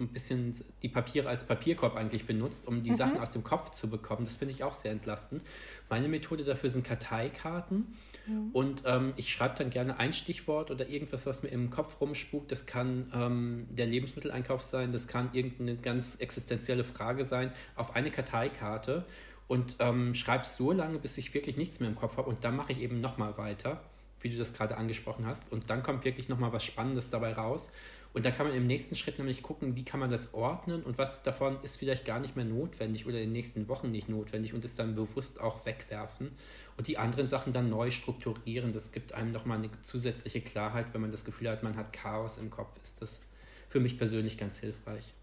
ein 0.00 0.08
bisschen 0.08 0.54
die 0.82 0.88
Papiere 0.88 1.28
als 1.28 1.44
Papierkorb 1.44 1.96
eigentlich 1.96 2.26
benutzt, 2.26 2.66
um 2.66 2.82
die 2.82 2.90
mhm. 2.90 2.96
Sachen 2.96 3.18
aus 3.18 3.32
dem 3.32 3.44
Kopf 3.44 3.70
zu 3.70 3.88
bekommen. 3.88 4.24
Das 4.24 4.36
finde 4.36 4.54
ich 4.54 4.64
auch 4.64 4.72
sehr 4.72 4.92
entlastend. 4.92 5.42
Meine 5.88 6.08
Methode 6.08 6.44
dafür 6.44 6.70
sind 6.70 6.86
Karteikarten. 6.86 7.94
Mhm. 8.26 8.50
Und 8.52 8.82
ähm, 8.86 9.12
ich 9.16 9.32
schreibe 9.32 9.56
dann 9.58 9.70
gerne 9.70 9.98
ein 9.98 10.12
Stichwort 10.12 10.70
oder 10.70 10.88
irgendwas, 10.88 11.26
was 11.26 11.42
mir 11.42 11.50
im 11.50 11.70
Kopf 11.70 12.00
rumspukt. 12.00 12.50
Das 12.50 12.66
kann 12.66 13.10
ähm, 13.14 13.66
der 13.70 13.86
Lebensmitteleinkauf 13.86 14.62
sein, 14.62 14.92
das 14.92 15.08
kann 15.08 15.30
irgendeine 15.32 15.76
ganz 15.76 16.16
existenzielle 16.16 16.84
Frage 16.84 17.24
sein, 17.24 17.52
auf 17.76 17.94
eine 17.94 18.10
Karteikarte 18.10 19.04
und 19.50 19.76
ähm, 19.80 20.14
schreibe 20.14 20.46
so 20.46 20.70
lange, 20.70 21.00
bis 21.00 21.18
ich 21.18 21.34
wirklich 21.34 21.56
nichts 21.56 21.80
mehr 21.80 21.88
im 21.88 21.96
Kopf 21.96 22.16
habe. 22.16 22.28
Und 22.28 22.44
dann 22.44 22.54
mache 22.54 22.70
ich 22.72 22.80
eben 22.80 23.00
nochmal 23.00 23.36
weiter, 23.36 23.80
wie 24.20 24.28
du 24.28 24.38
das 24.38 24.54
gerade 24.54 24.76
angesprochen 24.76 25.26
hast. 25.26 25.50
Und 25.50 25.70
dann 25.70 25.82
kommt 25.82 26.04
wirklich 26.04 26.28
nochmal 26.28 26.52
was 26.52 26.64
Spannendes 26.64 27.10
dabei 27.10 27.32
raus. 27.32 27.72
Und 28.12 28.24
da 28.24 28.32
kann 28.32 28.48
man 28.48 28.56
im 28.56 28.66
nächsten 28.66 28.96
Schritt 28.96 29.18
nämlich 29.18 29.42
gucken, 29.42 29.76
wie 29.76 29.84
kann 29.84 30.00
man 30.00 30.10
das 30.10 30.34
ordnen 30.34 30.82
und 30.82 30.98
was 30.98 31.22
davon 31.22 31.58
ist 31.62 31.76
vielleicht 31.76 32.04
gar 32.04 32.18
nicht 32.18 32.34
mehr 32.34 32.44
notwendig 32.44 33.06
oder 33.06 33.18
in 33.18 33.24
den 33.24 33.32
nächsten 33.32 33.68
Wochen 33.68 33.90
nicht 33.90 34.08
notwendig 34.08 34.52
und 34.52 34.64
es 34.64 34.74
dann 34.74 34.96
bewusst 34.96 35.40
auch 35.40 35.64
wegwerfen 35.64 36.32
und 36.76 36.88
die 36.88 36.98
anderen 36.98 37.28
Sachen 37.28 37.52
dann 37.52 37.70
neu 37.70 37.92
strukturieren. 37.92 38.72
Das 38.72 38.90
gibt 38.90 39.12
einem 39.12 39.30
nochmal 39.30 39.58
eine 39.58 39.70
zusätzliche 39.82 40.40
Klarheit, 40.40 40.92
wenn 40.92 41.02
man 41.02 41.12
das 41.12 41.24
Gefühl 41.24 41.48
hat, 41.48 41.62
man 41.62 41.76
hat 41.76 41.92
Chaos 41.92 42.38
im 42.38 42.50
Kopf, 42.50 42.80
ist 42.82 43.00
das 43.00 43.22
für 43.68 43.78
mich 43.78 43.96
persönlich 43.96 44.36
ganz 44.36 44.58
hilfreich. 44.58 45.14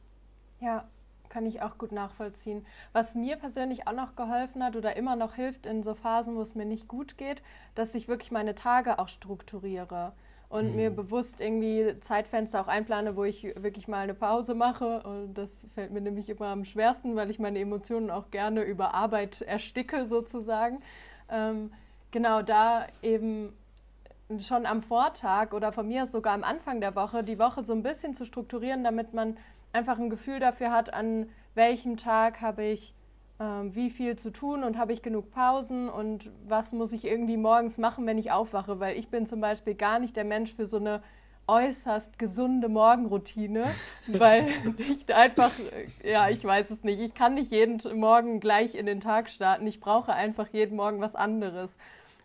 Ja, 0.62 0.88
kann 1.30 1.46
ich 1.46 1.62
auch 1.62 1.78
gut 1.78 1.92
nachvollziehen. 1.92 2.66
Was 2.94 3.16
mir 3.16 3.36
persönlich 3.36 3.86
auch 3.86 3.94
noch 3.94 4.16
geholfen 4.16 4.64
hat 4.64 4.78
oder 4.78 4.96
immer 4.96 5.18
noch 5.18 5.36
hilft 5.36 5.66
in 5.66 5.84
so 5.84 5.94
Phasen, 5.94 6.36
wo 6.36 6.42
es 6.42 6.56
mir 6.56 6.66
nicht 6.66 6.88
gut 6.88 7.18
geht, 7.18 7.42
dass 7.76 7.94
ich 7.96 8.08
wirklich 8.08 8.32
meine 8.32 8.56
Tage 8.56 8.98
auch 8.98 9.10
strukturiere 9.10 10.14
und 10.50 10.70
mhm. 10.70 10.76
mir 10.76 10.89
bewusst 10.89 11.41
irgendwie 11.41 12.00
Zeitfenster 12.00 12.62
auch 12.62 12.68
einplane, 12.68 13.16
wo 13.16 13.24
ich 13.24 13.43
wirklich 13.43 13.88
mal 13.88 14.00
eine 14.00 14.14
Pause 14.14 14.54
mache. 14.54 15.02
Und 15.04 15.34
das 15.34 15.66
fällt 15.76 15.91
mir 15.91 16.02
nämlich 16.02 16.30
immer 16.30 16.48
am 16.48 16.64
schwersten, 16.64 17.16
weil 17.16 17.30
ich 17.30 17.39
meine 17.39 17.60
Emotionen 17.60 18.10
auch 18.10 18.32
gerne 18.32 18.64
über 18.64 18.93
Arbeit 18.93 19.41
ersticke 19.41 20.06
sozusagen. 20.06 20.82
Ähm, 21.30 21.72
genau 22.12 22.41
da 22.41 22.88
eben 23.02 23.54
schon 24.39 24.66
am 24.66 24.82
Vortag 24.82 25.54
oder 25.54 25.72
von 25.72 25.88
mir 25.88 26.06
sogar 26.06 26.34
am 26.34 26.43
Anfang 26.43 26.82
der 26.82 26.95
Woche 26.95 27.24
die 27.24 27.39
Woche 27.39 27.64
so 27.64 27.74
ein 27.74 27.84
bisschen 27.84 28.14
zu 28.14 28.26
strukturieren, 28.26 28.84
damit 28.84 29.14
man 29.14 29.38
einfach 29.74 29.98
ein 29.98 30.10
Gefühl 30.10 30.39
dafür 30.39 30.72
hat, 30.72 30.93
an 30.93 31.30
welchem 31.56 31.98
Tag 31.98 32.41
habe 32.41 32.64
ich 32.64 32.93
wie 33.40 33.92
viel 33.92 34.16
zu 34.16 34.32
tun 34.32 34.64
und 34.64 34.78
habe 34.80 34.94
ich 34.94 35.04
genug 35.04 35.30
Pausen 35.30 35.90
und 35.90 36.32
was 36.48 36.72
muss 36.74 36.92
ich 36.92 37.06
irgendwie 37.06 37.38
morgens 37.38 37.78
machen, 37.78 38.08
wenn 38.08 38.18
ich 38.18 38.32
aufwache, 38.32 38.80
weil 38.80 38.98
ich 38.98 39.10
bin 39.10 39.28
zum 39.28 39.42
Beispiel 39.42 39.76
gar 39.76 40.00
nicht 40.00 40.16
der 40.16 40.24
Mensch 40.24 40.54
für 40.54 40.66
so 40.66 40.78
eine 40.78 41.04
äußerst 41.48 42.20
gesunde 42.20 42.68
Morgenroutine, 42.68 43.66
weil 44.08 44.50
ich 44.78 45.14
einfach, 45.14 45.52
ja, 46.04 46.30
ich 46.30 46.44
weiß 46.44 46.72
es 46.72 46.84
nicht, 46.84 47.00
ich 47.00 47.14
kann 47.14 47.36
nicht 47.36 47.52
jeden 47.52 47.80
Morgen 48.00 48.40
gleich 48.40 48.76
in 48.76 48.86
den 48.86 49.02
Tag 49.02 49.30
starten, 49.30 49.66
ich 49.66 49.80
brauche 49.80 50.14
einfach 50.14 50.48
jeden 50.52 50.76
Morgen 50.76 51.00
was 51.00 51.16
anderes. 51.16 51.78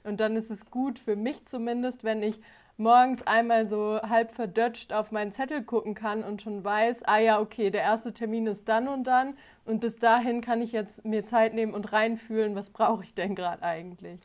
Und 0.04 0.18
dann 0.18 0.34
ist 0.34 0.50
es 0.50 0.70
gut 0.70 0.98
für 0.98 1.14
mich 1.14 1.46
zumindest, 1.46 2.02
wenn 2.02 2.22
ich 2.22 2.40
morgens 2.76 3.22
einmal 3.24 3.66
so 3.66 4.00
halb 4.02 4.32
verdutscht 4.32 4.92
auf 4.92 5.12
meinen 5.12 5.30
Zettel 5.30 5.62
gucken 5.62 5.94
kann 5.94 6.24
und 6.24 6.42
schon 6.42 6.64
weiß, 6.64 7.04
ah 7.04 7.18
ja, 7.18 7.40
okay, 7.40 7.70
der 7.70 7.82
erste 7.82 8.12
Termin 8.12 8.48
ist 8.48 8.68
dann 8.68 8.88
und 8.88 9.04
dann 9.04 9.34
und 9.64 9.80
bis 9.80 9.98
dahin 9.98 10.40
kann 10.40 10.60
ich 10.62 10.72
jetzt 10.72 11.04
mir 11.04 11.24
Zeit 11.24 11.54
nehmen 11.54 11.74
und 11.74 11.92
reinfühlen, 11.92 12.54
was 12.54 12.70
brauche 12.70 13.04
ich 13.04 13.14
denn 13.14 13.34
gerade 13.34 13.62
eigentlich. 13.62 14.20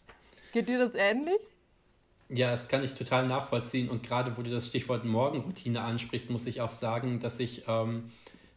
Geht 0.51 0.67
dir 0.67 0.79
das 0.79 0.95
ähnlich? 0.95 1.39
Ja, 2.29 2.51
das 2.51 2.67
kann 2.67 2.83
ich 2.83 2.93
total 2.93 3.27
nachvollziehen 3.27 3.89
und 3.89 4.03
gerade 4.03 4.35
wo 4.37 4.41
du 4.41 4.49
das 4.49 4.67
Stichwort 4.67 5.05
Morgenroutine 5.05 5.81
ansprichst, 5.81 6.29
muss 6.29 6.45
ich 6.45 6.59
auch 6.61 6.69
sagen, 6.69 7.19
dass 7.19 7.39
ich 7.39 7.63
ähm, 7.67 8.11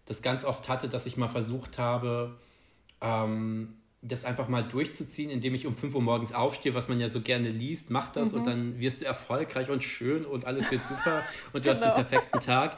das 0.06 0.22
ganz 0.22 0.44
oft 0.44 0.68
hatte, 0.68 0.88
dass 0.88 1.06
ich 1.06 1.16
mal 1.16 1.28
versucht 1.28 1.78
habe, 1.78 2.36
ähm, 3.00 3.76
das 4.02 4.24
einfach 4.24 4.48
mal 4.48 4.64
durchzuziehen, 4.64 5.30
indem 5.30 5.54
ich 5.54 5.66
um 5.66 5.74
5 5.76 5.94
Uhr 5.94 6.02
morgens 6.02 6.32
aufstehe, 6.32 6.74
was 6.74 6.88
man 6.88 6.98
ja 6.98 7.08
so 7.08 7.20
gerne 7.20 7.50
liest, 7.50 7.90
mach 7.90 8.10
das 8.10 8.32
mhm. 8.32 8.38
und 8.38 8.46
dann 8.46 8.78
wirst 8.80 9.02
du 9.02 9.06
erfolgreich 9.06 9.68
und 9.68 9.84
schön 9.84 10.24
und 10.24 10.46
alles 10.46 10.70
wird 10.70 10.82
super 10.82 11.22
und 11.52 11.64
du 11.64 11.68
genau. 11.68 11.72
hast 11.72 11.84
den 11.84 11.94
perfekten 11.94 12.40
Tag. 12.40 12.76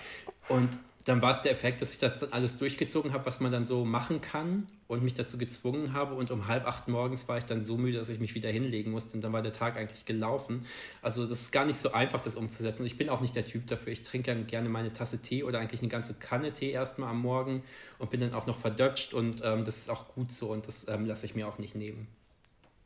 Und 0.49 0.69
dann 1.05 1.21
war 1.21 1.33
es 1.33 1.43
der 1.43 1.51
Effekt, 1.51 1.81
dass 1.81 1.93
ich 1.93 1.99
das 1.99 2.21
dann 2.21 2.33
alles 2.33 2.59
durchgezogen 2.59 3.13
habe, 3.13 3.27
was 3.27 3.41
man 3.41 3.51
dann 3.51 3.65
so 3.65 3.85
machen 3.85 4.21
kann 4.21 4.69
und 4.87 5.03
mich 5.03 5.15
dazu 5.15 5.37
gezwungen 5.37 5.93
habe. 5.93 6.15
Und 6.15 6.31
um 6.31 6.47
halb 6.47 6.67
acht 6.67 6.87
morgens 6.87 7.29
war 7.29 7.39
ich 7.39 7.45
dann 7.45 7.63
so 7.63 7.77
müde, 7.77 7.99
dass 7.99 8.09
ich 8.09 8.21
mich 8.21 8.35
wieder 8.35 8.51
hinlegen 8.51 8.93
musste. 8.93 9.17
Und 9.17 9.23
dann 9.23 9.33
war 9.33 9.43
der 9.43 9.53
Tag 9.53 9.77
eigentlich 9.77 10.05
gelaufen. 10.05 10.65
Also 11.01 11.27
das 11.27 11.41
ist 11.41 11.53
gar 11.53 11.65
nicht 11.65 11.79
so 11.79 11.93
einfach, 11.93 12.21
das 12.21 12.37
umzusetzen. 12.37 12.83
Und 12.83 12.87
ich 12.87 12.99
bin 12.99 13.09
auch 13.09 13.21
nicht 13.21 13.35
der 13.35 13.45
Typ 13.45 13.67
dafür. 13.67 13.93
Ich 13.93 14.03
trinke 14.03 14.45
gerne 14.45 14.69
meine 14.69 14.93
Tasse 14.93 15.21
Tee 15.21 15.43
oder 15.43 15.59
eigentlich 15.59 15.81
eine 15.81 15.91
ganze 15.91 16.15
Kanne 16.15 16.53
Tee 16.53 16.71
erstmal 16.71 17.11
am 17.11 17.21
Morgen 17.21 17.65
und 17.99 18.11
bin 18.11 18.21
dann 18.21 18.35
auch 18.35 18.47
noch 18.47 18.59
verdutscht. 18.59 19.13
Und 19.13 19.43
ähm, 19.45 19.65
das 19.65 19.79
ist 19.79 19.91
auch 19.91 20.09
gut 20.15 20.31
so 20.31 20.53
und 20.53 20.69
das 20.69 20.87
ähm, 20.89 21.07
lasse 21.07 21.27
ich 21.27 21.35
mir 21.35 21.49
auch 21.49 21.59
nicht 21.59 21.75
nehmen. 21.75 22.07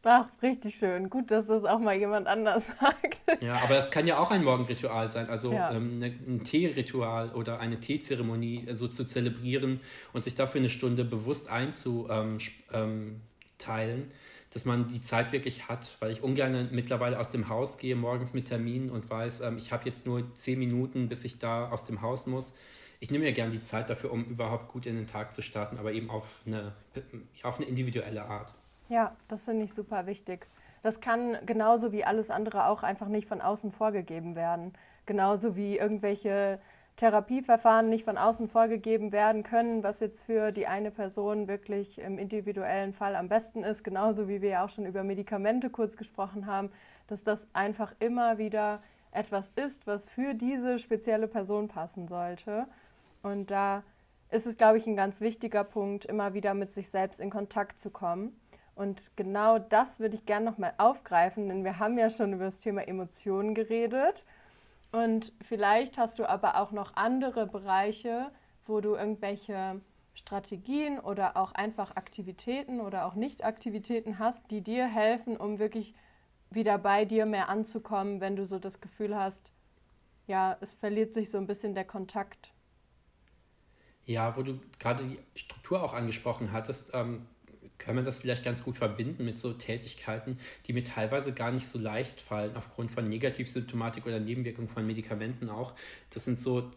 Ach, 0.09 0.29
richtig 0.41 0.77
schön. 0.77 1.11
Gut, 1.11 1.33
dass 1.33 1.49
das 1.49 1.65
auch 1.65 1.81
mal 1.81 1.97
jemand 1.97 2.29
anders 2.29 2.67
sagt. 2.81 3.43
Ja, 3.43 3.57
aber 3.57 3.77
es 3.77 3.91
kann 3.91 4.07
ja 4.07 4.19
auch 4.19 4.31
ein 4.31 4.45
Morgenritual 4.45 5.11
sein, 5.11 5.29
also 5.29 5.53
ja. 5.53 5.73
ähm, 5.73 5.99
ne, 5.99 6.15
ein 6.29 6.45
Teeritual 6.45 7.31
oder 7.31 7.59
eine 7.59 7.81
Teezeremonie 7.81 8.69
äh, 8.69 8.77
so 8.77 8.87
zu 8.87 9.05
zelebrieren 9.05 9.81
und 10.13 10.23
sich 10.23 10.37
dafür 10.37 10.61
eine 10.61 10.71
Stunde 10.71 11.05
bewusst 11.05 11.51
einzuteilen, 11.51 12.39
dass 14.53 14.65
man 14.65 14.87
die 14.87 15.01
Zeit 15.01 15.33
wirklich 15.33 15.69
hat, 15.69 15.97
weil 15.99 16.13
ich 16.13 16.23
ungern 16.23 16.69
mittlerweile 16.71 17.19
aus 17.19 17.33
dem 17.33 17.49
Haus 17.49 17.77
gehe, 17.77 17.97
morgens 17.97 18.33
mit 18.33 18.47
Terminen 18.47 18.91
und 18.91 19.11
weiß, 19.11 19.41
ähm, 19.41 19.59
ich 19.59 19.73
habe 19.73 19.87
jetzt 19.87 20.07
nur 20.07 20.33
zehn 20.35 20.61
Minuten, 20.61 21.09
bis 21.09 21.25
ich 21.25 21.41
da 21.41 21.69
aus 21.69 21.85
dem 21.85 22.01
Haus 22.01 22.29
muss. 22.29 22.55
Ich 23.01 23.11
nehme 23.11 23.25
mir 23.25 23.33
gerne 23.33 23.51
die 23.51 23.61
Zeit 23.61 23.91
dafür, 23.91 24.13
um 24.13 24.25
überhaupt 24.27 24.69
gut 24.69 24.87
in 24.87 24.95
den 24.95 25.09
Tag 25.09 25.35
zu 25.35 25.43
starten, 25.43 25.79
aber 25.79 25.93
eben 25.93 26.11
auf 26.11 26.43
eine, 26.47 26.75
auf 27.43 27.57
eine 27.57 27.67
individuelle 27.67 28.25
Art. 28.25 28.55
Ja, 28.89 29.17
das 29.29 29.45
finde 29.45 29.65
ich 29.65 29.75
super 29.75 30.07
wichtig. 30.07 30.47
Das 30.83 31.01
kann 31.01 31.37
genauso 31.45 31.91
wie 31.91 32.05
alles 32.05 32.31
andere 32.31 32.67
auch 32.67 32.85
einfach 32.85 33.09
nicht 33.09 33.27
von 33.27 33.41
außen 33.41 33.73
vorgegeben 33.73 34.37
werden. 34.37 34.73
Genauso 35.05 35.57
wie 35.57 35.77
irgendwelche 35.77 36.61
Therapieverfahren 36.97 37.89
nicht 37.89 38.05
von 38.05 38.17
außen 38.17 38.47
vorgegeben 38.49 39.11
werden 39.11 39.43
können, 39.43 39.83
was 39.83 39.99
jetzt 39.99 40.25
für 40.25 40.53
die 40.53 40.69
eine 40.69 40.93
Person 40.93 41.49
wirklich 41.49 41.99
im 41.99 42.19
individuellen 42.19 42.93
Fall 42.93 43.17
am 43.17 43.29
besten 43.29 43.65
ist. 43.65 43.83
Genauso 43.83 44.29
wie 44.29 44.41
wir 44.41 44.51
ja 44.51 44.65
auch 44.65 44.69
schon 44.69 44.87
über 44.87 45.03
Medikamente 45.03 45.69
kurz 45.69 45.97
gesprochen 45.97 46.47
haben, 46.47 46.71
dass 47.09 47.25
das 47.25 47.49
einfach 47.53 47.93
immer 47.99 48.39
wieder 48.39 48.81
etwas 49.11 49.51
ist, 49.57 49.87
was 49.89 50.09
für 50.09 50.35
diese 50.35 50.79
spezielle 50.79 51.27
Person 51.27 51.67
passen 51.67 52.07
sollte. 52.07 52.67
Und 53.23 53.51
da 53.51 53.83
ist 54.31 54.47
es, 54.47 54.57
glaube 54.57 54.79
ich, 54.79 54.87
ein 54.87 54.97
ganz 54.97 55.21
wichtiger 55.21 55.65
Punkt, 55.65 56.05
immer 56.05 56.33
wieder 56.33 56.55
mit 56.55 56.71
sich 56.71 56.89
selbst 56.91 57.19
in 57.19 57.31
Kontakt 57.31 57.81
zu 57.81 57.91
kommen 57.91 58.39
und 58.77 59.17
genau 59.17 59.59
das 59.59 60.01
würde 60.01 60.17
ich 60.17 60.27
gerne 60.27 60.45
nochmal 60.45 60.75
aufgreifen, 60.77 61.49
denn 61.49 61.65
wir 61.65 61.79
haben 61.79 61.97
ja 61.99 62.11
schon 62.11 62.35
über 62.35 62.45
das 62.45 62.59
Thema 62.59 62.87
Emotionen 62.87 63.55
geredet. 63.55 64.27
Und 64.93 65.33
vielleicht 65.41 65.97
hast 65.97 66.19
du 66.19 66.29
aber 66.29 66.61
auch 66.61 66.73
noch 66.73 66.95
andere 66.95 67.47
Bereiche, 67.47 68.31
wo 68.67 68.83
du 68.83 68.95
irgendwelche 68.95 69.81
Strategien 70.15 70.99
oder 70.99 71.39
auch 71.39 71.53
einfach 71.53 71.97
Aktivitäten 71.97 72.81
oder 72.81 73.07
auch 73.07 73.15
Nicht-Aktivitäten 73.15 74.19
hast, 74.19 74.51
die 74.51 74.61
dir 74.61 74.87
helfen, 74.87 75.39
um 75.39 75.59
wirklich 75.59 75.95
wieder 76.51 76.77
bei 76.77 77.07
dir 77.07 77.25
mehr 77.25 77.49
anzukommen, 77.49 78.21
wenn 78.21 78.37
du 78.37 78.45
so 78.45 78.59
das 78.59 78.83
Gefühl 78.83 79.17
hast, 79.17 79.51
ja, 80.27 80.59
es 80.61 80.75
verliert 80.75 81.15
sich 81.15 81.31
so 81.31 81.39
ein 81.39 81.47
bisschen 81.47 81.75
der 81.75 81.85
Kontakt. 81.87 82.53
Ja, 84.05 84.37
wo 84.37 84.43
du 84.43 84.61
gerade 84.79 85.05
die 85.05 85.19
Struktur 85.35 85.83
auch 85.83 85.95
angesprochen 85.95 86.53
hattest, 86.53 86.93
ähm, 86.95 87.27
kann 87.79 87.95
man 87.95 88.05
das 88.05 88.19
vielleicht 88.19 88.45
ganz 88.45 88.63
gut 88.63 88.77
verbinden 88.77 89.25
mit 89.25 89.39
so 89.39 89.53
Tätigkeiten, 89.53 90.39
die 90.67 90.73
mir 90.73 90.85
teilweise 90.85 91.33
gar 91.33 91.51
nicht 91.51 91.67
so 91.67 91.79
leicht 91.79 92.21
fallen, 92.21 92.57
aufgrund 92.57 92.91
von 92.91 93.05
Negativsymptomatik 93.05 94.07
oder 94.07 94.21
Nebenwirkungen 94.21 94.69
von 94.69 94.87
Medikamenten 94.87 95.49
auch. 95.49 95.75
Das 96.11 96.25
sind 96.25 96.41
so 96.41 96.71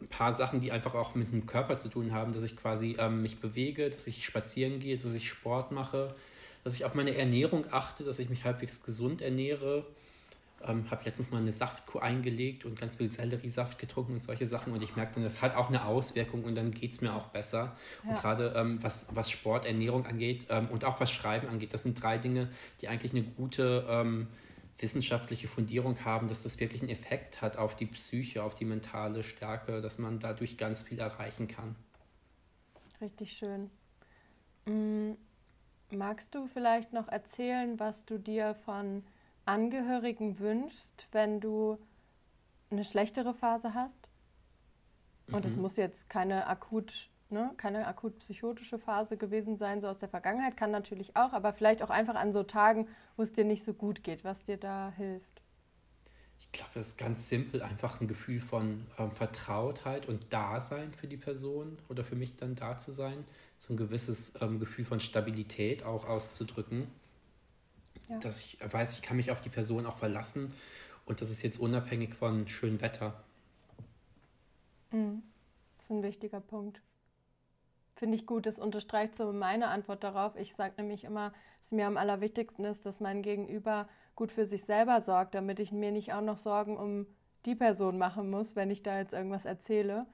ein 0.00 0.08
paar 0.08 0.32
Sachen, 0.32 0.60
die 0.60 0.72
einfach 0.72 0.94
auch 0.94 1.14
mit 1.14 1.32
dem 1.32 1.46
Körper 1.46 1.76
zu 1.76 1.88
tun 1.88 2.12
haben, 2.12 2.32
dass 2.32 2.42
ich 2.42 2.56
quasi 2.56 2.96
ähm, 2.98 3.22
mich 3.22 3.40
bewege, 3.40 3.90
dass 3.90 4.06
ich 4.06 4.24
spazieren 4.24 4.78
gehe, 4.78 4.98
dass 4.98 5.14
ich 5.14 5.28
Sport 5.28 5.72
mache, 5.72 6.14
dass 6.64 6.74
ich 6.74 6.84
auf 6.84 6.94
meine 6.94 7.16
Ernährung 7.16 7.64
achte, 7.70 8.04
dass 8.04 8.18
ich 8.18 8.28
mich 8.28 8.44
halbwegs 8.44 8.82
gesund 8.82 9.22
ernähre 9.22 9.86
ähm, 10.64 10.90
habe 10.90 11.04
letztens 11.04 11.30
mal 11.30 11.38
eine 11.38 11.52
Saftkur 11.52 12.02
eingelegt 12.02 12.64
und 12.64 12.78
ganz 12.78 12.96
viel 12.96 13.10
Selleriesaft 13.10 13.78
getrunken 13.78 14.14
und 14.14 14.22
solche 14.22 14.46
Sachen. 14.46 14.72
Und 14.72 14.82
ich 14.82 14.96
merke 14.96 15.14
dann, 15.14 15.24
das 15.24 15.42
hat 15.42 15.54
auch 15.54 15.68
eine 15.68 15.84
Auswirkung 15.84 16.44
und 16.44 16.54
dann 16.54 16.70
geht 16.70 16.92
es 16.92 17.00
mir 17.00 17.14
auch 17.14 17.28
besser. 17.28 17.76
Ja. 18.02 18.10
Und 18.10 18.18
gerade 18.18 18.54
ähm, 18.56 18.82
was, 18.82 19.08
was 19.14 19.30
Sport, 19.30 19.66
Ernährung 19.66 20.06
angeht 20.06 20.46
ähm, 20.50 20.68
und 20.68 20.84
auch 20.84 21.00
was 21.00 21.10
Schreiben 21.10 21.48
angeht, 21.48 21.74
das 21.74 21.82
sind 21.82 22.02
drei 22.02 22.18
Dinge, 22.18 22.48
die 22.80 22.88
eigentlich 22.88 23.12
eine 23.12 23.22
gute 23.22 23.86
ähm, 23.88 24.28
wissenschaftliche 24.78 25.48
Fundierung 25.48 26.04
haben, 26.04 26.28
dass 26.28 26.42
das 26.42 26.60
wirklich 26.60 26.82
einen 26.82 26.90
Effekt 26.90 27.40
hat 27.40 27.56
auf 27.56 27.76
die 27.76 27.86
Psyche, 27.86 28.42
auf 28.42 28.54
die 28.54 28.64
mentale 28.64 29.22
Stärke, 29.22 29.80
dass 29.80 29.98
man 29.98 30.18
dadurch 30.18 30.56
ganz 30.56 30.82
viel 30.82 30.98
erreichen 30.98 31.48
kann. 31.48 31.76
Richtig 33.00 33.32
schön. 33.32 33.70
Mm, 34.66 35.12
magst 35.90 36.34
du 36.34 36.46
vielleicht 36.46 36.92
noch 36.92 37.08
erzählen, 37.08 37.78
was 37.78 38.04
du 38.04 38.18
dir 38.18 38.54
von 38.64 39.02
Angehörigen 39.46 40.38
wünschst, 40.38 41.08
wenn 41.12 41.40
du 41.40 41.78
eine 42.70 42.84
schlechtere 42.84 43.32
Phase 43.32 43.74
hast? 43.74 43.98
Und 45.32 45.44
es 45.44 45.56
mhm. 45.56 45.62
muss 45.62 45.76
jetzt 45.76 46.08
keine 46.08 46.46
akut, 46.46 47.10
ne, 47.30 47.52
keine 47.56 47.86
akut 47.86 48.18
psychotische 48.20 48.78
Phase 48.78 49.16
gewesen 49.16 49.56
sein, 49.56 49.80
so 49.80 49.88
aus 49.88 49.98
der 49.98 50.08
Vergangenheit, 50.08 50.56
kann 50.56 50.70
natürlich 50.70 51.16
auch, 51.16 51.32
aber 51.32 51.52
vielleicht 51.52 51.82
auch 51.82 51.90
einfach 51.90 52.14
an 52.14 52.32
so 52.32 52.42
Tagen, 52.42 52.88
wo 53.16 53.22
es 53.22 53.32
dir 53.32 53.44
nicht 53.44 53.64
so 53.64 53.72
gut 53.72 54.04
geht, 54.04 54.24
was 54.24 54.44
dir 54.44 54.56
da 54.56 54.92
hilft. 54.96 55.42
Ich 56.38 56.52
glaube, 56.52 56.70
das 56.74 56.88
ist 56.88 56.98
ganz 56.98 57.28
simpel, 57.28 57.62
einfach 57.62 58.00
ein 58.00 58.08
Gefühl 58.08 58.40
von 58.40 58.86
ähm, 58.98 59.10
Vertrautheit 59.10 60.06
und 60.06 60.32
Dasein 60.32 60.92
für 60.92 61.06
die 61.06 61.16
Person 61.16 61.76
oder 61.88 62.04
für 62.04 62.14
mich 62.14 62.36
dann 62.36 62.54
da 62.54 62.76
zu 62.76 62.92
sein. 62.92 63.24
So 63.58 63.74
ein 63.74 63.76
gewisses 63.76 64.40
ähm, 64.40 64.60
Gefühl 64.60 64.84
von 64.84 65.00
Stabilität 65.00 65.84
auch 65.84 66.06
auszudrücken. 66.06 66.86
Ja. 68.08 68.18
Dass 68.18 68.40
ich 68.40 68.58
weiß, 68.60 68.92
ich 68.92 69.02
kann 69.02 69.16
mich 69.16 69.30
auf 69.30 69.40
die 69.40 69.48
Person 69.48 69.86
auch 69.86 69.98
verlassen 69.98 70.52
und 71.06 71.20
das 71.20 71.30
ist 71.30 71.42
jetzt 71.42 71.58
unabhängig 71.58 72.14
von 72.14 72.48
schönem 72.48 72.80
Wetter. 72.80 73.22
Mhm. 74.92 75.22
Das 75.76 75.86
ist 75.86 75.90
ein 75.90 76.02
wichtiger 76.02 76.40
Punkt. 76.40 76.80
Finde 77.96 78.16
ich 78.16 78.26
gut, 78.26 78.44
das 78.46 78.58
unterstreicht 78.58 79.16
so 79.16 79.32
meine 79.32 79.68
Antwort 79.68 80.04
darauf. 80.04 80.36
Ich 80.36 80.54
sage 80.54 80.74
nämlich 80.76 81.04
immer, 81.04 81.32
dass 81.60 81.72
mir 81.72 81.86
am 81.86 81.96
allerwichtigsten 81.96 82.64
ist, 82.64 82.84
dass 82.84 83.00
mein 83.00 83.22
Gegenüber 83.22 83.88
gut 84.14 84.32
für 84.32 84.46
sich 84.46 84.64
selber 84.64 85.00
sorgt, 85.00 85.34
damit 85.34 85.60
ich 85.60 85.72
mir 85.72 85.92
nicht 85.92 86.12
auch 86.12 86.20
noch 86.20 86.38
Sorgen 86.38 86.76
um 86.76 87.06
die 87.46 87.54
Person 87.54 87.96
machen 87.96 88.28
muss, 88.30 88.54
wenn 88.56 88.70
ich 88.70 88.82
da 88.82 88.98
jetzt 88.98 89.14
irgendwas 89.14 89.44
erzähle. 89.44 90.06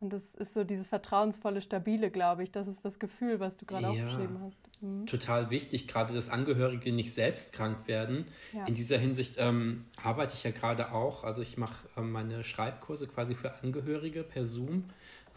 Und 0.00 0.12
das 0.12 0.34
ist 0.36 0.54
so 0.54 0.62
dieses 0.62 0.86
vertrauensvolle, 0.86 1.60
stabile, 1.60 2.10
glaube 2.10 2.44
ich. 2.44 2.52
Das 2.52 2.68
ist 2.68 2.84
das 2.84 2.98
Gefühl, 2.98 3.40
was 3.40 3.56
du 3.56 3.66
gerade 3.66 3.84
ja, 3.84 3.90
aufgeschrieben 3.90 4.40
hast. 4.40 4.60
Mhm. 4.80 5.06
Total 5.06 5.50
wichtig, 5.50 5.88
gerade 5.88 6.14
dass 6.14 6.28
Angehörige 6.28 6.92
nicht 6.92 7.12
selbst 7.12 7.52
krank 7.52 7.88
werden. 7.88 8.26
Ja. 8.52 8.64
In 8.66 8.74
dieser 8.74 8.98
Hinsicht 8.98 9.36
ähm, 9.38 9.86
arbeite 10.02 10.34
ich 10.34 10.44
ja 10.44 10.52
gerade 10.52 10.92
auch. 10.92 11.24
Also 11.24 11.42
ich 11.42 11.56
mache 11.56 11.88
ähm, 11.96 12.12
meine 12.12 12.44
Schreibkurse 12.44 13.08
quasi 13.08 13.34
für 13.34 13.62
Angehörige 13.62 14.22
per 14.22 14.46
Zoom 14.46 14.84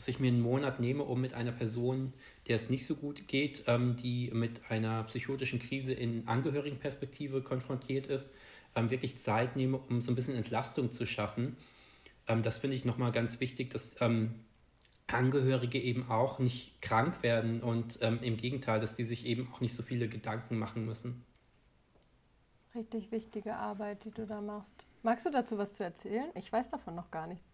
dass 0.02 0.08
ich 0.08 0.20
mir 0.20 0.30
einen 0.30 0.42
Monat 0.42 0.80
nehme, 0.80 1.04
um 1.04 1.22
mit 1.22 1.36
einer 1.36 1.52
Person, 1.52 2.12
der 2.48 2.56
es 2.56 2.72
nicht 2.72 2.88
so 2.88 2.96
gut 2.96 3.28
geht, 3.28 3.66
ähm, 3.68 3.96
die 3.98 4.32
mit 4.34 4.62
einer 4.70 5.04
psychotischen 5.04 5.60
Krise 5.60 5.94
in 5.94 6.28
Angehörigenperspektive 6.28 7.44
konfrontiert 7.44 8.08
ist, 8.08 8.34
ähm, 8.76 8.90
wirklich 8.90 9.20
Zeit 9.20 9.56
nehme, 9.56 9.78
um 9.78 10.02
so 10.02 10.12
ein 10.12 10.16
bisschen 10.16 10.36
Entlastung 10.36 10.90
zu 10.90 11.06
schaffen. 11.06 11.56
Ähm, 12.28 12.42
das 12.42 12.58
finde 12.58 12.78
ich 12.78 12.84
nochmal 12.84 13.12
ganz 13.12 13.40
wichtig, 13.40 13.70
dass 13.70 13.96
ähm, 14.02 14.34
Angehörige 15.14 15.80
eben 15.80 16.10
auch 16.10 16.40
nicht 16.40 16.82
krank 16.82 17.24
werden 17.24 17.62
und 17.62 18.00
ähm, 18.02 18.20
im 18.22 18.38
Gegenteil, 18.38 18.80
dass 18.80 18.96
die 18.96 19.04
sich 19.04 19.26
eben 19.26 19.52
auch 19.54 19.62
nicht 19.62 19.76
so 19.76 19.84
viele 19.84 20.08
Gedanken 20.08 20.58
machen 20.58 20.86
müssen. 20.86 21.24
Richtig 22.76 23.12
wichtige 23.12 23.56
Arbeit, 23.56 24.06
die 24.06 24.12
du 24.12 24.26
da 24.26 24.42
machst. 24.42 24.74
Magst 25.04 25.26
du 25.26 25.30
dazu 25.30 25.58
was 25.58 25.74
zu 25.74 25.84
erzählen? 25.84 26.30
Ich 26.36 26.52
weiß 26.52 26.70
davon 26.70 26.96
noch 26.96 27.12
gar 27.12 27.28
nichts. 27.28 27.46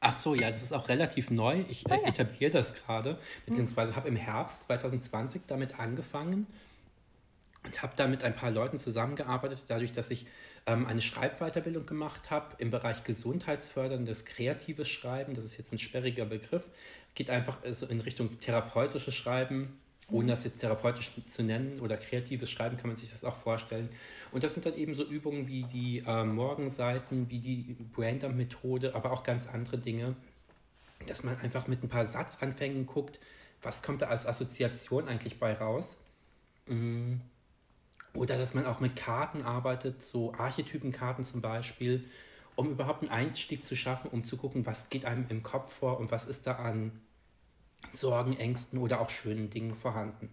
Ach 0.00 0.14
so, 0.14 0.34
ja, 0.34 0.50
das 0.50 0.62
ist 0.62 0.72
auch 0.72 0.88
relativ 0.88 1.30
neu. 1.30 1.64
Ich 1.68 1.90
ah, 1.90 1.96
ja. 1.96 2.08
etabliere 2.08 2.52
das 2.52 2.74
gerade, 2.74 3.18
beziehungsweise 3.46 3.96
habe 3.96 4.08
im 4.08 4.16
Herbst 4.16 4.64
2020 4.64 5.42
damit 5.46 5.80
angefangen 5.80 6.46
und 7.64 7.82
habe 7.82 7.94
da 7.96 8.06
mit 8.06 8.22
ein 8.22 8.34
paar 8.34 8.50
Leuten 8.50 8.78
zusammengearbeitet, 8.78 9.64
dadurch, 9.68 9.92
dass 9.92 10.10
ich 10.10 10.26
ähm, 10.68 10.86
eine 10.86 11.00
Schreibweiterbildung 11.00 11.86
gemacht 11.86 12.30
habe 12.30 12.54
im 12.58 12.70
Bereich 12.70 13.02
gesundheitsförderndes 13.02 14.26
kreatives 14.26 14.88
Schreiben. 14.88 15.34
Das 15.34 15.44
ist 15.44 15.56
jetzt 15.56 15.72
ein 15.72 15.78
sperriger 15.78 16.26
Begriff. 16.26 16.64
Geht 17.14 17.30
einfach 17.30 17.58
so 17.70 17.86
in 17.86 18.00
Richtung 18.00 18.38
therapeutisches 18.38 19.14
Schreiben, 19.14 19.78
ohne 20.10 20.28
das 20.28 20.44
jetzt 20.44 20.60
therapeutisch 20.60 21.10
zu 21.26 21.42
nennen 21.42 21.80
oder 21.80 21.96
kreatives 21.96 22.50
Schreiben 22.50 22.76
kann 22.76 22.88
man 22.88 22.96
sich 22.96 23.10
das 23.10 23.24
auch 23.24 23.36
vorstellen. 23.36 23.88
Und 24.30 24.44
das 24.44 24.54
sind 24.54 24.66
dann 24.66 24.76
eben 24.76 24.94
so 24.94 25.04
Übungen 25.04 25.48
wie 25.48 25.64
die 25.64 26.02
äh, 26.06 26.24
Morgenseiten, 26.24 27.28
wie 27.30 27.40
die 27.40 27.76
Braindump-Methode, 27.94 28.94
aber 28.94 29.12
auch 29.12 29.22
ganz 29.22 29.46
andere 29.46 29.78
Dinge, 29.78 30.16
dass 31.06 31.24
man 31.24 31.38
einfach 31.40 31.66
mit 31.66 31.82
ein 31.82 31.88
paar 31.88 32.06
Satzanfängen 32.06 32.86
guckt, 32.86 33.18
was 33.62 33.82
kommt 33.82 34.02
da 34.02 34.06
als 34.06 34.26
Assoziation 34.26 35.08
eigentlich 35.08 35.38
bei 35.38 35.54
raus. 35.54 35.98
Mm. 36.66 37.16
Oder 38.18 38.36
dass 38.36 38.52
man 38.52 38.66
auch 38.66 38.80
mit 38.80 38.96
Karten 38.96 39.42
arbeitet, 39.42 40.02
so 40.02 40.34
Archetypenkarten 40.34 41.22
zum 41.22 41.40
Beispiel, 41.40 42.04
um 42.56 42.68
überhaupt 42.68 43.02
einen 43.02 43.12
Einstieg 43.12 43.64
zu 43.64 43.76
schaffen, 43.76 44.10
um 44.10 44.24
zu 44.24 44.36
gucken, 44.36 44.66
was 44.66 44.90
geht 44.90 45.04
einem 45.04 45.26
im 45.28 45.44
Kopf 45.44 45.72
vor 45.72 46.00
und 46.00 46.10
was 46.10 46.26
ist 46.26 46.48
da 46.48 46.56
an 46.56 46.90
Sorgen, 47.92 48.36
Ängsten 48.36 48.80
oder 48.80 49.00
auch 49.00 49.08
schönen 49.08 49.50
Dingen 49.50 49.76
vorhanden. 49.76 50.30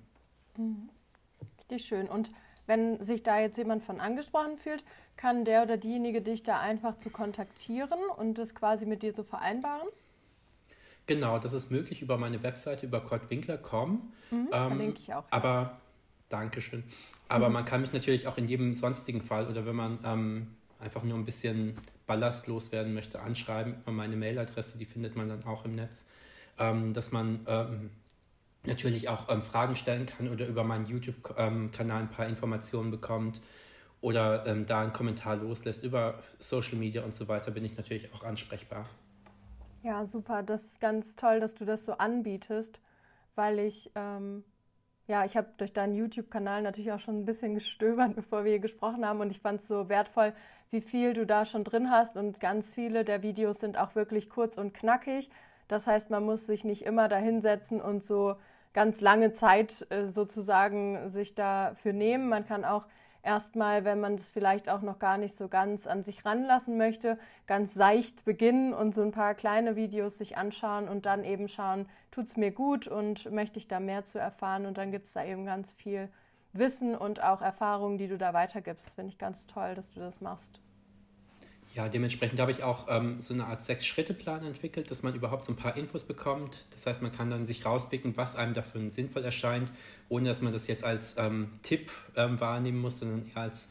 Mhm. 0.58 0.90
Richtig 1.60 1.88
schön. 1.88 2.08
Und 2.10 2.32
wenn 2.66 3.04
sich 3.04 3.22
da 3.22 3.40
jetzt 3.40 3.58
jemand 3.58 3.84
von 3.84 4.00
angesprochen 4.00 4.58
fühlt, 4.58 4.84
kann 5.16 5.46
der 5.46 5.62
oder 5.62 5.78
diejenige 5.78 6.24
dich 6.24 6.42
da 6.42 6.60
einfach 6.60 6.98
zu 6.98 7.12
kontaktieren 7.12 8.00
und 8.18 8.40
das 8.40 8.56
quasi 8.56 8.88
mit 8.88 9.04
dir 9.04 9.14
zu 9.14 9.24
vereinbaren? 9.24 9.88
Genau, 11.06 11.38
das 11.38 11.54
ist 11.54 11.70
möglich 11.70 12.02
über 12.02 12.18
meine 12.18 12.42
Webseite, 12.42 12.88
über 12.88 13.02
kurtwinkler.com. 13.02 14.12
Mhm, 14.32 14.50
ähm, 14.52 14.68
verlinke 14.68 15.00
ich 15.00 15.14
auch. 15.14 15.26
Aber, 15.30 15.80
Dankeschön. 16.30 16.84
Aber 17.28 17.48
mhm. 17.48 17.54
man 17.54 17.66
kann 17.66 17.82
mich 17.82 17.94
natürlich 17.94 18.28
auch 18.28 18.38
in 18.38 18.48
jedem 18.48 18.74
sonstigen 18.74 19.22
Fall 19.22 19.48
oder 19.48 19.66
wenn 19.66 19.76
man 19.76 20.00
ähm, 20.04 20.48
einfach 20.80 21.04
nur 21.04 21.18
ein 21.18 21.26
bisschen 21.26 21.78
ballastlos 22.06 22.72
werden 22.72 22.94
möchte, 22.94 23.22
anschreiben 23.22 23.76
über 23.82 23.92
meine 23.92 24.16
Mailadresse, 24.16 24.78
die 24.78 24.86
findet 24.86 25.16
man 25.16 25.30
dann 25.30 25.44
auch 25.46 25.66
im 25.66 25.76
Netz 25.76 26.06
ähm, 26.58 26.94
dass 26.94 27.12
man 27.12 27.46
ähm, 27.48 27.90
natürlich 28.66 29.10
auch 29.10 29.30
ähm, 29.30 29.42
Fragen 29.42 29.76
stellen 29.76 30.06
kann 30.06 30.30
oder 30.30 30.48
über 30.48 30.64
meinen 30.64 30.86
YouTube-Kanal 30.86 32.02
ein 32.02 32.10
paar 32.10 32.28
Informationen 32.28 32.92
bekommt 32.92 33.42
oder 34.02 34.46
ähm, 34.46 34.66
da 34.66 34.82
einen 34.82 34.94
Kommentar 34.94 35.36
loslässt. 35.36 35.84
Über 35.84 36.24
Social 36.40 36.78
Media 36.78 37.04
und 37.04 37.16
so 37.16 37.28
weiter 37.28 37.52
bin 37.52 37.66
ich 37.66 37.78
natürlich 37.78 38.14
auch 38.14 38.24
ansprechbar. 38.24 38.88
Ja, 39.84 40.06
super. 40.06 40.42
Das 40.42 40.64
ist 40.66 40.82
ganz 40.82 41.16
toll, 41.16 41.40
dass 41.40 41.54
du 41.54 41.66
das 41.66 41.86
so 41.86 41.94
anbietest, 41.94 42.80
weil 43.36 43.60
ich, 43.60 43.92
ähm, 43.96 44.44
ja, 45.08 45.24
ich 45.24 45.38
habe 45.38 45.48
durch 45.58 45.74
deinen 45.74 45.94
YouTube-Kanal 45.94 46.62
natürlich 46.62 46.92
auch 46.92 47.00
schon 47.00 47.20
ein 47.20 47.26
bisschen 47.26 47.54
gestöbert, 47.54 48.16
bevor 48.16 48.44
wir 48.44 48.52
hier 48.52 48.60
gesprochen 48.60 49.06
haben. 49.06 49.22
Und 49.22 49.32
ich 49.32 49.40
fand 49.40 49.62
es 49.62 49.68
so 49.68 49.90
wertvoll, 49.90 50.34
wie 50.72 50.82
viel 50.82 51.14
du 51.14 51.26
da 51.26 51.46
schon 51.46 51.64
drin 51.64 51.92
hast. 51.92 52.18
Und 52.18 52.40
ganz 52.40 52.74
viele 52.74 53.06
der 53.06 53.22
Videos 53.22 53.60
sind 53.60 53.78
auch 53.78 53.96
wirklich 53.96 54.30
kurz 54.30 54.58
und 54.58 54.74
knackig. 54.74 55.30
Das 55.68 55.88
heißt, 55.88 56.10
man 56.10 56.24
muss 56.24 56.46
sich 56.46 56.64
nicht 56.64 56.84
immer 56.84 57.08
dahinsetzen 57.08 57.82
und 57.82 58.04
so 58.04 58.36
ganz 58.74 59.00
lange 59.02 59.34
Zeit 59.34 59.88
äh, 59.90 60.06
sozusagen 60.06 61.08
sich 61.08 61.34
dafür 61.34 61.94
nehmen. 61.94 62.30
Man 62.30 62.46
kann 62.46 62.66
auch 62.66 62.86
erstmal, 63.26 63.84
wenn 63.84 64.00
man 64.00 64.16
es 64.16 64.30
vielleicht 64.30 64.70
auch 64.70 64.82
noch 64.82 65.00
gar 65.00 65.18
nicht 65.18 65.36
so 65.36 65.48
ganz 65.48 65.88
an 65.88 66.04
sich 66.04 66.26
ranlassen 66.26 66.78
möchte, 66.78 67.18
ganz 67.48 67.74
seicht 67.74 68.24
beginnen 68.24 68.74
und 68.74 68.94
so 68.94 69.02
ein 69.02 69.12
paar 69.12 69.36
kleine 69.36 69.76
Videos 69.76 70.18
sich 70.18 70.38
anschauen 70.38 70.88
und 70.88 71.06
dann 71.06 71.24
eben 71.24 71.48
schauen, 71.48 71.88
tut 72.12 72.28
es 72.28 72.38
mir 72.38 72.52
gut 72.52 72.88
und 72.88 73.32
möchte 73.32 73.60
ich 73.60 73.68
da 73.68 73.80
mehr 73.80 74.06
zu 74.06 74.20
erfahren. 74.20 74.66
Und 74.66 74.78
dann 74.78 74.92
gibt 74.92 75.08
es 75.08 75.14
da 75.14 75.26
eben 75.26 75.46
ganz 75.46 75.72
viel 75.72 76.10
Wissen 76.54 76.96
und 76.96 77.22
auch 77.22 77.42
Erfahrungen, 77.42 77.98
die 77.98 78.08
du 78.08 78.18
da 78.18 78.34
weitergibst. 78.34 78.96
Finde 78.96 79.10
ich 79.10 79.18
ganz 79.18 79.48
toll, 79.48 79.76
dass 79.76 79.92
du 79.92 80.00
das 80.00 80.22
machst. 80.22 80.62
Ja, 81.76 81.90
dementsprechend 81.90 82.40
habe 82.40 82.52
ich 82.52 82.64
auch 82.64 82.88
ähm, 82.88 83.20
so 83.20 83.34
eine 83.34 83.48
Art 83.48 83.60
Sechs-Schritte-Plan 83.60 84.46
entwickelt, 84.46 84.90
dass 84.90 85.04
man 85.04 85.14
überhaupt 85.14 85.44
so 85.44 85.52
ein 85.52 85.58
paar 85.58 85.76
Infos 85.76 86.06
bekommt. 86.06 86.66
Das 86.72 86.86
heißt, 86.86 87.02
man 87.02 87.12
kann 87.12 87.30
dann 87.30 87.46
sich 87.46 87.66
rauspicken, 87.66 88.16
was 88.16 88.38
einem 88.38 88.54
dafür 88.54 88.90
sinnvoll 88.90 89.26
erscheint, 89.26 89.70
ohne 90.08 90.30
dass 90.30 90.42
man 90.42 90.54
das 90.54 90.68
jetzt 90.68 90.86
als 90.86 91.18
ähm, 91.18 91.50
Tipp 91.64 91.92
ähm, 92.16 92.40
wahrnehmen 92.40 92.80
muss, 92.80 93.00
sondern 93.00 93.30
eher 93.30 93.42
als, 93.42 93.68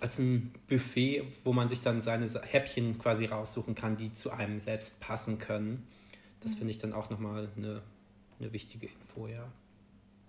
als 0.00 0.18
ein 0.18 0.54
Buffet, 0.66 1.24
wo 1.44 1.52
man 1.52 1.68
sich 1.68 1.82
dann 1.82 2.00
seine 2.00 2.26
Häppchen 2.26 2.98
quasi 2.98 3.26
raussuchen 3.26 3.74
kann, 3.74 3.98
die 3.98 4.10
zu 4.10 4.30
einem 4.30 4.58
selbst 4.58 5.00
passen 5.00 5.38
können. 5.38 5.86
Das 6.40 6.52
mhm. 6.54 6.58
finde 6.58 6.70
ich 6.70 6.78
dann 6.78 6.94
auch 6.94 7.10
nochmal 7.10 7.50
eine, 7.54 7.82
eine 8.40 8.52
wichtige 8.54 8.86
Info, 8.86 9.26
ja. 9.26 9.46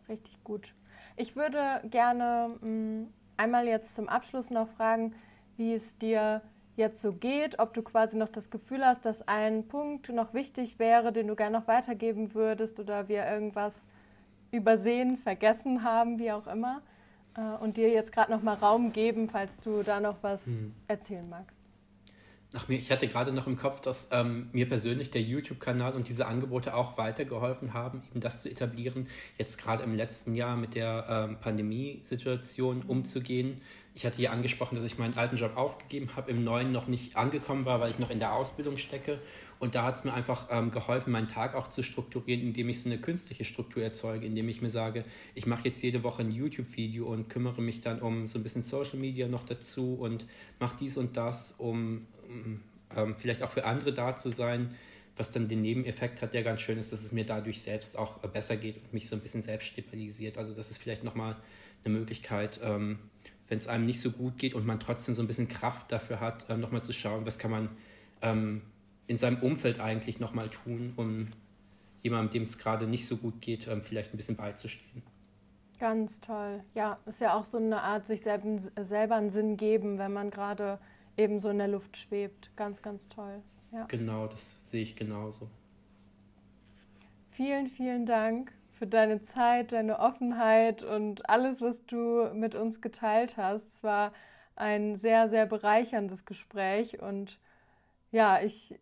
Richtig 0.10 0.44
gut. 0.44 0.74
Ich 1.16 1.38
würde 1.38 1.88
gerne 1.90 2.58
mh, 2.60 2.70
mm, 2.70 3.08
einmal 3.38 3.66
jetzt 3.66 3.96
zum 3.96 4.10
Abschluss 4.10 4.50
noch 4.50 4.68
fragen, 4.68 5.16
wie 5.56 5.74
es 5.74 5.98
dir 5.98 6.42
jetzt 6.76 7.02
so 7.02 7.14
geht, 7.14 7.60
ob 7.60 7.74
du 7.74 7.82
quasi 7.82 8.18
noch 8.18 8.30
das 8.30 8.50
Gefühl 8.50 8.86
hast, 8.86 9.06
dass 9.06 9.28
ein 9.28 9.68
Punkt 9.68 10.10
noch 10.10 10.34
wichtig 10.34 10.80
wäre, 10.80 11.14
den 11.14 11.28
du 11.28 11.36
gerne 11.36 11.60
noch 11.60 11.68
weitergeben 11.68 12.34
würdest 12.34 12.80
oder 12.80 13.08
wir 13.08 13.26
irgendwas 13.26 13.86
übersehen, 14.52 15.18
vergessen 15.18 15.84
haben, 15.84 16.20
wie 16.20 16.32
auch 16.32 16.48
immer. 16.48 16.82
Äh, 17.36 17.42
und 17.64 17.78
dir 17.78 17.90
jetzt 17.90 18.12
gerade 18.12 18.32
noch 18.32 18.44
mal 18.44 18.56
Raum 18.56 18.94
geben, 18.94 19.30
falls 19.30 19.60
du 19.62 19.84
da 19.84 20.00
noch 20.00 20.18
was 20.22 20.46
hm. 20.46 20.74
erzählen 20.88 21.28
magst. 21.30 21.56
Ach, 22.56 22.68
mir, 22.68 22.78
ich 22.78 22.92
hatte 22.92 23.08
gerade 23.08 23.32
noch 23.32 23.48
im 23.48 23.58
Kopf, 23.58 23.82
dass 23.82 24.10
ähm, 24.12 24.50
mir 24.52 24.70
persönlich 24.70 25.10
der 25.10 25.24
YouTube-Kanal 25.24 25.94
und 25.94 26.08
diese 26.08 26.28
Angebote 26.28 26.76
auch 26.76 27.00
weitergeholfen 27.00 27.74
haben, 27.74 28.04
eben 28.12 28.20
das 28.20 28.44
zu 28.44 28.50
etablieren. 28.50 29.08
Jetzt 29.40 29.58
gerade 29.58 29.84
im 29.84 29.96
letzten 29.96 30.36
Jahr 30.36 30.56
mit 30.56 30.76
der 30.76 31.06
ähm, 31.10 31.38
Pandemiesituation 31.40 32.84
umzugehen. 32.84 33.60
Ich 33.96 34.06
hatte 34.06 34.18
hier 34.18 34.32
angesprochen, 34.32 34.76
dass 34.76 34.84
ich 34.84 34.98
meinen 34.98 35.16
alten 35.16 35.36
Job 35.36 35.56
aufgegeben 35.56 36.16
habe, 36.16 36.32
im 36.32 36.44
neuen 36.44 36.72
noch 36.72 36.88
nicht 36.88 37.16
angekommen 37.16 37.66
war, 37.66 37.80
weil 37.80 37.92
ich 37.92 38.00
noch 38.00 38.10
in 38.10 38.20
der 38.20 38.34
Ausbildung 38.34 38.78
stecke. 38.80 39.20
Und 39.60 39.76
da 39.76 39.84
hat 39.84 39.98
es 39.98 40.04
mir 40.04 40.14
einfach 40.14 40.48
ähm, 40.50 40.72
geholfen, 40.72 41.12
meinen 41.12 41.28
Tag 41.28 41.54
auch 41.54 41.68
zu 41.68 41.84
strukturieren, 41.84 42.42
indem 42.42 42.70
ich 42.70 42.82
so 42.82 42.90
eine 42.90 43.00
künstliche 43.00 43.46
Struktur 43.46 43.84
erzeuge, 43.84 44.26
indem 44.26 44.50
ich 44.50 44.62
mir 44.62 44.72
sage, 44.72 45.04
ich 45.36 45.46
mache 45.46 45.66
jetzt 45.66 45.82
jede 45.84 46.04
Woche 46.04 46.24
ein 46.24 46.32
YouTube-Video 46.32 47.06
und 47.06 47.30
kümmere 47.30 47.62
mich 47.62 47.82
dann 47.82 48.02
um 48.02 48.26
so 48.26 48.40
ein 48.40 48.44
bisschen 48.44 48.64
Social 48.64 48.98
Media 48.98 49.28
noch 49.28 49.46
dazu 49.46 49.94
und 49.94 50.26
mache 50.60 50.76
dies 50.80 50.98
und 50.98 51.16
das, 51.16 51.54
um 51.60 52.08
ähm, 52.96 53.16
vielleicht 53.16 53.44
auch 53.44 53.52
für 53.52 53.66
andere 53.66 53.94
da 53.94 54.16
zu 54.16 54.30
sein, 54.30 54.74
was 55.16 55.32
dann 55.32 55.48
den 55.48 55.62
Nebeneffekt 55.62 56.22
hat, 56.22 56.34
der 56.34 56.44
ganz 56.44 56.62
schön 56.62 56.78
ist, 56.78 56.92
dass 56.92 57.04
es 57.04 57.12
mir 57.12 57.26
dadurch 57.26 57.62
selbst 57.62 57.98
auch 57.98 58.24
äh, 58.24 58.28
besser 58.28 58.58
geht 58.58 58.78
und 58.78 58.94
mich 58.94 59.08
so 59.08 59.16
ein 59.16 59.22
bisschen 59.22 59.42
selbst 59.42 59.68
stabilisiert. 59.68 60.38
Also 60.38 60.54
das 60.56 60.72
ist 60.72 60.78
vielleicht 60.78 61.04
nochmal 61.04 61.36
eine 61.86 61.94
Möglichkeit, 61.94 62.60
ähm, 62.64 62.98
wenn 63.54 63.60
es 63.60 63.68
einem 63.68 63.86
nicht 63.86 64.02
so 64.02 64.10
gut 64.10 64.40
geht 64.40 64.56
und 64.56 64.66
man 64.66 64.80
trotzdem 64.80 65.14
so 65.14 65.22
ein 65.22 65.28
bisschen 65.28 65.48
Kraft 65.48 65.92
dafür 65.92 66.20
hat, 66.20 66.50
ähm, 66.50 66.60
nochmal 66.60 66.82
zu 66.82 66.92
schauen, 66.92 67.24
was 67.28 67.38
kann 67.38 67.52
man 67.52 67.70
ähm, 68.24 68.64
in 69.06 69.20
seinem 69.20 69.44
Umfeld 69.44 69.80
eigentlich 69.80 70.20
nochmal 70.20 70.50
tun, 70.50 70.94
um 70.96 71.28
jemandem, 72.02 72.32
dem 72.32 72.44
es 72.46 72.58
gerade 72.58 72.88
nicht 72.88 73.06
so 73.06 73.16
gut 73.16 73.42
geht, 73.42 73.68
ähm, 73.68 73.84
vielleicht 73.84 74.12
ein 74.12 74.18
bisschen 74.18 74.38
beizustehen. 74.38 75.04
Ganz 75.80 76.20
toll. 76.20 76.64
Ja, 76.74 76.98
ist 77.06 77.22
ja 77.22 77.36
auch 77.36 77.46
so 77.46 77.58
eine 77.58 77.80
Art, 77.84 78.08
sich 78.08 78.24
selber 78.24 79.16
einen 79.18 79.30
Sinn 79.30 79.56
geben, 79.56 80.00
wenn 80.00 80.14
man 80.14 80.32
gerade 80.32 80.80
eben 81.16 81.40
so 81.40 81.50
in 81.50 81.60
der 81.60 81.68
Luft 81.68 81.96
schwebt. 81.96 82.50
Ganz, 82.56 82.82
ganz 82.82 83.08
toll. 83.08 83.40
Ja. 83.72 83.86
Genau, 83.86 84.26
das 84.26 84.68
sehe 84.68 84.82
ich 84.82 84.96
genauso. 84.96 85.48
Vielen, 87.30 87.68
vielen 87.68 88.08
Dank 88.08 88.52
für 88.84 88.88
deine 88.88 89.22
Zeit, 89.22 89.72
deine 89.72 90.00
Offenheit 90.00 90.84
und 90.84 91.30
alles, 91.30 91.62
was 91.62 91.86
du 91.86 92.30
mit 92.34 92.54
uns 92.54 92.82
geteilt 92.82 93.38
hast. 93.38 93.66
Es 93.68 93.84
war 93.84 94.12
ein 94.58 94.98
sehr, 94.98 95.30
sehr 95.30 95.46
bereicherndes 95.46 96.26
Gespräch 96.26 97.02
und 97.02 97.40
ja, 98.12 98.42
ich 98.42 98.78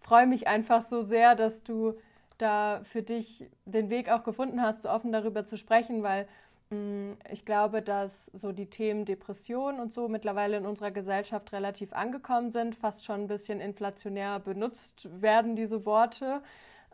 freue 0.00 0.26
mich 0.26 0.48
einfach 0.48 0.82
so 0.82 1.02
sehr, 1.02 1.36
dass 1.36 1.62
du 1.62 1.94
da 2.38 2.80
für 2.82 3.02
dich 3.02 3.48
den 3.64 3.90
Weg 3.90 4.10
auch 4.10 4.24
gefunden 4.24 4.60
hast, 4.60 4.82
so 4.82 4.90
offen 4.90 5.12
darüber 5.12 5.46
zu 5.46 5.56
sprechen, 5.56 6.02
weil 6.02 6.26
Mm, 6.70 7.14
ich 7.30 7.44
glaube, 7.44 7.82
dass 7.82 8.26
so 8.26 8.52
die 8.52 8.70
Themen 8.70 9.04
Depression 9.04 9.80
und 9.80 9.92
so 9.92 10.08
mittlerweile 10.08 10.56
in 10.56 10.66
unserer 10.66 10.92
Gesellschaft 10.92 11.52
relativ 11.52 11.92
angekommen 11.92 12.50
sind, 12.50 12.76
fast 12.76 13.04
schon 13.04 13.22
ein 13.22 13.26
bisschen 13.26 13.60
inflationär 13.60 14.38
benutzt 14.38 15.08
werden 15.20 15.56
diese 15.56 15.84
Worte 15.84 16.42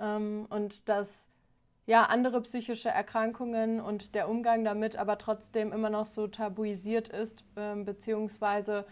ähm, 0.01 0.47
und 0.49 0.89
dass 0.89 1.27
ja 1.87 2.05
andere 2.05 2.43
psychische 2.43 2.89
Erkrankungen 2.89 3.81
und 3.81 4.15
der 4.15 4.29
Umgang 4.29 4.65
damit 4.65 4.97
aber 4.97 5.19
trotzdem 5.19 5.73
immer 5.73 5.91
noch 5.91 6.07
so 6.07 6.27
tabuisiert 6.27 7.09
ist, 7.09 7.45
ähm, 7.57 7.85
beziehungsweise 7.85 8.85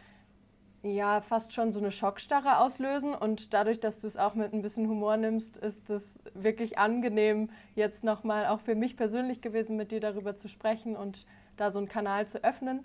ja 0.82 1.20
fast 1.22 1.52
schon 1.52 1.72
so 1.72 1.80
eine 1.80 1.90
Schockstarre 1.90 2.58
auslösen. 2.58 3.14
Und 3.14 3.52
dadurch, 3.52 3.80
dass 3.80 4.00
du 4.00 4.06
es 4.06 4.16
auch 4.16 4.34
mit 4.34 4.52
ein 4.52 4.62
bisschen 4.62 4.88
Humor 4.88 5.16
nimmst, 5.16 5.56
ist 5.56 5.90
es 5.90 6.20
wirklich 6.34 6.78
angenehm, 6.78 7.50
jetzt 7.74 8.04
nochmal 8.04 8.46
auch 8.46 8.60
für 8.60 8.74
mich 8.74 8.96
persönlich 8.96 9.40
gewesen, 9.40 9.76
mit 9.76 9.90
dir 9.90 10.00
darüber 10.00 10.36
zu 10.36 10.48
sprechen 10.48 10.94
und 10.94 11.26
da 11.56 11.70
so 11.70 11.78
einen 11.78 11.88
Kanal 11.88 12.26
zu 12.26 12.44
öffnen. 12.44 12.84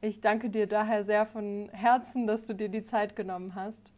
Ich 0.00 0.20
danke 0.20 0.50
dir 0.50 0.66
daher 0.66 1.04
sehr 1.04 1.26
von 1.26 1.68
Herzen, 1.72 2.26
dass 2.26 2.46
du 2.46 2.54
dir 2.54 2.68
die 2.68 2.84
Zeit 2.84 3.16
genommen 3.16 3.54
hast. 3.54 3.90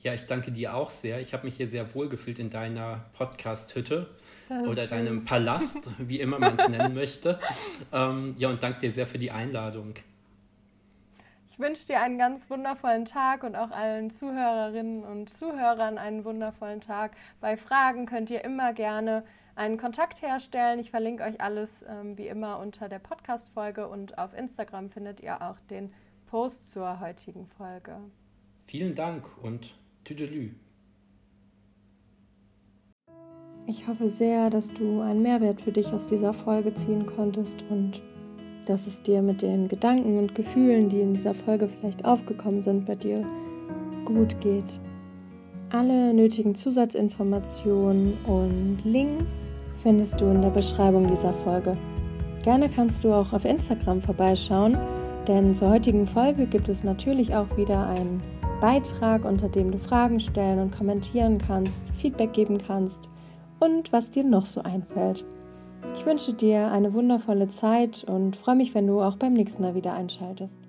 Ja, 0.00 0.14
ich 0.14 0.26
danke 0.26 0.52
dir 0.52 0.76
auch 0.76 0.90
sehr. 0.90 1.20
Ich 1.20 1.32
habe 1.32 1.44
mich 1.46 1.56
hier 1.56 1.66
sehr 1.66 1.94
wohl 1.94 2.08
gefühlt 2.08 2.38
in 2.38 2.50
deiner 2.50 3.06
Podcast-Hütte 3.14 4.08
oder 4.50 4.86
deinem 4.86 5.24
Palast, 5.24 5.90
wie 5.98 6.20
immer 6.20 6.38
man 6.38 6.58
es 6.58 6.68
nennen 6.68 6.94
möchte. 6.94 7.38
Ähm, 7.92 8.34
ja, 8.38 8.48
und 8.48 8.62
danke 8.62 8.80
dir 8.80 8.90
sehr 8.90 9.06
für 9.06 9.18
die 9.18 9.30
Einladung. 9.30 9.94
Ich 11.50 11.58
wünsche 11.58 11.86
dir 11.86 12.00
einen 12.00 12.18
ganz 12.18 12.48
wundervollen 12.50 13.04
Tag 13.04 13.42
und 13.42 13.56
auch 13.56 13.72
allen 13.72 14.10
Zuhörerinnen 14.10 15.02
und 15.02 15.28
Zuhörern 15.28 15.98
einen 15.98 16.24
wundervollen 16.24 16.80
Tag. 16.80 17.16
Bei 17.40 17.56
Fragen 17.56 18.06
könnt 18.06 18.30
ihr 18.30 18.44
immer 18.44 18.72
gerne 18.72 19.24
einen 19.56 19.76
Kontakt 19.76 20.22
herstellen. 20.22 20.78
Ich 20.78 20.90
verlinke 20.90 21.24
euch 21.24 21.40
alles 21.40 21.84
ähm, 21.88 22.16
wie 22.16 22.28
immer 22.28 22.60
unter 22.60 22.88
der 22.88 23.00
Podcast-Folge 23.00 23.88
und 23.88 24.18
auf 24.18 24.34
Instagram 24.34 24.88
findet 24.88 25.20
ihr 25.20 25.42
auch 25.42 25.56
den 25.68 25.92
Post 26.26 26.70
zur 26.70 27.00
heutigen 27.00 27.48
Folge. 27.56 27.96
Vielen 28.66 28.94
Dank 28.94 29.26
und 29.42 29.74
Tüdelü. 30.04 30.52
Ich 33.70 33.86
hoffe 33.86 34.08
sehr, 34.08 34.48
dass 34.48 34.72
du 34.72 35.02
einen 35.02 35.20
Mehrwert 35.20 35.60
für 35.60 35.72
dich 35.72 35.92
aus 35.92 36.06
dieser 36.06 36.32
Folge 36.32 36.72
ziehen 36.72 37.04
konntest 37.04 37.62
und 37.68 38.00
dass 38.66 38.86
es 38.86 39.02
dir 39.02 39.20
mit 39.20 39.42
den 39.42 39.68
Gedanken 39.68 40.18
und 40.18 40.34
Gefühlen, 40.34 40.88
die 40.88 41.02
in 41.02 41.12
dieser 41.12 41.34
Folge 41.34 41.68
vielleicht 41.68 42.02
aufgekommen 42.06 42.62
sind, 42.62 42.86
bei 42.86 42.94
dir 42.94 43.28
gut 44.06 44.40
geht. 44.40 44.80
Alle 45.68 46.14
nötigen 46.14 46.54
Zusatzinformationen 46.54 48.16
und 48.24 48.78
Links 48.84 49.50
findest 49.82 50.18
du 50.18 50.30
in 50.30 50.40
der 50.40 50.48
Beschreibung 50.48 51.06
dieser 51.06 51.34
Folge. 51.34 51.76
Gerne 52.44 52.70
kannst 52.70 53.04
du 53.04 53.12
auch 53.12 53.34
auf 53.34 53.44
Instagram 53.44 54.00
vorbeischauen, 54.00 54.78
denn 55.26 55.54
zur 55.54 55.68
heutigen 55.68 56.06
Folge 56.06 56.46
gibt 56.46 56.70
es 56.70 56.84
natürlich 56.84 57.34
auch 57.34 57.54
wieder 57.58 57.86
einen 57.86 58.22
Beitrag, 58.62 59.26
unter 59.26 59.50
dem 59.50 59.70
du 59.70 59.76
Fragen 59.76 60.20
stellen 60.20 60.58
und 60.58 60.74
kommentieren 60.74 61.36
kannst, 61.36 61.84
Feedback 61.98 62.32
geben 62.32 62.56
kannst 62.66 63.06
und 63.58 63.92
was 63.92 64.10
dir 64.10 64.24
noch 64.24 64.46
so 64.46 64.62
einfällt. 64.62 65.24
Ich 65.94 66.06
wünsche 66.06 66.32
dir 66.32 66.70
eine 66.70 66.92
wundervolle 66.92 67.48
Zeit 67.48 68.04
und 68.04 68.36
freue 68.36 68.56
mich, 68.56 68.74
wenn 68.74 68.86
du 68.86 69.00
auch 69.00 69.16
beim 69.16 69.32
nächsten 69.32 69.62
Mal 69.62 69.74
wieder 69.74 69.94
einschaltest. 69.94 70.60